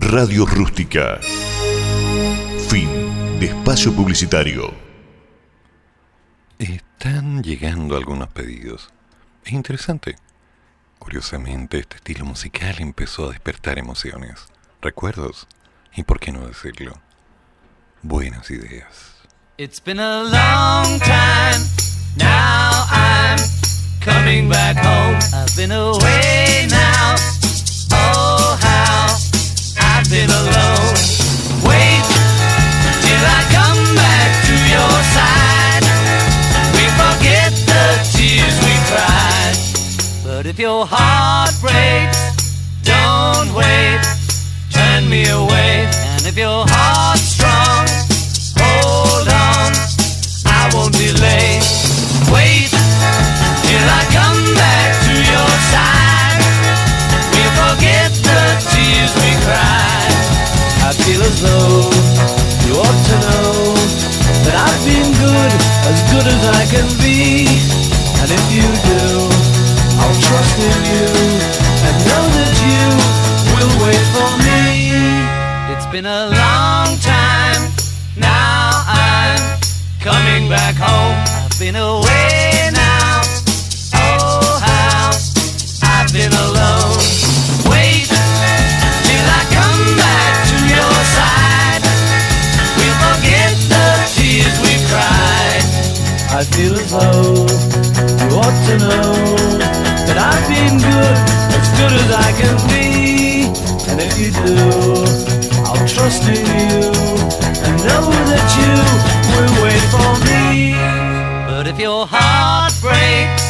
Radio 0.00 0.46
Rústica. 0.46 1.20
Fin 2.70 2.88
de 3.38 3.48
espacio 3.48 3.92
publicitario. 3.92 4.86
Están 6.98 7.42
llegando 7.42 7.94
algunos 7.94 8.28
pedidos. 8.30 8.88
Es 9.44 9.52
interesante. 9.52 10.16
Curiosamente, 10.98 11.78
este 11.78 11.96
estilo 11.96 12.24
musical 12.24 12.74
empezó 12.78 13.26
a 13.26 13.32
despertar 13.32 13.78
emociones, 13.78 14.46
recuerdos 14.80 15.46
y, 15.94 16.04
por 16.04 16.18
qué 16.18 16.32
no 16.32 16.46
decirlo, 16.46 16.94
buenas 18.00 18.50
ideas. 18.50 18.86
It's 19.58 19.78
been 19.78 20.00
a 20.00 20.22
long 20.22 20.98
time. 21.00 21.62
Now 22.16 22.86
I'm 22.90 23.38
coming 24.00 24.48
back 24.48 24.78
home. 24.78 25.18
I've 25.34 25.54
been 25.54 25.72
away 25.72 26.66
now. 26.70 27.14
Oh, 27.92 28.58
how 28.58 29.16
I've 29.78 30.08
been 30.08 30.30
alone. 30.30 30.94
Wait 31.62 32.02
till 33.02 33.22
I 33.22 33.44
come 33.52 33.75
if 40.56 40.60
your 40.60 40.86
heart 40.88 41.52
breaks, 41.60 42.32
don't 42.80 43.52
wait. 43.52 44.00
Turn 44.72 45.04
me 45.04 45.28
away. 45.28 45.84
And 46.16 46.24
if 46.24 46.32
your 46.32 46.64
heart's 46.64 47.36
strong, 47.36 47.84
hold 48.56 49.28
on. 49.28 49.68
I 50.48 50.64
won't 50.72 50.96
delay. 50.96 51.60
Wait 52.32 52.72
till 52.72 53.84
I 53.84 54.00
come 54.16 54.40
back 54.56 54.96
to 55.04 55.14
your 55.28 55.52
side. 55.68 56.40
We'll 57.36 57.52
forget 57.60 58.08
the 58.24 58.40
tears 58.72 59.12
we 59.12 59.36
cried. 59.44 60.16
I 60.88 60.96
feel 61.04 61.20
as 61.20 61.36
though 61.44 61.84
you 62.64 62.80
ought 62.80 63.00
to 63.12 63.16
know 63.28 63.76
that 64.48 64.56
I've 64.56 64.82
been 64.88 65.12
good, 65.20 65.52
as 65.84 66.00
good 66.08 66.24
as 66.24 66.40
I 66.48 66.64
can 66.72 66.88
be. 67.04 67.44
And 68.24 68.32
if 68.32 68.44
you 68.56 68.64
do, 68.88 69.45
I'll 69.98 70.20
trust 70.20 70.58
in 70.58 70.80
you 70.92 71.08
and 71.86 71.96
know 72.08 72.24
that 72.36 72.54
you 72.66 72.84
will 73.54 73.74
wait 73.84 74.04
for 74.14 74.30
me. 74.44 74.92
It's 75.72 75.86
been 75.86 76.06
a 76.06 76.28
long 76.30 76.96
time, 77.00 77.62
now 78.16 78.84
I'm 78.86 79.40
coming 80.00 80.48
back 80.48 80.76
home. 80.76 81.16
I've 81.44 81.58
been 81.58 81.76
away 81.76 82.70
now, 82.72 83.22
oh 83.94 84.60
how 84.60 85.10
I've 85.82 86.12
been 86.12 86.32
alone. 86.32 87.00
Wait 87.72 88.06
till 88.08 89.26
I 89.26 89.42
come 89.56 89.84
back 89.96 90.32
to 90.50 90.56
your 90.74 90.94
side. 91.16 91.82
We'll 92.76 92.98
forget 93.04 93.52
the 93.72 93.86
tears 94.14 94.56
we've 94.60 94.84
cried. 94.92 95.64
I 96.38 96.44
feel 96.44 96.74
as 96.74 96.90
though 96.92 97.46
you 98.20 98.36
ought 98.36 98.56
to 98.66 98.74
know 98.78 99.35
feeling 100.56 100.78
good, 100.78 101.16
as 101.58 101.68
good 101.78 101.92
as 101.92 102.10
I 102.26 102.30
can 102.40 102.56
be. 102.72 102.86
And 103.90 104.00
if 104.00 104.18
you 104.18 104.30
do, 104.32 104.56
I'll 105.66 105.86
trust 105.86 106.22
in 106.28 106.44
you 106.60 106.88
and 107.64 107.76
know 107.84 108.06
that 108.30 108.46
you 108.60 108.72
will 109.32 109.52
wait 109.64 109.84
for 109.92 110.10
me. 110.26 110.72
But 111.48 111.66
if 111.66 111.78
your 111.78 112.06
heart 112.08 112.72
breaks, 112.80 113.44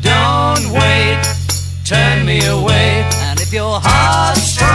don't 0.00 0.70
wait, 0.72 1.20
turn 1.84 2.24
me 2.24 2.44
away. 2.46 3.04
And 3.26 3.40
if 3.40 3.52
your 3.52 3.80
heart 3.80 4.36
strikes, 4.38 4.73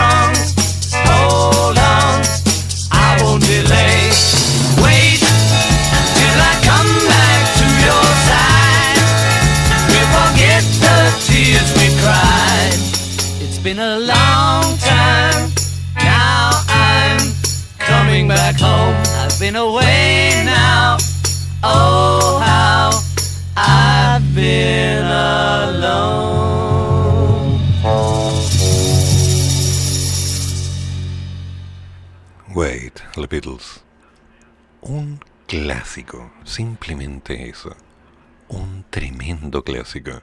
been 13.74 13.78
a 13.78 13.98
long 14.00 14.64
time. 14.78 15.52
Now 15.94 16.50
I'm 16.66 17.20
coming 17.78 18.26
back 18.26 18.58
home. 18.58 18.96
I've 19.22 19.38
been 19.38 19.54
away 19.54 20.42
now. 20.44 20.96
Oh, 21.62 22.40
how 22.44 22.90
I've 23.56 24.34
been 24.34 25.04
alone. 25.06 26.00
Wait, 32.52 33.02
The 33.14 33.28
Beatles. 33.28 33.82
Un 34.82 35.20
clásico, 35.46 36.32
simplemente 36.44 37.48
eso. 37.48 37.76
Un 38.48 38.84
tremendo 38.90 39.62
clásico. 39.62 40.22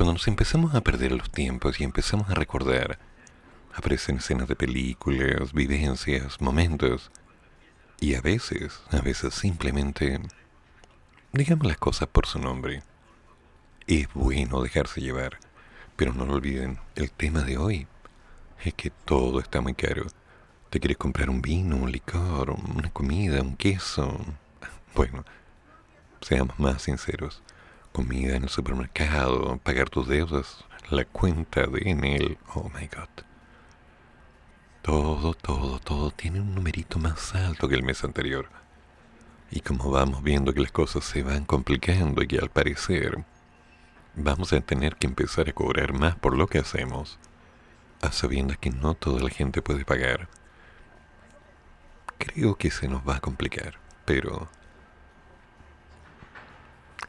Cuando 0.00 0.14
nos 0.14 0.28
empezamos 0.28 0.74
a 0.74 0.80
perder 0.80 1.12
los 1.12 1.30
tiempos 1.30 1.78
y 1.78 1.84
empezamos 1.84 2.30
a 2.30 2.34
recordar, 2.34 2.98
aparecen 3.74 4.16
escenas 4.16 4.48
de 4.48 4.56
películas, 4.56 5.52
vivencias, 5.52 6.40
momentos. 6.40 7.10
Y 8.00 8.14
a 8.14 8.22
veces, 8.22 8.80
a 8.92 9.02
veces 9.02 9.34
simplemente, 9.34 10.18
digamos 11.34 11.66
las 11.66 11.76
cosas 11.76 12.08
por 12.08 12.24
su 12.24 12.38
nombre. 12.38 12.82
Es 13.86 14.10
bueno 14.14 14.62
dejarse 14.62 15.02
llevar, 15.02 15.38
pero 15.96 16.14
no 16.14 16.24
lo 16.24 16.32
olviden, 16.32 16.78
el 16.94 17.10
tema 17.10 17.42
de 17.42 17.58
hoy 17.58 17.86
es 18.64 18.72
que 18.72 18.88
todo 18.88 19.38
está 19.38 19.60
muy 19.60 19.74
caro. 19.74 20.06
Te 20.70 20.80
quieres 20.80 20.96
comprar 20.96 21.28
un 21.28 21.42
vino, 21.42 21.76
un 21.76 21.92
licor, 21.92 22.52
una 22.52 22.90
comida, 22.90 23.42
un 23.42 23.54
queso. 23.54 24.18
Bueno, 24.94 25.26
seamos 26.22 26.58
más 26.58 26.80
sinceros. 26.80 27.42
Comida 27.92 28.36
en 28.36 28.44
el 28.44 28.48
supermercado, 28.48 29.58
pagar 29.58 29.90
tus 29.90 30.06
deudas, 30.08 30.64
la 30.90 31.04
cuenta 31.04 31.66
de 31.66 31.90
Enel. 31.90 32.38
Oh 32.54 32.70
my 32.74 32.86
god. 32.86 33.24
Todo, 34.82 35.34
todo, 35.34 35.78
todo 35.78 36.10
tiene 36.10 36.40
un 36.40 36.54
numerito 36.54 36.98
más 36.98 37.34
alto 37.34 37.68
que 37.68 37.74
el 37.74 37.82
mes 37.82 38.02
anterior. 38.04 38.48
Y 39.50 39.60
como 39.60 39.90
vamos 39.90 40.22
viendo 40.22 40.54
que 40.54 40.60
las 40.60 40.72
cosas 40.72 41.04
se 41.04 41.22
van 41.22 41.44
complicando 41.44 42.22
y 42.22 42.28
que 42.28 42.38
al 42.38 42.50
parecer 42.50 43.24
vamos 44.14 44.52
a 44.52 44.60
tener 44.60 44.96
que 44.96 45.06
empezar 45.06 45.48
a 45.48 45.52
cobrar 45.52 45.92
más 45.92 46.16
por 46.16 46.36
lo 46.36 46.46
que 46.46 46.58
hacemos, 46.58 47.18
a 48.00 48.12
sabiendas 48.12 48.58
que 48.58 48.70
no 48.70 48.94
toda 48.94 49.20
la 49.22 49.30
gente 49.30 49.62
puede 49.62 49.84
pagar, 49.84 50.28
creo 52.18 52.56
que 52.56 52.70
se 52.70 52.88
nos 52.88 53.06
va 53.06 53.16
a 53.16 53.20
complicar, 53.20 53.78
pero 54.04 54.48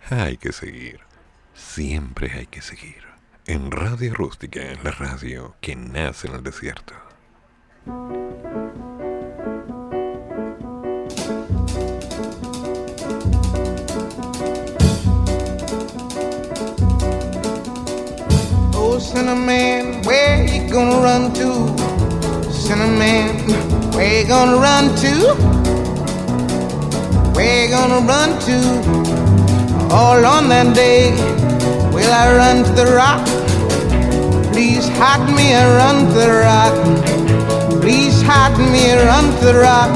hay 0.10 0.38
que 0.38 0.52
seguir. 0.52 0.99
Siempre 1.54 2.32
hay 2.32 2.47
que 2.47 2.62
seguir. 2.62 3.04
En 3.45 3.72
Radio 3.72 4.14
Rústica, 4.14 4.62
la 4.84 4.91
radio 4.91 5.56
que 5.62 5.76
nace 5.76 6.28
en 6.28 6.36
el 6.36 6.43
desierto. 6.43 6.93
Oh, 18.74 18.99
Cinnamon, 18.99 20.02
where 20.04 20.45
you 20.45 20.70
gonna 20.72 21.02
run 21.02 21.34
to? 21.34 22.52
Cinnamon, 22.52 23.91
where 23.93 24.22
you 24.22 24.28
gonna 24.28 24.58
run 24.58 24.95
to? 24.95 25.36
Where 27.34 27.66
you 27.66 27.72
gonna 27.72 27.99
run 28.06 28.39
to? 28.39 29.11
All 29.92 30.26
on 30.26 30.48
that 30.48 30.74
day, 30.74 31.12
will 31.92 32.14
I 32.14 32.32
run 32.34 32.64
to 32.64 32.72
the 32.72 32.96
rock? 32.96 33.28
Please 34.54 34.88
hide 34.88 35.28
me 35.36 35.52
and 35.52 35.68
run 35.76 36.08
to 36.08 36.14
the 36.16 36.32
rock. 36.48 36.76
Please 37.82 38.22
hide 38.22 38.58
me 38.72 38.88
and 38.88 39.02
run 39.04 39.26
to 39.39 39.46
the 39.52 39.60
rock. 39.60 39.92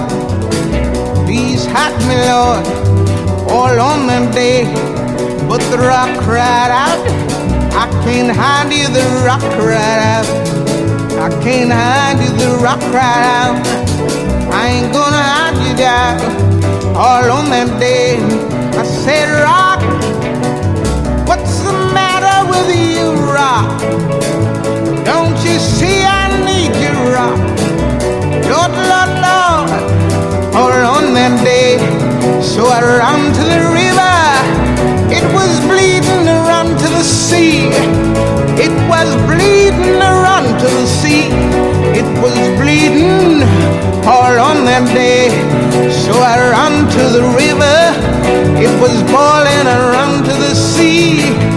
Please 1.26 1.66
hide 1.66 1.96
me, 2.12 2.16
Lord, 2.28 2.68
all 3.48 3.80
on 3.80 4.06
that 4.08 4.34
day. 4.36 4.66
But 5.48 5.64
the 5.72 5.78
rock 5.78 6.12
cried 6.28 6.76
out, 6.76 7.00
I 7.72 7.88
can't 8.04 8.36
hide 8.36 8.74
you, 8.76 8.91
the 8.91 9.06
rock 9.24 9.48
cried 9.56 10.02
out. 10.12 10.28
I 11.24 11.30
can't 11.41 11.72
hide 11.72 12.20
you, 12.20 12.32
the 12.36 12.60
rock 12.62 12.82
cried 12.91 13.26
out. 13.39 13.64
I 14.52 14.68
ain't 14.76 14.91
gonna 14.91 15.24
hide 15.24 15.56
you 15.66 15.74
down 15.78 16.20
all 16.98 17.32
on 17.32 17.50
that 17.50 17.80
day. 17.80 18.20
I 18.78 18.84
said, 18.84 19.32
Rock, 19.41 19.74
matter 22.66 22.82
you, 22.82 23.13
Rock? 23.34 23.80
Don't 25.05 25.38
you 25.43 25.59
see 25.59 26.03
I 26.03 26.30
need 26.45 26.74
you, 26.82 26.93
Rock? 27.13 27.38
Lord, 28.49 28.72
Lord, 28.89 29.11
Lord, 30.53 30.84
on 30.84 31.13
that 31.13 31.43
day. 31.43 31.78
So 32.41 32.66
I 32.66 32.82
ran 32.82 33.34
to 33.34 33.43
the 33.43 33.61
river. 33.82 34.16
It 35.13 35.26
was 35.34 35.51
bleeding 35.68 36.26
to 36.82 36.88
the 36.89 37.03
sea. 37.03 37.70
It 38.57 38.74
was 38.89 39.09
bleeding 39.28 39.99
to 40.61 40.68
the 40.78 40.86
sea. 40.86 41.30
It 41.93 42.07
was 42.22 42.36
bleeding 42.59 43.43
all 44.05 44.38
on 44.39 44.66
that 44.66 44.86
day. 44.93 45.30
So 45.91 46.13
I 46.13 46.38
ran 46.53 46.88
to 46.97 47.03
the 47.18 47.26
river. 47.43 47.78
It 48.57 48.74
was 48.82 48.95
boiling 49.11 50.24
to 50.26 50.34
the 50.34 50.55
sea. 50.55 51.55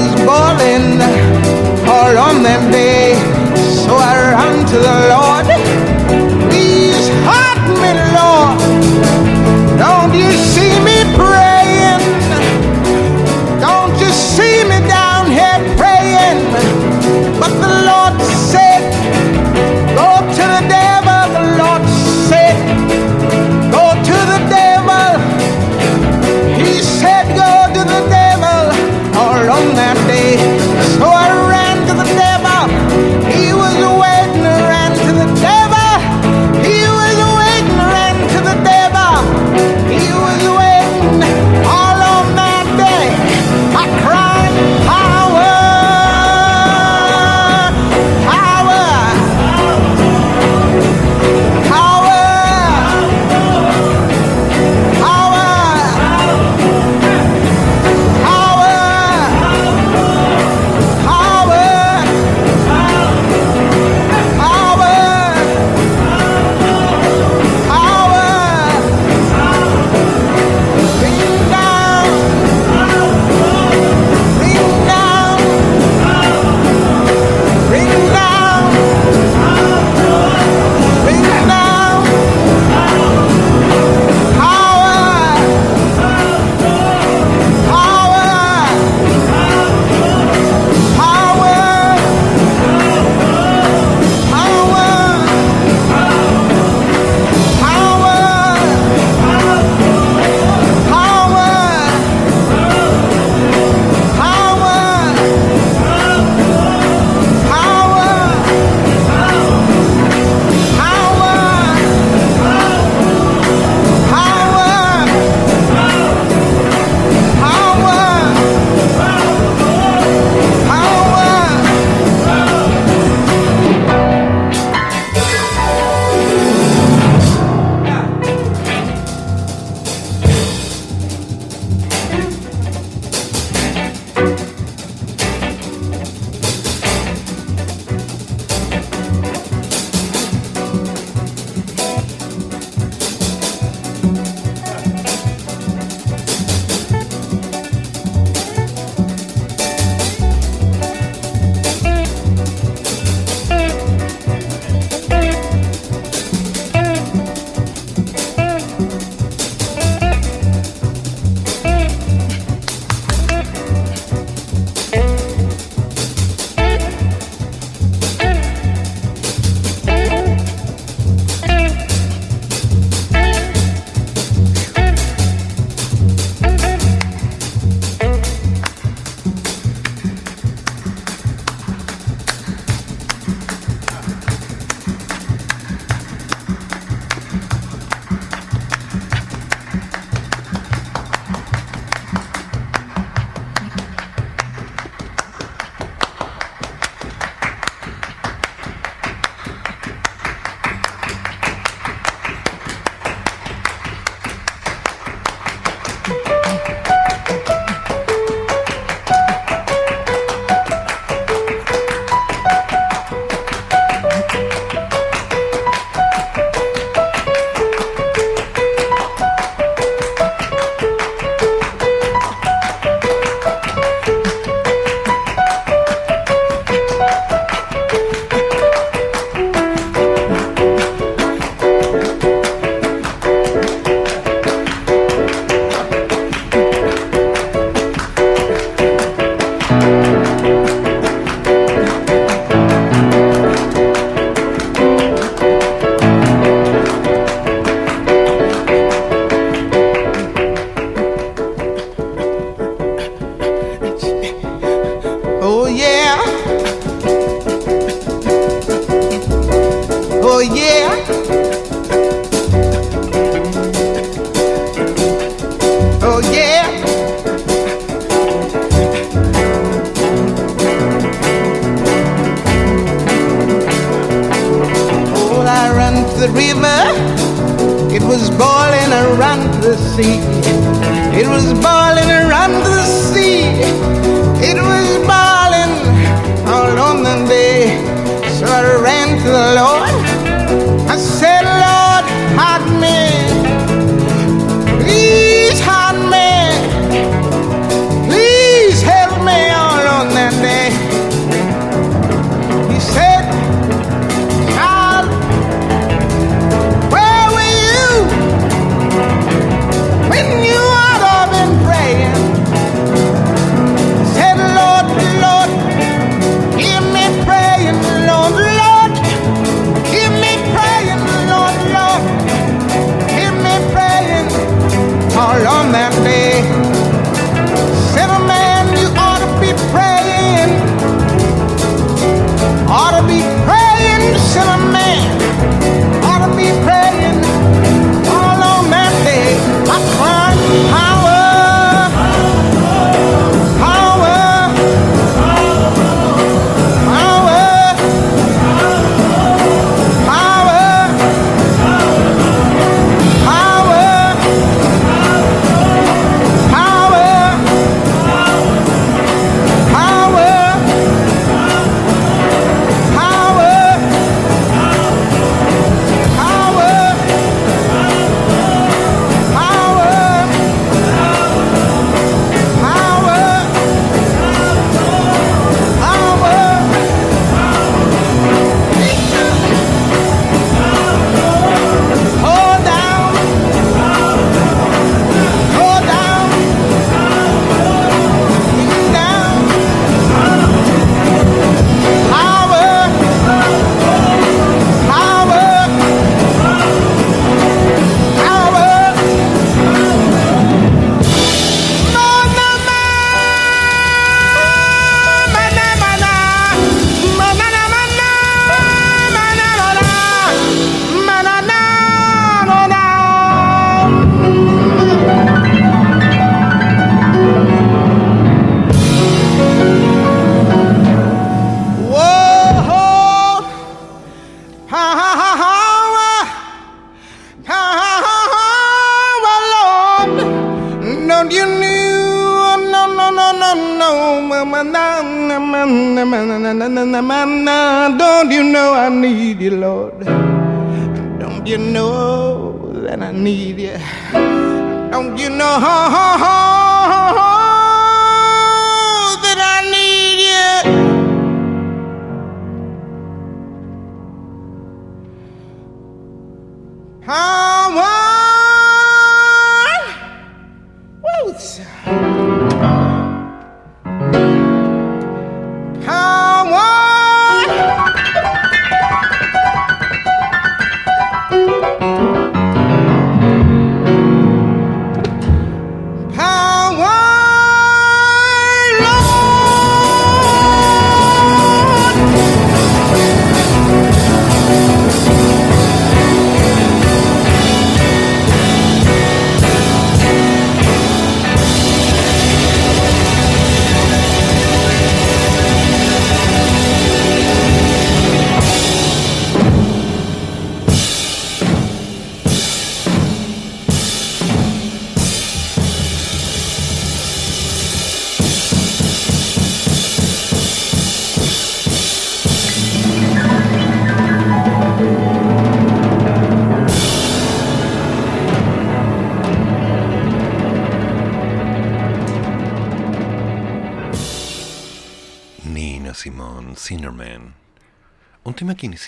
Was 0.00 0.14
boiling 0.24 1.00
all 1.94 2.16
on 2.28 2.42
that 2.42 2.62
day. 2.72 3.14
So 3.84 3.92
I 3.96 4.32
ran 4.32 4.66
to 4.66 4.78
the 4.78 4.96
Lord. 5.10 5.29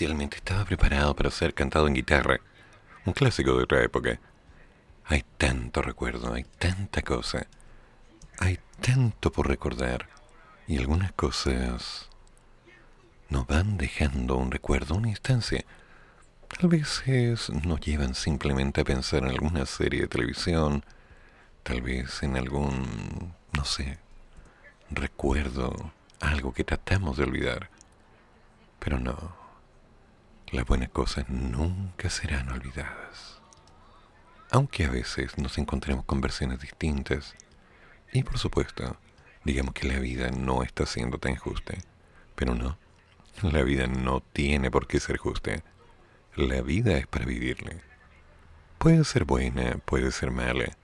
Inicialmente 0.03 0.35
estaba 0.35 0.65
preparado 0.65 1.15
para 1.15 1.31
ser 1.31 1.53
cantado 1.53 1.87
en 1.87 1.93
guitarra. 1.93 2.41
Un 3.05 3.13
clásico 3.13 3.55
de 3.55 3.63
otra 3.63 3.81
época. 3.81 4.19
Hay 5.05 5.23
tanto 5.37 5.81
recuerdo, 5.81 6.33
hay 6.33 6.43
tanta 6.59 7.01
cosa. 7.01 7.47
Hay 8.37 8.59
tanto 8.81 9.31
por 9.31 9.47
recordar. 9.47 10.09
Y 10.67 10.77
algunas 10.77 11.13
cosas 11.13 12.09
nos 13.29 13.47
van 13.47 13.77
dejando 13.77 14.35
un 14.35 14.51
recuerdo, 14.51 14.95
una 14.95 15.07
instancia. 15.07 15.63
Tal 16.49 16.69
veces 16.69 17.49
nos 17.49 17.79
llevan 17.79 18.13
simplemente 18.13 18.81
a 18.81 18.85
pensar 18.85 19.23
en 19.23 19.29
alguna 19.29 19.65
serie 19.65 20.01
de 20.01 20.07
televisión, 20.07 20.83
tal 21.63 21.81
vez 21.81 22.23
en 22.23 22.35
algún, 22.35 23.33
no 23.53 23.63
sé, 23.63 23.99
recuerdo, 24.91 25.93
algo 26.19 26.53
que 26.53 26.65
tratamos 26.65 27.15
de 27.15 27.23
olvidar. 27.23 27.69
Pero 28.79 28.99
no, 28.99 29.42
las 30.53 30.65
buenas 30.67 30.89
cosas 30.89 31.27
nunca 31.29 32.11
serán 32.11 32.49
olvidadas. 32.49 33.39
Aunque 34.51 34.85
a 34.85 34.91
veces 34.91 35.35
nos 35.39 35.57
encontremos 35.57 36.05
con 36.05 36.21
versiones 36.21 36.59
distintas, 36.59 37.33
y 38.11 38.21
por 38.21 38.37
supuesto, 38.37 38.97
digamos 39.43 39.73
que 39.73 39.87
la 39.87 39.97
vida 39.97 40.29
no 40.29 40.61
está 40.61 40.85
siendo 40.85 41.17
tan 41.17 41.35
justa, 41.37 41.73
pero 42.35 42.53
no, 42.53 42.77
la 43.41 43.63
vida 43.63 43.87
no 43.87 44.21
tiene 44.21 44.69
por 44.69 44.85
qué 44.85 44.99
ser 44.99 45.17
justa. 45.17 45.63
La 46.35 46.61
vida 46.61 46.97
es 46.97 47.07
para 47.07 47.25
vivirla. 47.25 47.73
Puede 48.77 49.03
ser 49.05 49.25
buena, 49.25 49.79
puede 49.85 50.11
ser 50.11 50.29
mala, 50.29 50.77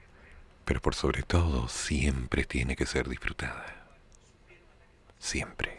pero 0.66 0.82
por 0.82 0.96
sobre 0.96 1.22
todo 1.22 1.68
siempre 1.68 2.44
tiene 2.44 2.76
que 2.76 2.88
ser 2.88 3.08
disfrutada. 3.08 3.86
Siempre. 5.20 5.79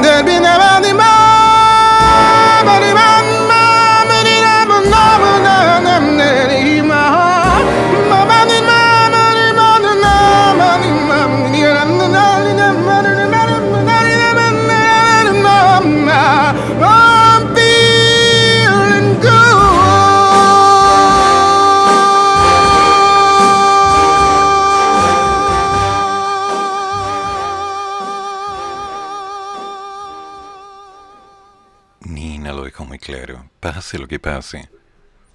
Pase 33.91 33.99
lo 33.99 34.07
que 34.07 34.19
pase, 34.19 34.69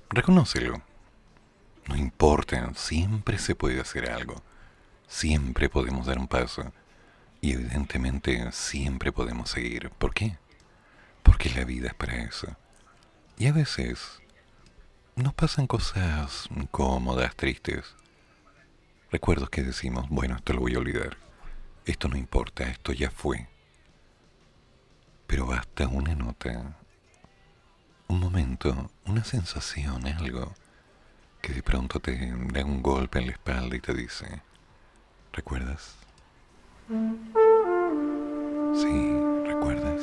reconócelo. 0.08 0.80
No 1.88 1.94
importa, 1.94 2.72
siempre 2.74 3.38
se 3.38 3.54
puede 3.54 3.82
hacer 3.82 4.10
algo. 4.10 4.42
Siempre 5.06 5.68
podemos 5.68 6.06
dar 6.06 6.18
un 6.18 6.26
paso. 6.26 6.72
Y 7.42 7.52
evidentemente 7.52 8.50
siempre 8.52 9.12
podemos 9.12 9.50
seguir. 9.50 9.90
¿Por 9.90 10.14
qué? 10.14 10.38
Porque 11.22 11.50
la 11.50 11.66
vida 11.66 11.88
es 11.88 11.94
para 11.94 12.16
eso. 12.16 12.56
Y 13.36 13.46
a 13.46 13.52
veces 13.52 14.22
nos 15.16 15.34
pasan 15.34 15.66
cosas 15.66 16.48
incómodas, 16.56 17.36
tristes. 17.36 17.94
Recuerdos 19.12 19.50
que 19.50 19.64
decimos, 19.64 20.08
bueno, 20.08 20.34
esto 20.36 20.54
lo 20.54 20.60
voy 20.60 20.76
a 20.76 20.78
olvidar. 20.78 21.18
Esto 21.84 22.08
no 22.08 22.16
importa, 22.16 22.64
esto 22.64 22.94
ya 22.94 23.10
fue. 23.10 23.48
Pero 25.26 25.44
basta 25.44 25.88
una 25.88 26.14
nota, 26.14 26.78
un 28.08 28.20
momento, 28.20 28.90
una 29.06 29.24
sensación, 29.24 30.06
algo, 30.06 30.54
que 31.40 31.52
de 31.52 31.62
pronto 31.62 32.00
te 32.00 32.32
da 32.52 32.64
un 32.64 32.82
golpe 32.82 33.18
en 33.18 33.26
la 33.26 33.32
espalda 33.32 33.76
y 33.76 33.80
te 33.80 33.94
dice, 33.94 34.42
¿recuerdas? 35.32 35.94
Sí, 38.74 39.12
¿recuerdas? 39.44 40.02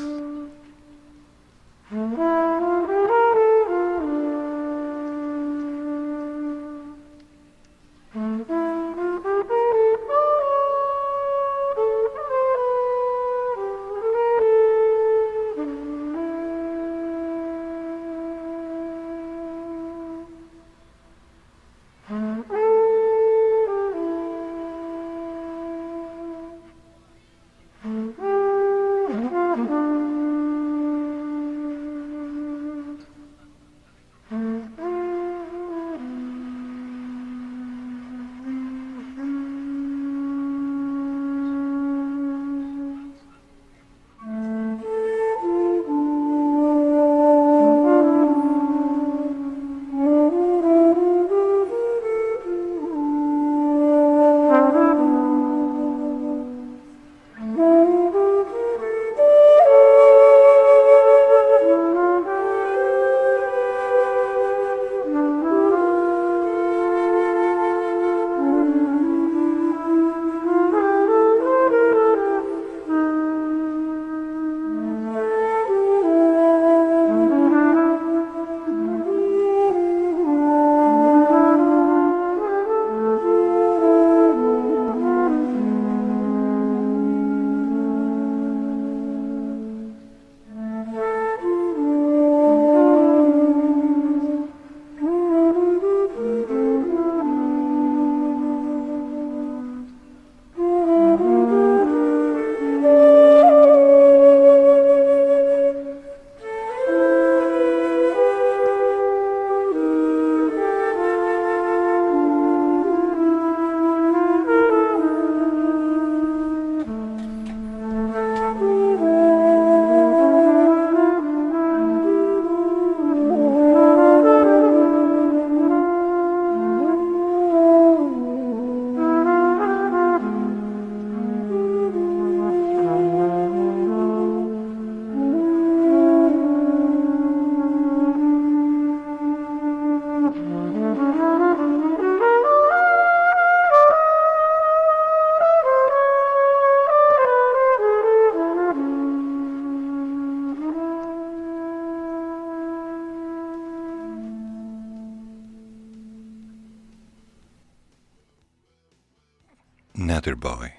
Boy, 160.44 160.74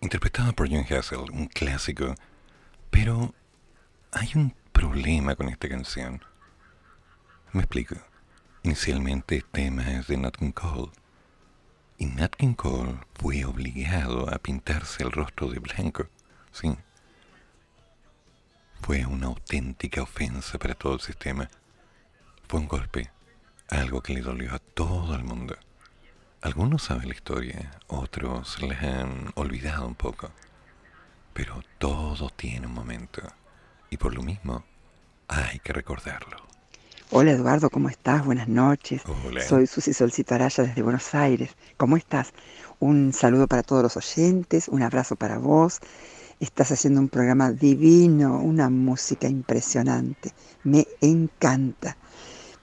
interpretada 0.00 0.52
por 0.52 0.68
John 0.68 0.84
Hassel, 0.90 1.30
un 1.30 1.46
clásico, 1.46 2.16
pero 2.90 3.32
hay 4.10 4.28
un 4.34 4.52
problema 4.72 5.36
con 5.36 5.48
esta 5.48 5.68
canción. 5.68 6.20
Me 7.52 7.60
explico. 7.60 7.94
Inicialmente 8.64 9.36
el 9.36 9.44
tema 9.44 9.88
es 9.92 10.08
de 10.08 10.16
Nat 10.16 10.36
King 10.36 10.50
Cole, 10.50 10.90
y 11.96 12.06
Nat 12.06 12.34
King 12.34 12.54
Cole 12.54 12.98
fue 13.14 13.44
obligado 13.44 14.34
a 14.34 14.38
pintarse 14.38 15.04
el 15.04 15.12
rostro 15.12 15.46
de 15.46 15.60
blanco, 15.60 16.08
sí. 16.50 16.76
Fue 18.80 19.06
una 19.06 19.28
auténtica 19.28 20.02
ofensa 20.02 20.58
para 20.58 20.74
todo 20.74 20.94
el 20.94 21.00
sistema. 21.00 21.48
Fue 22.48 22.58
un 22.58 22.66
golpe, 22.66 23.12
algo 23.68 24.02
que 24.02 24.12
le 24.12 24.22
dolió 24.22 24.52
a 24.52 24.58
todo 24.58 25.14
el 25.14 25.22
mundo. 25.22 25.56
Algunos 26.44 26.82
saben 26.82 27.08
la 27.08 27.14
historia, 27.14 27.70
otros 27.86 28.60
la 28.60 28.78
han 28.78 29.32
olvidado 29.34 29.86
un 29.88 29.94
poco. 29.94 30.28
Pero 31.32 31.62
todo 31.78 32.28
tiene 32.28 32.66
un 32.66 32.74
momento. 32.74 33.22
Y 33.88 33.96
por 33.96 34.14
lo 34.14 34.22
mismo, 34.22 34.62
hay 35.26 35.58
que 35.60 35.72
recordarlo. 35.72 36.36
Hola 37.12 37.30
Eduardo, 37.30 37.70
¿cómo 37.70 37.88
estás? 37.88 38.26
Buenas 38.26 38.46
noches. 38.46 39.00
Hola. 39.24 39.40
Soy 39.40 39.66
Susi 39.66 39.94
Solcito 39.94 40.34
Araya 40.34 40.64
desde 40.64 40.82
Buenos 40.82 41.14
Aires. 41.14 41.56
¿Cómo 41.78 41.96
estás? 41.96 42.34
Un 42.78 43.14
saludo 43.14 43.46
para 43.48 43.62
todos 43.62 43.82
los 43.82 43.96
oyentes, 43.96 44.68
un 44.68 44.82
abrazo 44.82 45.16
para 45.16 45.38
vos. 45.38 45.78
Estás 46.40 46.70
haciendo 46.72 47.00
un 47.00 47.08
programa 47.08 47.52
divino, 47.52 48.38
una 48.38 48.68
música 48.68 49.28
impresionante. 49.28 50.34
Me 50.62 50.86
encanta. 51.00 51.96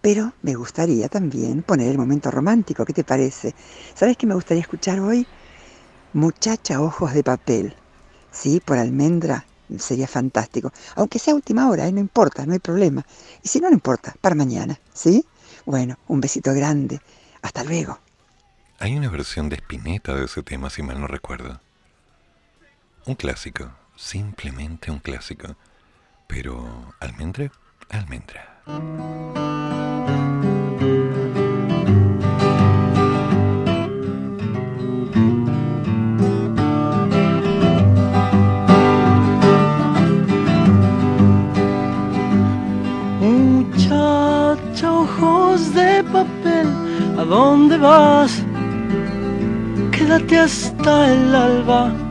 Pero 0.01 0.33
me 0.41 0.55
gustaría 0.55 1.07
también 1.09 1.61
poner 1.61 1.89
el 1.89 1.97
momento 1.97 2.31
romántico, 2.31 2.85
¿qué 2.85 2.93
te 2.93 3.03
parece? 3.03 3.53
¿Sabes 3.93 4.17
qué 4.17 4.25
me 4.25 4.33
gustaría 4.33 4.61
escuchar 4.61 4.99
hoy? 4.99 5.27
Muchacha 6.13 6.81
Ojos 6.81 7.13
de 7.13 7.23
Papel. 7.23 7.75
Sí, 8.31 8.59
por 8.59 8.77
almendra. 8.77 9.45
Sería 9.77 10.07
fantástico. 10.07 10.73
Aunque 10.95 11.19
sea 11.19 11.35
última 11.35 11.69
hora, 11.69 11.87
¿eh? 11.87 11.91
no 11.93 11.99
importa, 11.99 12.45
no 12.45 12.53
hay 12.53 12.59
problema. 12.59 13.05
Y 13.41 13.47
si 13.47 13.61
no, 13.61 13.69
no 13.69 13.73
importa, 13.73 14.13
para 14.19 14.35
mañana, 14.35 14.77
¿sí? 14.93 15.25
Bueno, 15.65 15.97
un 16.07 16.19
besito 16.19 16.53
grande. 16.53 16.99
Hasta 17.41 17.63
luego. 17.63 17.99
Hay 18.79 18.97
una 18.97 19.09
versión 19.09 19.47
de 19.47 19.57
Spinetta 19.57 20.15
de 20.15 20.25
ese 20.25 20.43
tema, 20.43 20.69
si 20.69 20.81
mal 20.83 20.99
no 20.99 21.07
recuerdo. 21.07 21.61
Un 23.05 23.15
clásico, 23.15 23.71
simplemente 23.95 24.91
un 24.91 24.99
clásico. 24.99 25.55
Pero, 26.27 26.93
almendra, 26.99 27.51
almendra. 27.89 28.50
Muchacha, 43.19 44.93
ojos 44.93 45.73
de 45.73 46.03
papel, 46.03 46.67
¿a 47.17 47.23
dónde 47.23 47.77
vas? 47.77 48.43
Quédate 49.91 50.37
hasta 50.37 51.11
el 51.11 51.33
alba. 51.33 52.10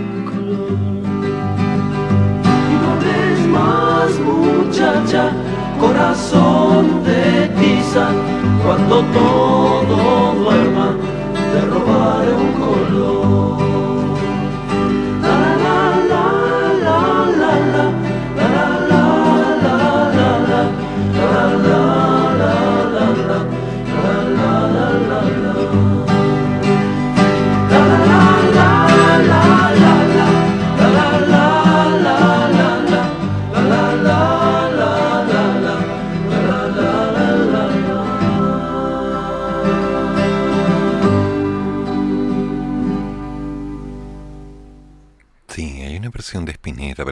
más, 3.61 4.19
muchacha, 4.19 5.31
corazón 5.79 7.03
de 7.03 7.47
tiza, 7.59 8.07
cuando 8.63 8.95
todo 9.17 10.33
duerma, 10.43 10.95
te 11.51 11.61
robaré 11.71 12.33
un 12.33 12.51
color. 12.65 13.70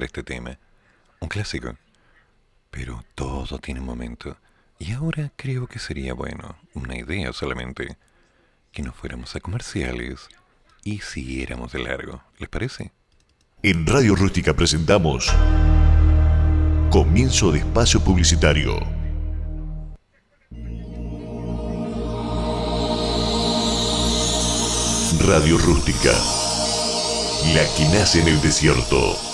Este 0.09 0.23
tema. 0.23 0.57
Un 1.19 1.29
clásico. 1.29 1.77
Pero 2.71 3.03
todo 3.15 3.59
tiene 3.59 3.79
un 3.79 3.85
momento. 3.85 4.37
Y 4.79 4.93
ahora 4.93 5.31
creo 5.35 5.67
que 5.67 5.77
sería 5.79 6.13
bueno, 6.13 6.57
una 6.73 6.97
idea 6.97 7.31
solamente, 7.31 7.97
que 8.71 8.81
nos 8.81 8.95
fuéramos 8.95 9.35
a 9.35 9.39
comerciales 9.39 10.27
y 10.83 10.99
siguiéramos 10.99 11.71
de 11.73 11.79
largo. 11.79 12.23
¿Les 12.39 12.49
parece? 12.49 12.91
En 13.61 13.85
Radio 13.85 14.15
Rústica 14.15 14.53
presentamos 14.53 15.31
Comienzo 16.89 17.51
de 17.51 17.59
Espacio 17.59 18.03
Publicitario. 18.03 18.79
Radio 25.19 25.57
Rústica. 25.57 26.13
La 27.53 27.63
que 27.75 27.87
nace 27.93 28.21
en 28.21 28.29
el 28.29 28.41
desierto. 28.41 29.28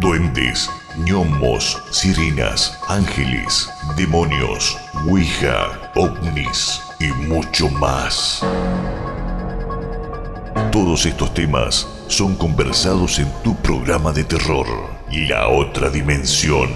Duendes, 0.00 0.70
gnomos, 0.96 1.76
sirenas, 1.90 2.78
ángeles, 2.86 3.68
demonios, 3.96 4.78
ouija, 5.08 5.90
ovnis 5.96 6.80
y 7.00 7.06
mucho 7.06 7.68
más. 7.68 8.44
Todos 10.70 11.04
estos 11.04 11.34
temas 11.34 11.88
son 12.06 12.36
conversados 12.36 13.18
en 13.18 13.28
tu 13.42 13.56
programa 13.56 14.12
de 14.12 14.22
terror, 14.22 14.66
La 15.10 15.48
Otra 15.48 15.90
Dimensión. 15.90 16.68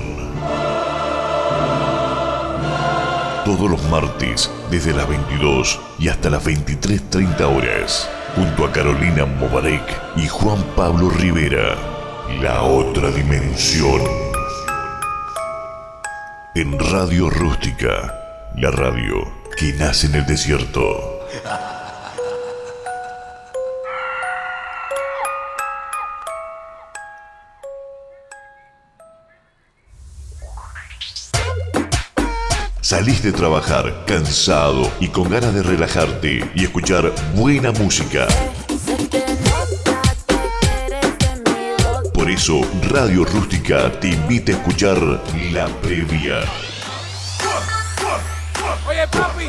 Todos 3.45 3.71
los 3.71 3.83
martes, 3.89 4.51
desde 4.69 4.93
las 4.93 5.09
22 5.09 5.81
y 6.01 6.09
hasta 6.09 6.29
las 6.29 6.45
23.30 6.45 7.41
horas, 7.43 8.11
junto 8.35 8.65
a 8.65 8.73
Carolina 8.73 9.27
Mobarek 9.27 10.17
y 10.17 10.27
Juan 10.27 10.61
Pablo 10.75 11.09
Rivera, 11.09 11.92
La 12.41 12.63
Otra 12.63 13.11
Dimensión. 13.11 14.01
En 16.55 16.79
Radio 16.79 17.29
Rústica, 17.31 18.51
la 18.57 18.71
radio 18.71 19.33
que 19.57 19.73
nace 19.75 20.07
en 20.07 20.17
el 20.17 20.27
desierto. 20.27 21.21
Salís 32.81 33.23
de 33.23 33.33
trabajar 33.33 34.05
cansado 34.07 34.91
y 35.01 35.09
con 35.09 35.31
ganas 35.31 35.55
de 35.55 35.63
relajarte 35.63 36.51
y 36.55 36.65
escuchar 36.65 37.13
buena 37.35 37.73
música. 37.73 38.27
Eso, 42.33 42.61
Radio 42.91 43.25
Rústica 43.25 43.91
te 44.01 44.09
invita 44.09 44.53
a 44.53 44.55
escuchar 44.57 44.97
La 45.53 45.67
Previa. 45.83 46.41
Oye, 48.89 49.07
papi. 49.11 49.47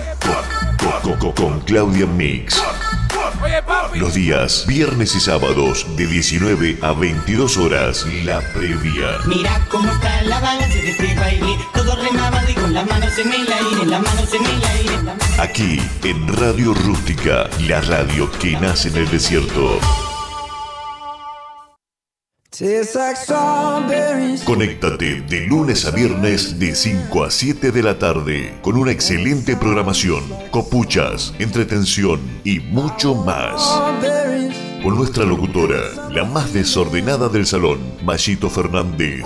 Con, 1.01 1.17
con- 1.17 1.31
con 1.33 1.59
Claudia 1.61 2.05
Mix. 2.05 2.61
Oye, 3.41 3.61
papi. 3.63 3.99
Los 3.99 4.13
días 4.13 4.65
viernes 4.67 5.15
y 5.15 5.19
sábados 5.19 5.85
de 5.95 6.07
19 6.07 6.79
a 6.81 6.91
22 6.93 7.57
horas. 7.57 8.05
La 8.25 8.39
Previa. 8.53 9.19
Mira 9.25 9.65
cómo 9.69 9.89
está 9.91 10.21
la 10.23 10.39
balanza 10.39 10.75
de 10.77 10.91
este 10.91 11.15
baile, 11.15 11.57
todo 11.73 11.95
remamado 11.95 12.49
y 12.49 12.53
con 12.53 12.73
las 12.73 12.85
manos 12.87 13.17
en 13.17 13.31
el 13.33 13.47
aire, 13.53 13.85
las 13.85 14.01
manos 14.01 14.33
en 14.33 14.45
el 14.45 14.63
aire. 14.65 14.93
Aquí 15.39 15.79
en 16.03 16.27
Radio 16.37 16.73
Rústica, 16.73 17.49
la 17.61 17.81
radio 17.81 18.29
que 18.31 18.51
nace 18.59 18.89
en 18.89 18.97
el 18.97 19.09
desierto. 19.09 19.79
Conéctate 24.45 25.21
de 25.21 25.47
lunes 25.47 25.85
a 25.85 25.91
viernes 25.91 26.59
de 26.59 26.75
5 26.75 27.23
a 27.23 27.31
7 27.31 27.71
de 27.71 27.81
la 27.81 27.97
tarde 27.97 28.59
con 28.61 28.77
una 28.77 28.91
excelente 28.91 29.55
programación, 29.55 30.21
copuchas, 30.51 31.33
entretención 31.39 32.21
y 32.43 32.59
mucho 32.59 33.15
más. 33.15 33.59
Con 34.83 34.95
nuestra 34.95 35.25
locutora, 35.25 36.11
la 36.11 36.25
más 36.25 36.53
desordenada 36.53 37.27
del 37.27 37.47
salón, 37.47 37.79
Mayito 38.03 38.51
Fernández. 38.51 39.23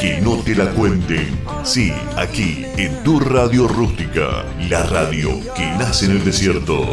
Que 0.00 0.20
no 0.20 0.36
te 0.44 0.54
la 0.54 0.70
cuenten. 0.70 1.36
Sí, 1.64 1.92
aquí 2.16 2.64
en 2.76 3.02
tu 3.02 3.18
radio 3.18 3.66
rústica, 3.66 4.44
la 4.68 4.84
radio 4.84 5.30
que 5.56 5.66
nace 5.78 6.04
en 6.04 6.12
el 6.12 6.24
desierto. 6.24 6.86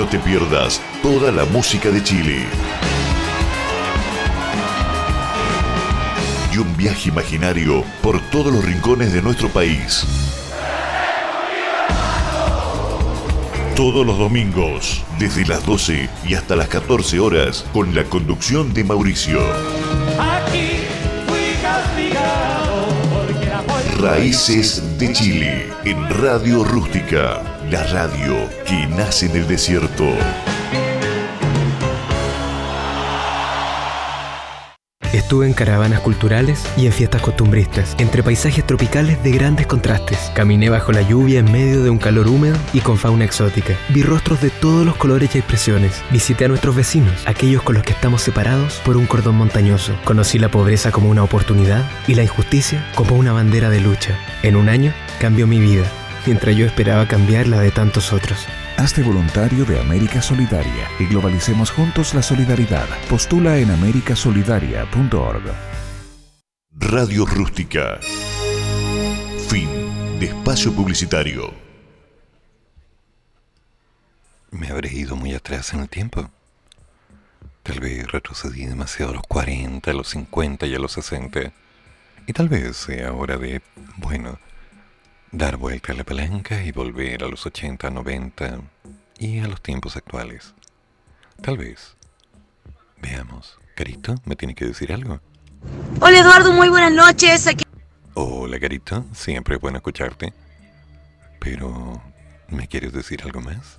No 0.00 0.06
te 0.06 0.18
pierdas 0.18 0.80
toda 1.02 1.30
la 1.30 1.44
música 1.44 1.90
de 1.90 2.02
Chile. 2.02 2.46
Y 6.50 6.56
un 6.56 6.74
viaje 6.74 7.10
imaginario 7.10 7.84
por 8.00 8.18
todos 8.30 8.50
los 8.50 8.64
rincones 8.64 9.12
de 9.12 9.20
nuestro 9.20 9.50
país. 9.50 10.06
Todos 13.76 14.06
los 14.06 14.16
domingos, 14.16 15.04
desde 15.18 15.44
las 15.44 15.66
12 15.66 16.08
y 16.26 16.32
hasta 16.32 16.56
las 16.56 16.68
14 16.68 17.20
horas, 17.20 17.66
con 17.74 17.94
la 17.94 18.04
conducción 18.04 18.72
de 18.72 18.84
Mauricio. 18.84 19.40
Aquí 20.18 20.78
fui 21.28 21.60
castigado 21.60 22.86
porque 23.12 23.44
era 23.44 23.60
muy 23.60 24.00
Raíces 24.00 24.98
de 24.98 25.12
Chile, 25.12 25.66
en 25.84 26.08
Radio 26.08 26.64
Rústica, 26.64 27.59
la 27.70 27.84
radio 27.84 28.48
que 28.66 28.86
nace 28.88 29.26
en 29.26 29.36
el 29.36 29.46
desierto. 29.46 30.04
Estuve 35.12 35.46
en 35.46 35.52
caravanas 35.52 36.00
culturales 36.00 36.64
y 36.76 36.86
en 36.86 36.92
fiestas 36.92 37.22
costumbristas, 37.22 37.94
entre 37.98 38.24
paisajes 38.24 38.66
tropicales 38.66 39.22
de 39.22 39.30
grandes 39.30 39.68
contrastes. 39.68 40.18
Caminé 40.34 40.68
bajo 40.68 40.90
la 40.90 41.02
lluvia 41.02 41.38
en 41.38 41.52
medio 41.52 41.84
de 41.84 41.90
un 41.90 41.98
calor 41.98 42.26
húmedo 42.26 42.56
y 42.72 42.80
con 42.80 42.96
fauna 42.96 43.24
exótica. 43.24 43.74
Vi 43.90 44.02
rostros 44.02 44.40
de 44.40 44.50
todos 44.50 44.84
los 44.84 44.96
colores 44.96 45.34
y 45.34 45.38
expresiones. 45.38 46.02
Visité 46.10 46.46
a 46.46 46.48
nuestros 46.48 46.74
vecinos, 46.74 47.24
aquellos 47.26 47.62
con 47.62 47.76
los 47.76 47.84
que 47.84 47.92
estamos 47.92 48.22
separados 48.22 48.80
por 48.84 48.96
un 48.96 49.06
cordón 49.06 49.36
montañoso. 49.36 49.94
Conocí 50.04 50.40
la 50.40 50.50
pobreza 50.50 50.90
como 50.90 51.08
una 51.08 51.22
oportunidad 51.22 51.88
y 52.08 52.14
la 52.14 52.24
injusticia 52.24 52.84
como 52.96 53.14
una 53.14 53.32
bandera 53.32 53.70
de 53.70 53.80
lucha. 53.80 54.18
En 54.42 54.56
un 54.56 54.68
año 54.68 54.92
cambió 55.20 55.46
mi 55.46 55.60
vida, 55.60 55.84
mientras 56.26 56.56
yo 56.56 56.66
esperaba 56.66 57.06
cambiar 57.06 57.46
la 57.46 57.60
de 57.60 57.70
tantos 57.70 58.12
otros. 58.12 58.46
Hazte 58.76 59.02
voluntario 59.02 59.64
de 59.64 59.80
América 59.80 60.22
Solidaria 60.22 60.88
y 60.98 61.06
globalicemos 61.06 61.70
juntos 61.70 62.14
la 62.14 62.22
solidaridad. 62.22 62.86
Postula 63.08 63.58
en 63.58 63.70
americasolidaria.org. 63.70 65.42
Radio 66.72 67.26
Rústica. 67.26 67.98
Fin 69.48 69.68
de 70.18 70.26
espacio 70.26 70.72
publicitario. 70.72 71.52
¿Me 74.50 74.68
habré 74.68 74.92
ido 74.92 75.16
muy 75.16 75.34
atrás 75.34 75.74
en 75.74 75.80
el 75.80 75.88
tiempo? 75.88 76.30
Tal 77.62 77.80
vez 77.80 78.10
retrocedí 78.10 78.66
demasiado 78.66 79.12
a 79.12 79.14
los 79.14 79.22
40, 79.24 79.90
a 79.90 79.94
los 79.94 80.08
50 80.08 80.66
y 80.66 80.74
a 80.74 80.78
los 80.78 80.92
60. 80.92 81.52
Y 82.26 82.32
tal 82.32 82.48
vez 82.48 82.76
sea 82.76 83.12
hora 83.12 83.36
de, 83.36 83.60
bueno, 83.96 84.38
dar 85.32 85.56
vuelta 85.56 85.92
a 85.92 85.96
la 85.96 86.04
palanca 86.04 86.62
y 86.62 86.72
volver 86.72 87.22
a 87.24 87.28
los 87.28 87.46
80, 87.46 87.90
90 87.90 88.60
y 89.18 89.38
a 89.38 89.46
los 89.46 89.60
tiempos 89.60 89.96
actuales. 89.96 90.54
Tal 91.40 91.58
vez. 91.58 91.96
Veamos. 93.00 93.58
Carito, 93.74 94.14
¿me 94.24 94.36
tiene 94.36 94.54
que 94.54 94.66
decir 94.66 94.92
algo? 94.92 95.20
Hola 96.00 96.20
Eduardo, 96.20 96.52
muy 96.52 96.68
buenas 96.68 96.92
noches. 96.92 97.46
Aquí... 97.46 97.64
Hola, 98.14 98.58
Carito. 98.58 99.04
Siempre 99.12 99.56
es 99.56 99.60
bueno 99.60 99.78
escucharte. 99.78 100.32
Pero, 101.38 102.02
¿me 102.48 102.66
quieres 102.66 102.92
decir 102.92 103.22
algo 103.22 103.40
más? 103.40 103.78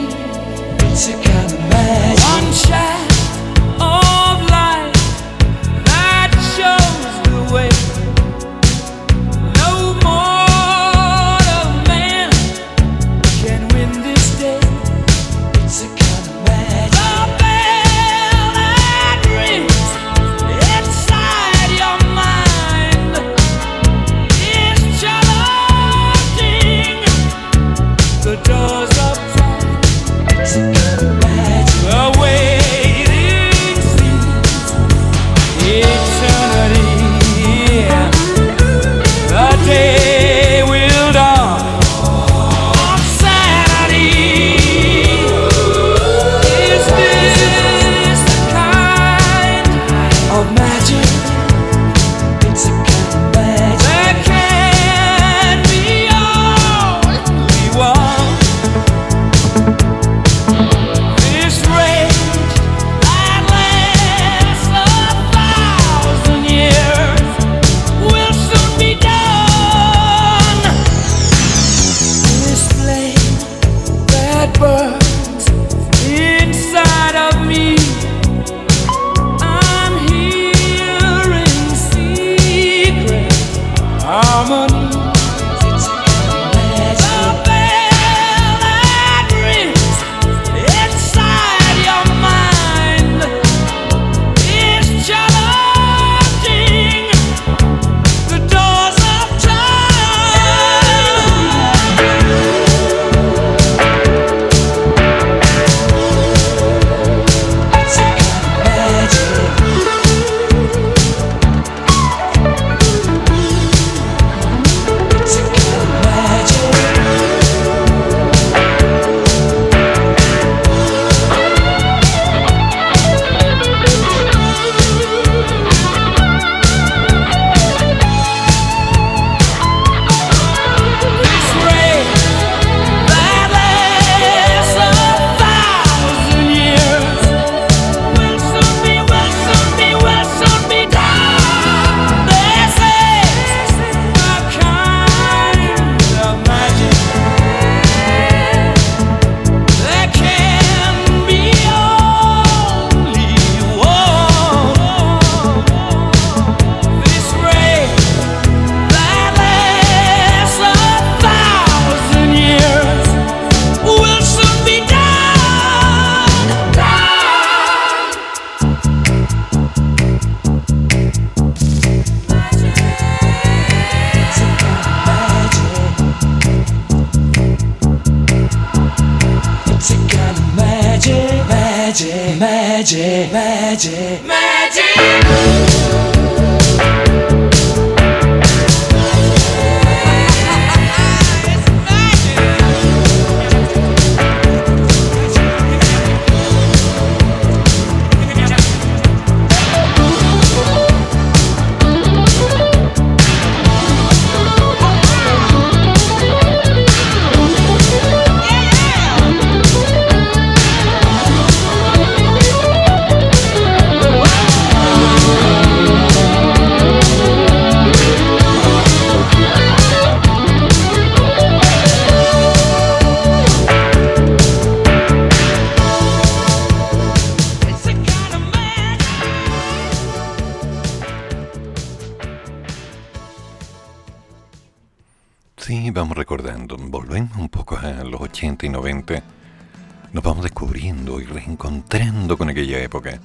Reencontrando 241.41 242.37
con 242.37 242.49
aquella 242.49 242.79
época. 242.79 243.19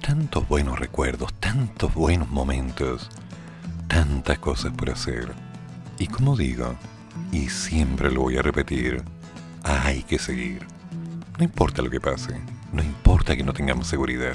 Tantos 0.00 0.46
buenos 0.48 0.78
recuerdos, 0.78 1.32
tantos 1.34 1.92
buenos 1.94 2.28
momentos, 2.28 3.10
tantas 3.88 4.38
cosas 4.38 4.72
por 4.72 4.90
hacer. 4.90 5.32
Y 5.98 6.06
como 6.06 6.36
digo, 6.36 6.74
y 7.32 7.48
siempre 7.48 8.10
lo 8.10 8.22
voy 8.22 8.36
a 8.36 8.42
repetir, 8.42 9.02
hay 9.62 10.02
que 10.02 10.18
seguir. 10.18 10.66
No 11.38 11.44
importa 11.44 11.82
lo 11.82 11.90
que 11.90 12.00
pase, 12.00 12.40
no 12.72 12.82
importa 12.82 13.36
que 13.36 13.42
no 13.42 13.52
tengamos 13.52 13.88
seguridad. 13.88 14.34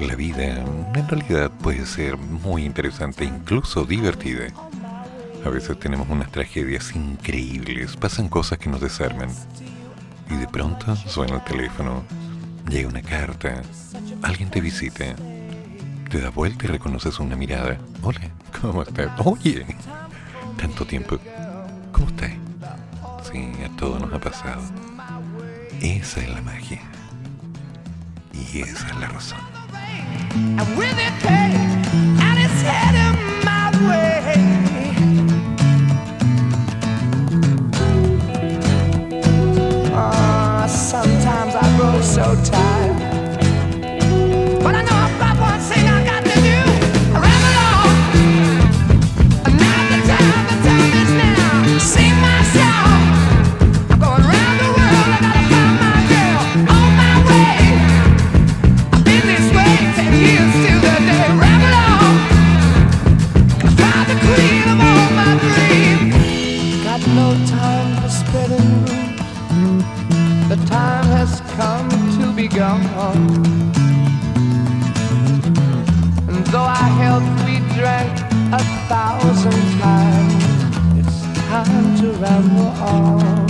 La 0.00 0.14
vida 0.14 0.44
en 0.44 1.08
realidad 1.08 1.50
puede 1.50 1.86
ser 1.86 2.16
muy 2.16 2.64
interesante, 2.64 3.24
incluso 3.24 3.84
divertida. 3.84 4.46
A 5.44 5.48
veces 5.48 5.78
tenemos 5.78 6.08
unas 6.08 6.30
tragedias 6.30 6.94
increíbles, 6.94 7.96
pasan 7.96 8.28
cosas 8.28 8.58
que 8.58 8.68
nos 8.68 8.80
desarman. 8.80 9.30
Y 10.28 10.34
de 10.36 10.48
pronto 10.48 10.96
suena 10.96 11.36
el 11.36 11.44
teléfono, 11.44 12.02
llega 12.68 12.88
una 12.88 13.02
carta, 13.02 13.62
alguien 14.22 14.50
te 14.50 14.60
visita, 14.60 15.14
te 16.10 16.20
da 16.20 16.30
vuelta 16.30 16.66
y 16.66 16.68
reconoces 16.68 17.18
una 17.20 17.36
mirada. 17.36 17.78
Hola, 18.02 18.20
¿cómo 18.60 18.82
estás? 18.82 19.10
Oye, 19.24 19.64
tanto 20.56 20.84
tiempo. 20.84 21.18
¿Cómo 21.92 22.06
estás? 22.08 22.32
Sí, 23.30 23.52
a 23.64 23.76
todos 23.76 24.00
nos 24.00 24.12
ha 24.12 24.20
pasado. 24.20 24.62
Esa 25.80 26.20
es 26.20 26.28
la 26.28 26.42
magia. 26.42 26.80
Y 28.32 28.60
esa 28.60 28.88
es 28.88 28.96
la 28.96 29.08
razón. 29.08 29.38
So 42.16 42.34
tired. 42.44 42.85
Gone. 72.56 72.80
And 76.26 76.46
though 76.46 76.60
I 76.60 76.88
health 77.02 77.28
we 77.44 77.58
drank 77.76 78.18
a 78.50 78.62
thousand 78.88 79.62
times, 79.78 80.44
it's 80.98 81.22
time 81.50 81.96
to 82.00 82.12
ramble 82.12 82.72
on. 82.82 83.45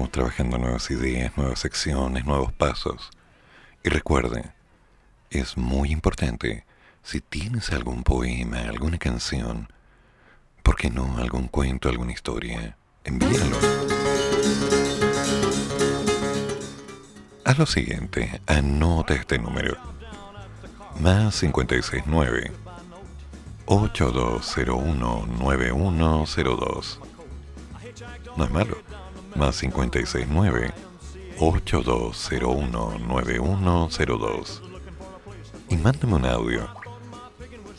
Estamos 0.00 0.12
trabajando 0.12 0.56
nuevas 0.56 0.90
ideas, 0.90 1.36
nuevas 1.36 1.58
secciones, 1.58 2.24
nuevos 2.24 2.54
pasos. 2.54 3.10
Y 3.84 3.90
recuerde, 3.90 4.50
es 5.28 5.58
muy 5.58 5.90
importante, 5.90 6.64
si 7.02 7.20
tienes 7.20 7.70
algún 7.70 8.02
poema, 8.02 8.60
alguna 8.60 8.96
canción, 8.96 9.70
¿por 10.62 10.76
qué 10.76 10.88
no 10.88 11.18
algún 11.18 11.48
cuento, 11.48 11.90
alguna 11.90 12.12
historia? 12.12 12.78
Envíalo. 13.04 13.58
Haz 17.44 17.58
lo 17.58 17.66
siguiente, 17.66 18.40
anota 18.46 19.12
este 19.12 19.38
número. 19.38 19.76
Más 20.98 21.38
569 21.40 22.52
8201 23.66 25.26
9102. 25.26 27.00
No 28.38 28.44
es 28.44 28.50
malo. 28.50 28.89
Más 29.36 29.60
569 29.60 30.72
8201 31.38 32.98
9102. 32.98 34.62
Y 35.68 35.76
mándame 35.76 36.14
un 36.14 36.26
audio. 36.26 36.68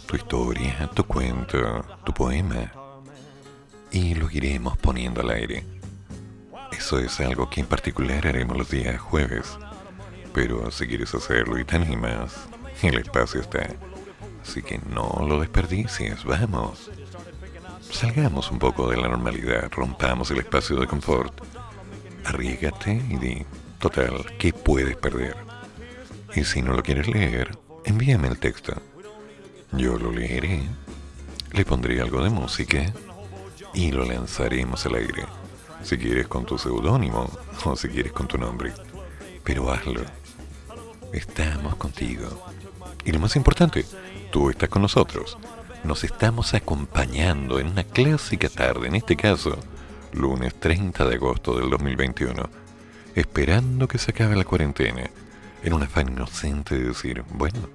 Tu 0.07 0.15
historia, 0.15 0.89
tu 0.93 1.03
cuento, 1.03 1.85
tu 2.05 2.13
poema. 2.13 2.71
Y 3.91 4.15
lo 4.15 4.29
iremos 4.31 4.77
poniendo 4.77 5.21
al 5.21 5.31
aire. 5.31 5.65
Eso 6.71 6.99
es 6.99 7.19
algo 7.19 7.49
que 7.49 7.61
en 7.61 7.67
particular 7.67 8.25
haremos 8.25 8.57
los 8.57 8.69
días 8.69 8.99
jueves. 8.99 9.57
Pero 10.33 10.71
si 10.71 10.87
quieres 10.87 11.13
hacerlo 11.13 11.59
y 11.59 11.65
te 11.65 11.75
animas, 11.75 12.47
el 12.81 12.97
espacio 12.97 13.41
está. 13.41 13.67
Así 14.41 14.63
que 14.63 14.79
no 14.89 15.25
lo 15.27 15.39
desperdicies, 15.39 16.23
vamos. 16.23 16.89
Salgamos 17.91 18.49
un 18.51 18.57
poco 18.57 18.89
de 18.89 18.97
la 18.97 19.09
normalidad, 19.09 19.69
rompamos 19.71 20.31
el 20.31 20.39
espacio 20.39 20.77
de 20.77 20.87
confort. 20.87 21.33
Arriesgate 22.25 22.93
y 22.93 23.17
di, 23.17 23.45
total, 23.79 24.25
¿qué 24.39 24.53
puedes 24.53 24.95
perder? 24.95 25.35
Y 26.33 26.43
si 26.45 26.61
no 26.61 26.73
lo 26.73 26.81
quieres 26.81 27.07
leer, 27.07 27.57
envíame 27.85 28.29
el 28.29 28.39
texto. 28.39 28.73
Yo 29.73 29.97
lo 29.97 30.11
leeré, 30.11 30.61
le 31.51 31.65
pondré 31.65 32.01
algo 32.01 32.23
de 32.23 32.29
música 32.29 32.93
y 33.73 33.91
lo 33.91 34.05
lanzaremos 34.05 34.85
al 34.85 34.95
aire. 34.95 35.25
Si 35.83 35.97
quieres 35.97 36.27
con 36.27 36.45
tu 36.45 36.57
seudónimo 36.57 37.29
o 37.65 37.75
si 37.75 37.89
quieres 37.89 38.13
con 38.13 38.27
tu 38.27 38.37
nombre. 38.37 38.73
Pero 39.43 39.71
hazlo. 39.71 40.01
Estamos 41.11 41.75
contigo. 41.75 42.47
Y 43.03 43.11
lo 43.11 43.19
más 43.19 43.35
importante, 43.35 43.85
tú 44.31 44.49
estás 44.49 44.69
con 44.69 44.81
nosotros. 44.81 45.37
Nos 45.83 46.03
estamos 46.03 46.53
acompañando 46.53 47.59
en 47.59 47.67
una 47.67 47.83
clásica 47.83 48.49
tarde, 48.49 48.87
en 48.87 48.93
este 48.95 49.15
caso, 49.15 49.57
lunes 50.13 50.53
30 50.59 51.05
de 51.05 51.15
agosto 51.15 51.57
del 51.57 51.71
2021, 51.71 52.49
esperando 53.15 53.87
que 53.87 53.97
se 53.97 54.11
acabe 54.11 54.35
la 54.35 54.43
cuarentena, 54.43 55.09
en 55.63 55.73
un 55.73 55.81
afán 55.81 56.09
inocente 56.09 56.77
de 56.77 56.89
decir, 56.89 57.23
bueno, 57.31 57.67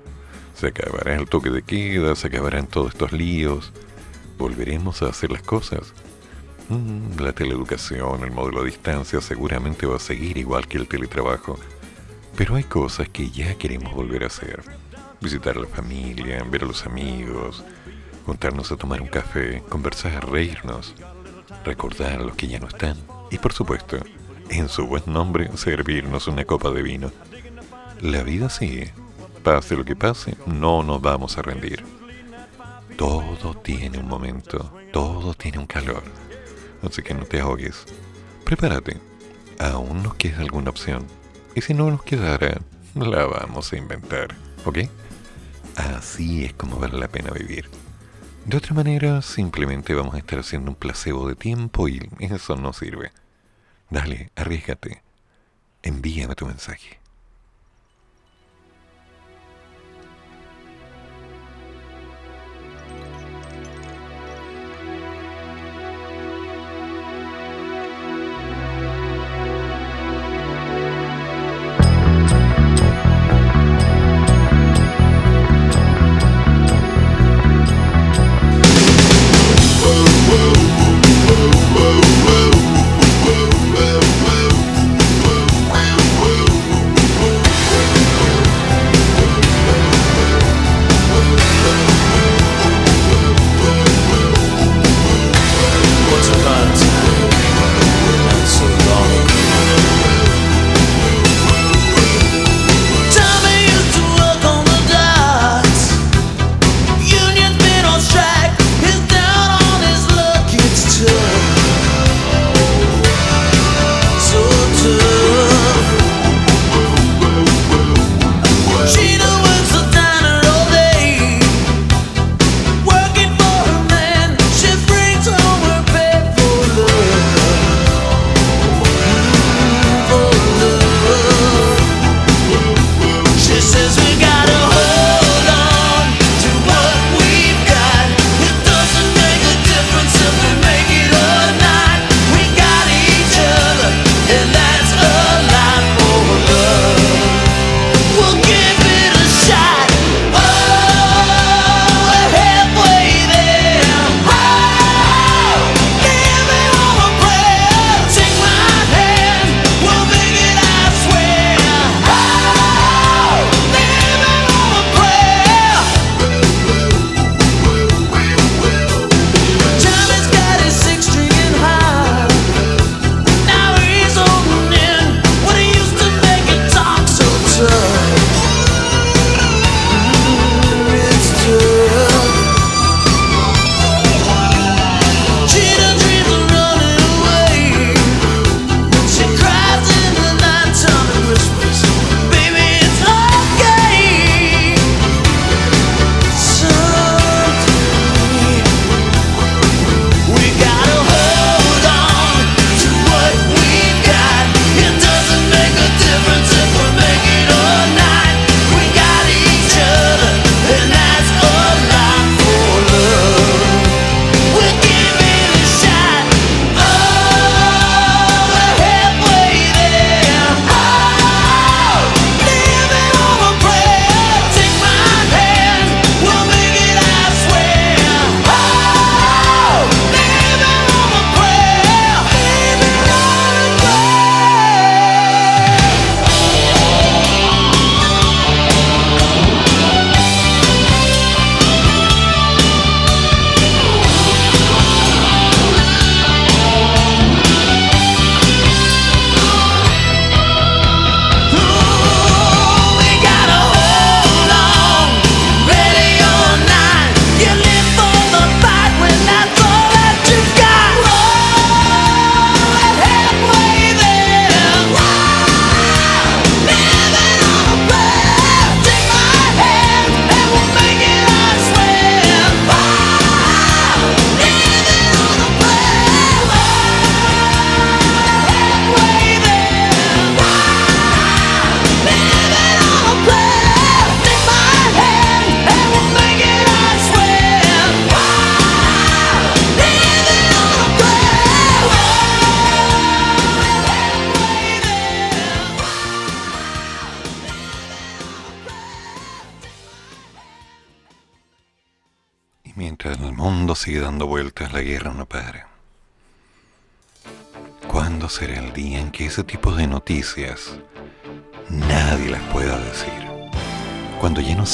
se 0.55 0.69
acabará 0.69 1.17
el 1.17 1.29
toque 1.29 1.51
de 1.51 1.63
queda, 1.63 2.15
se 2.15 2.29
acabarán 2.29 2.69
todos 2.69 2.93
estos 2.93 3.11
líos, 3.11 3.73
volveremos 4.39 5.03
a 5.03 5.09
hacer 5.09 5.33
las 5.33 5.43
cosas. 5.43 5.93
Mm, 6.69 7.21
la 7.21 7.33
teleeducación, 7.33 8.23
el 8.23 8.31
modelo 8.31 8.61
a 8.61 8.65
distancia 8.65 9.21
seguramente 9.21 9.85
va 9.85 9.97
a 9.97 10.01
seguir 10.01 10.39
igual 10.39 10.69
que 10.69 10.79
el 10.79 10.87
teletrabajo, 10.87 11.59
pero 12.37 12.55
hay 12.55 12.65
cosas 12.65 13.09
que 13.09 13.31
ya 13.31 13.57
queremos 13.57 13.93
volver 13.93 14.23
a 14.23 14.29
hacer. 14.29 14.63
Visitar 15.21 15.57
a 15.57 15.61
la 15.61 15.67
familia, 15.67 16.45
ver 16.49 16.63
a 16.63 16.67
los 16.67 16.87
amigos, 16.87 17.65
juntarnos 18.27 18.73
a 18.73 18.77
tomar 18.77 19.01
un 19.01 19.09
café, 19.09 19.63
conversar, 19.69 20.29
reírnos, 20.29 20.95
recordar 21.65 22.21
los 22.21 22.35
que 22.35 22.49
ya 22.49 22.59
no 22.59 22.67
están 22.67 22.97
y 23.31 23.39
por 23.39 23.53
supuesto, 23.53 23.99
en 24.51 24.69
su 24.69 24.87
buen 24.87 25.03
nombre, 25.07 25.51
servirnos 25.57 26.29
una 26.29 26.45
copa 26.45 26.71
de 26.71 26.83
vino. 26.83 27.11
La 28.01 28.23
vida 28.23 28.51
sigue. 28.51 28.93
Pase 29.43 29.77
lo 29.77 29.85
que 29.85 29.97
pase, 29.97 30.37
no 30.47 30.83
nos 30.83 31.01
vamos 31.01 31.39
a 31.39 31.43
rendir. 31.43 31.85
Todo 32.97 33.55
tiene 33.55 33.99
un 33.99 34.09
momento, 34.09 34.73
todo 34.93 35.35
tiene 35.35 35.59
un 35.59 35.67
calor. 35.67 36.03
Así 36.83 37.03
que 37.03 37.15
no 37.15 37.25
te 37.25 37.41
ahogues. 37.41 37.85
Prepárate. 38.45 38.99
Aún 39.59 40.03
nos 40.03 40.15
queda 40.15 40.41
alguna 40.41 40.71
opción. 40.71 41.07
Y 41.55 41.61
si 41.61 41.75
no 41.75 41.91
nos 41.91 42.03
quedara, 42.03 42.61
la 42.95 43.25
vamos 43.27 43.73
a 43.73 43.77
inventar. 43.77 44.35
¿Ok? 44.65 44.79
Así 45.77 46.45
es 46.45 46.55
como 46.55 46.79
vale 46.79 46.99
la 46.99 47.09
pena 47.09 47.31
vivir. 47.31 47.69
De 48.47 48.57
otra 48.57 48.75
manera, 48.75 49.23
simplemente 49.23 49.93
vamos 49.93 50.15
a 50.15 50.19
estar 50.19 50.39
haciendo 50.39 50.71
un 50.71 50.77
placebo 50.77 51.27
de 51.29 51.35
tiempo 51.35 51.89
y 51.89 52.09
eso 52.21 52.55
no 52.55 52.73
sirve. 52.73 53.11
Dale, 53.91 54.31
arriesgate. 54.37 55.03
Envíame 55.83 56.37
tu 56.37 56.47
mensaje. 56.47 57.01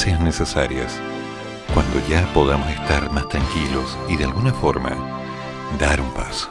sean 0.03 0.25
necesarias, 0.25 0.99
cuando 1.73 2.05
ya 2.09 2.27
podamos 2.33 2.69
estar 2.69 3.09
más 3.11 3.29
tranquilos 3.29 3.97
y 4.09 4.17
de 4.17 4.25
alguna 4.25 4.51
forma 4.51 4.91
dar 5.79 6.01
un 6.01 6.11
paso. 6.11 6.49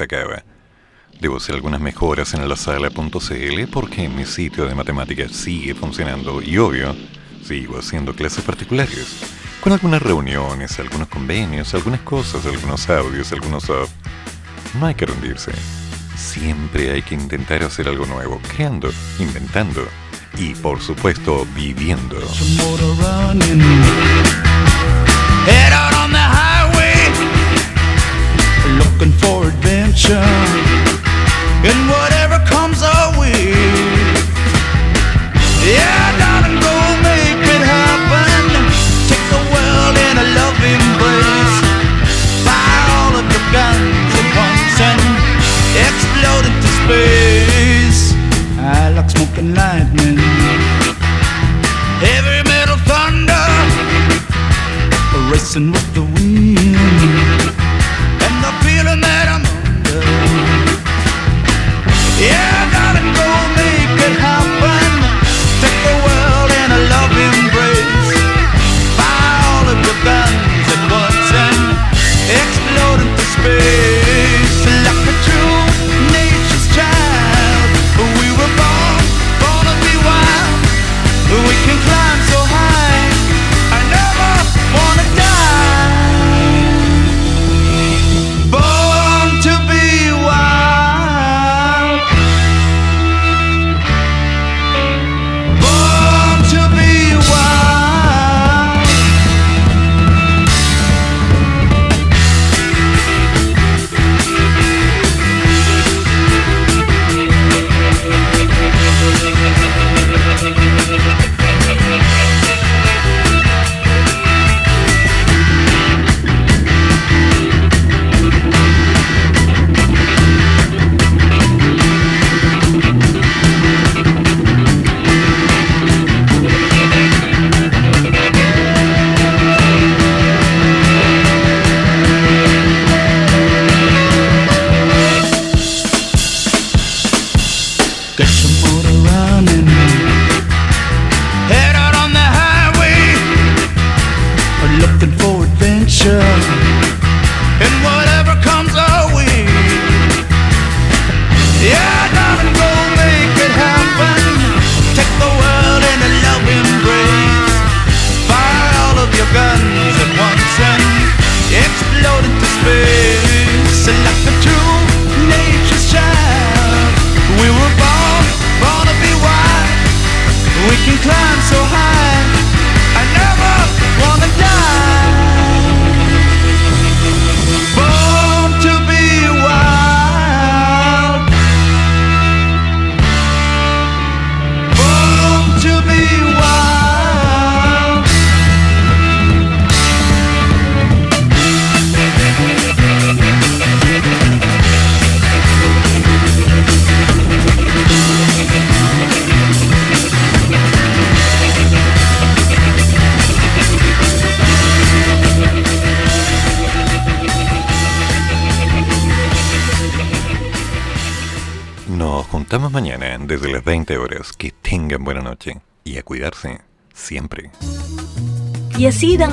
acaba. 0.00 0.42
Debo 1.20 1.38
hacer 1.38 1.54
algunas 1.54 1.80
mejoras 1.80 2.34
en 2.34 2.48
la 2.48 2.56
sala.cl 2.56 3.66
porque 3.72 4.08
mi 4.08 4.24
sitio 4.24 4.66
de 4.66 4.74
matemáticas 4.74 5.32
sigue 5.32 5.74
funcionando 5.74 6.40
y 6.40 6.58
obvio, 6.58 6.94
sigo 7.42 7.78
haciendo 7.78 8.14
clases 8.14 8.44
particulares, 8.44 9.20
con 9.60 9.72
algunas 9.72 10.00
reuniones, 10.00 10.78
algunos 10.78 11.08
convenios, 11.08 11.74
algunas 11.74 12.00
cosas, 12.00 12.46
algunos 12.46 12.88
audios, 12.88 13.32
algunos 13.32 13.64
apps. 13.68 13.90
No 14.78 14.86
hay 14.86 14.94
que 14.94 15.06
rendirse. 15.06 15.52
Siempre 16.16 16.92
hay 16.92 17.02
que 17.02 17.14
intentar 17.14 17.62
hacer 17.62 17.88
algo 17.88 18.06
nuevo, 18.06 18.40
creando, 18.54 18.90
inventando 19.18 19.86
y 20.36 20.54
por 20.54 20.80
supuesto 20.80 21.46
viviendo. 21.54 22.20
Looking 28.78 29.12
for 29.12 29.50
attention 29.98 30.22
and 31.66 31.80
whatever 31.90 32.38
comes 32.46 32.82
our 32.82 33.18
way. 33.18 33.50
Yeah, 35.66 36.18
darling, 36.18 36.58
go 36.62 36.74
make 37.02 37.42
it 37.42 37.62
happen. 37.66 38.42
Take 39.10 39.26
the 39.34 39.42
world 39.50 39.96
in 39.98 40.14
a 40.18 40.26
loving 40.38 40.78
embrace. 40.78 41.56
Fire 42.46 42.86
all 42.98 43.14
of 43.18 43.26
your 43.26 43.46
guns 43.50 44.12
and 44.18 44.28
pumps 44.38 44.78
and 44.88 45.02
explode 45.86 46.46
into 46.46 46.68
space. 46.78 48.14
I 48.58 48.90
like 48.94 49.10
smoking 49.10 49.54
lightning. 49.54 50.18
Heavy 51.98 52.48
metal 52.48 52.78
thunder, 52.86 53.46
racing 55.30 55.72
with 55.72 55.87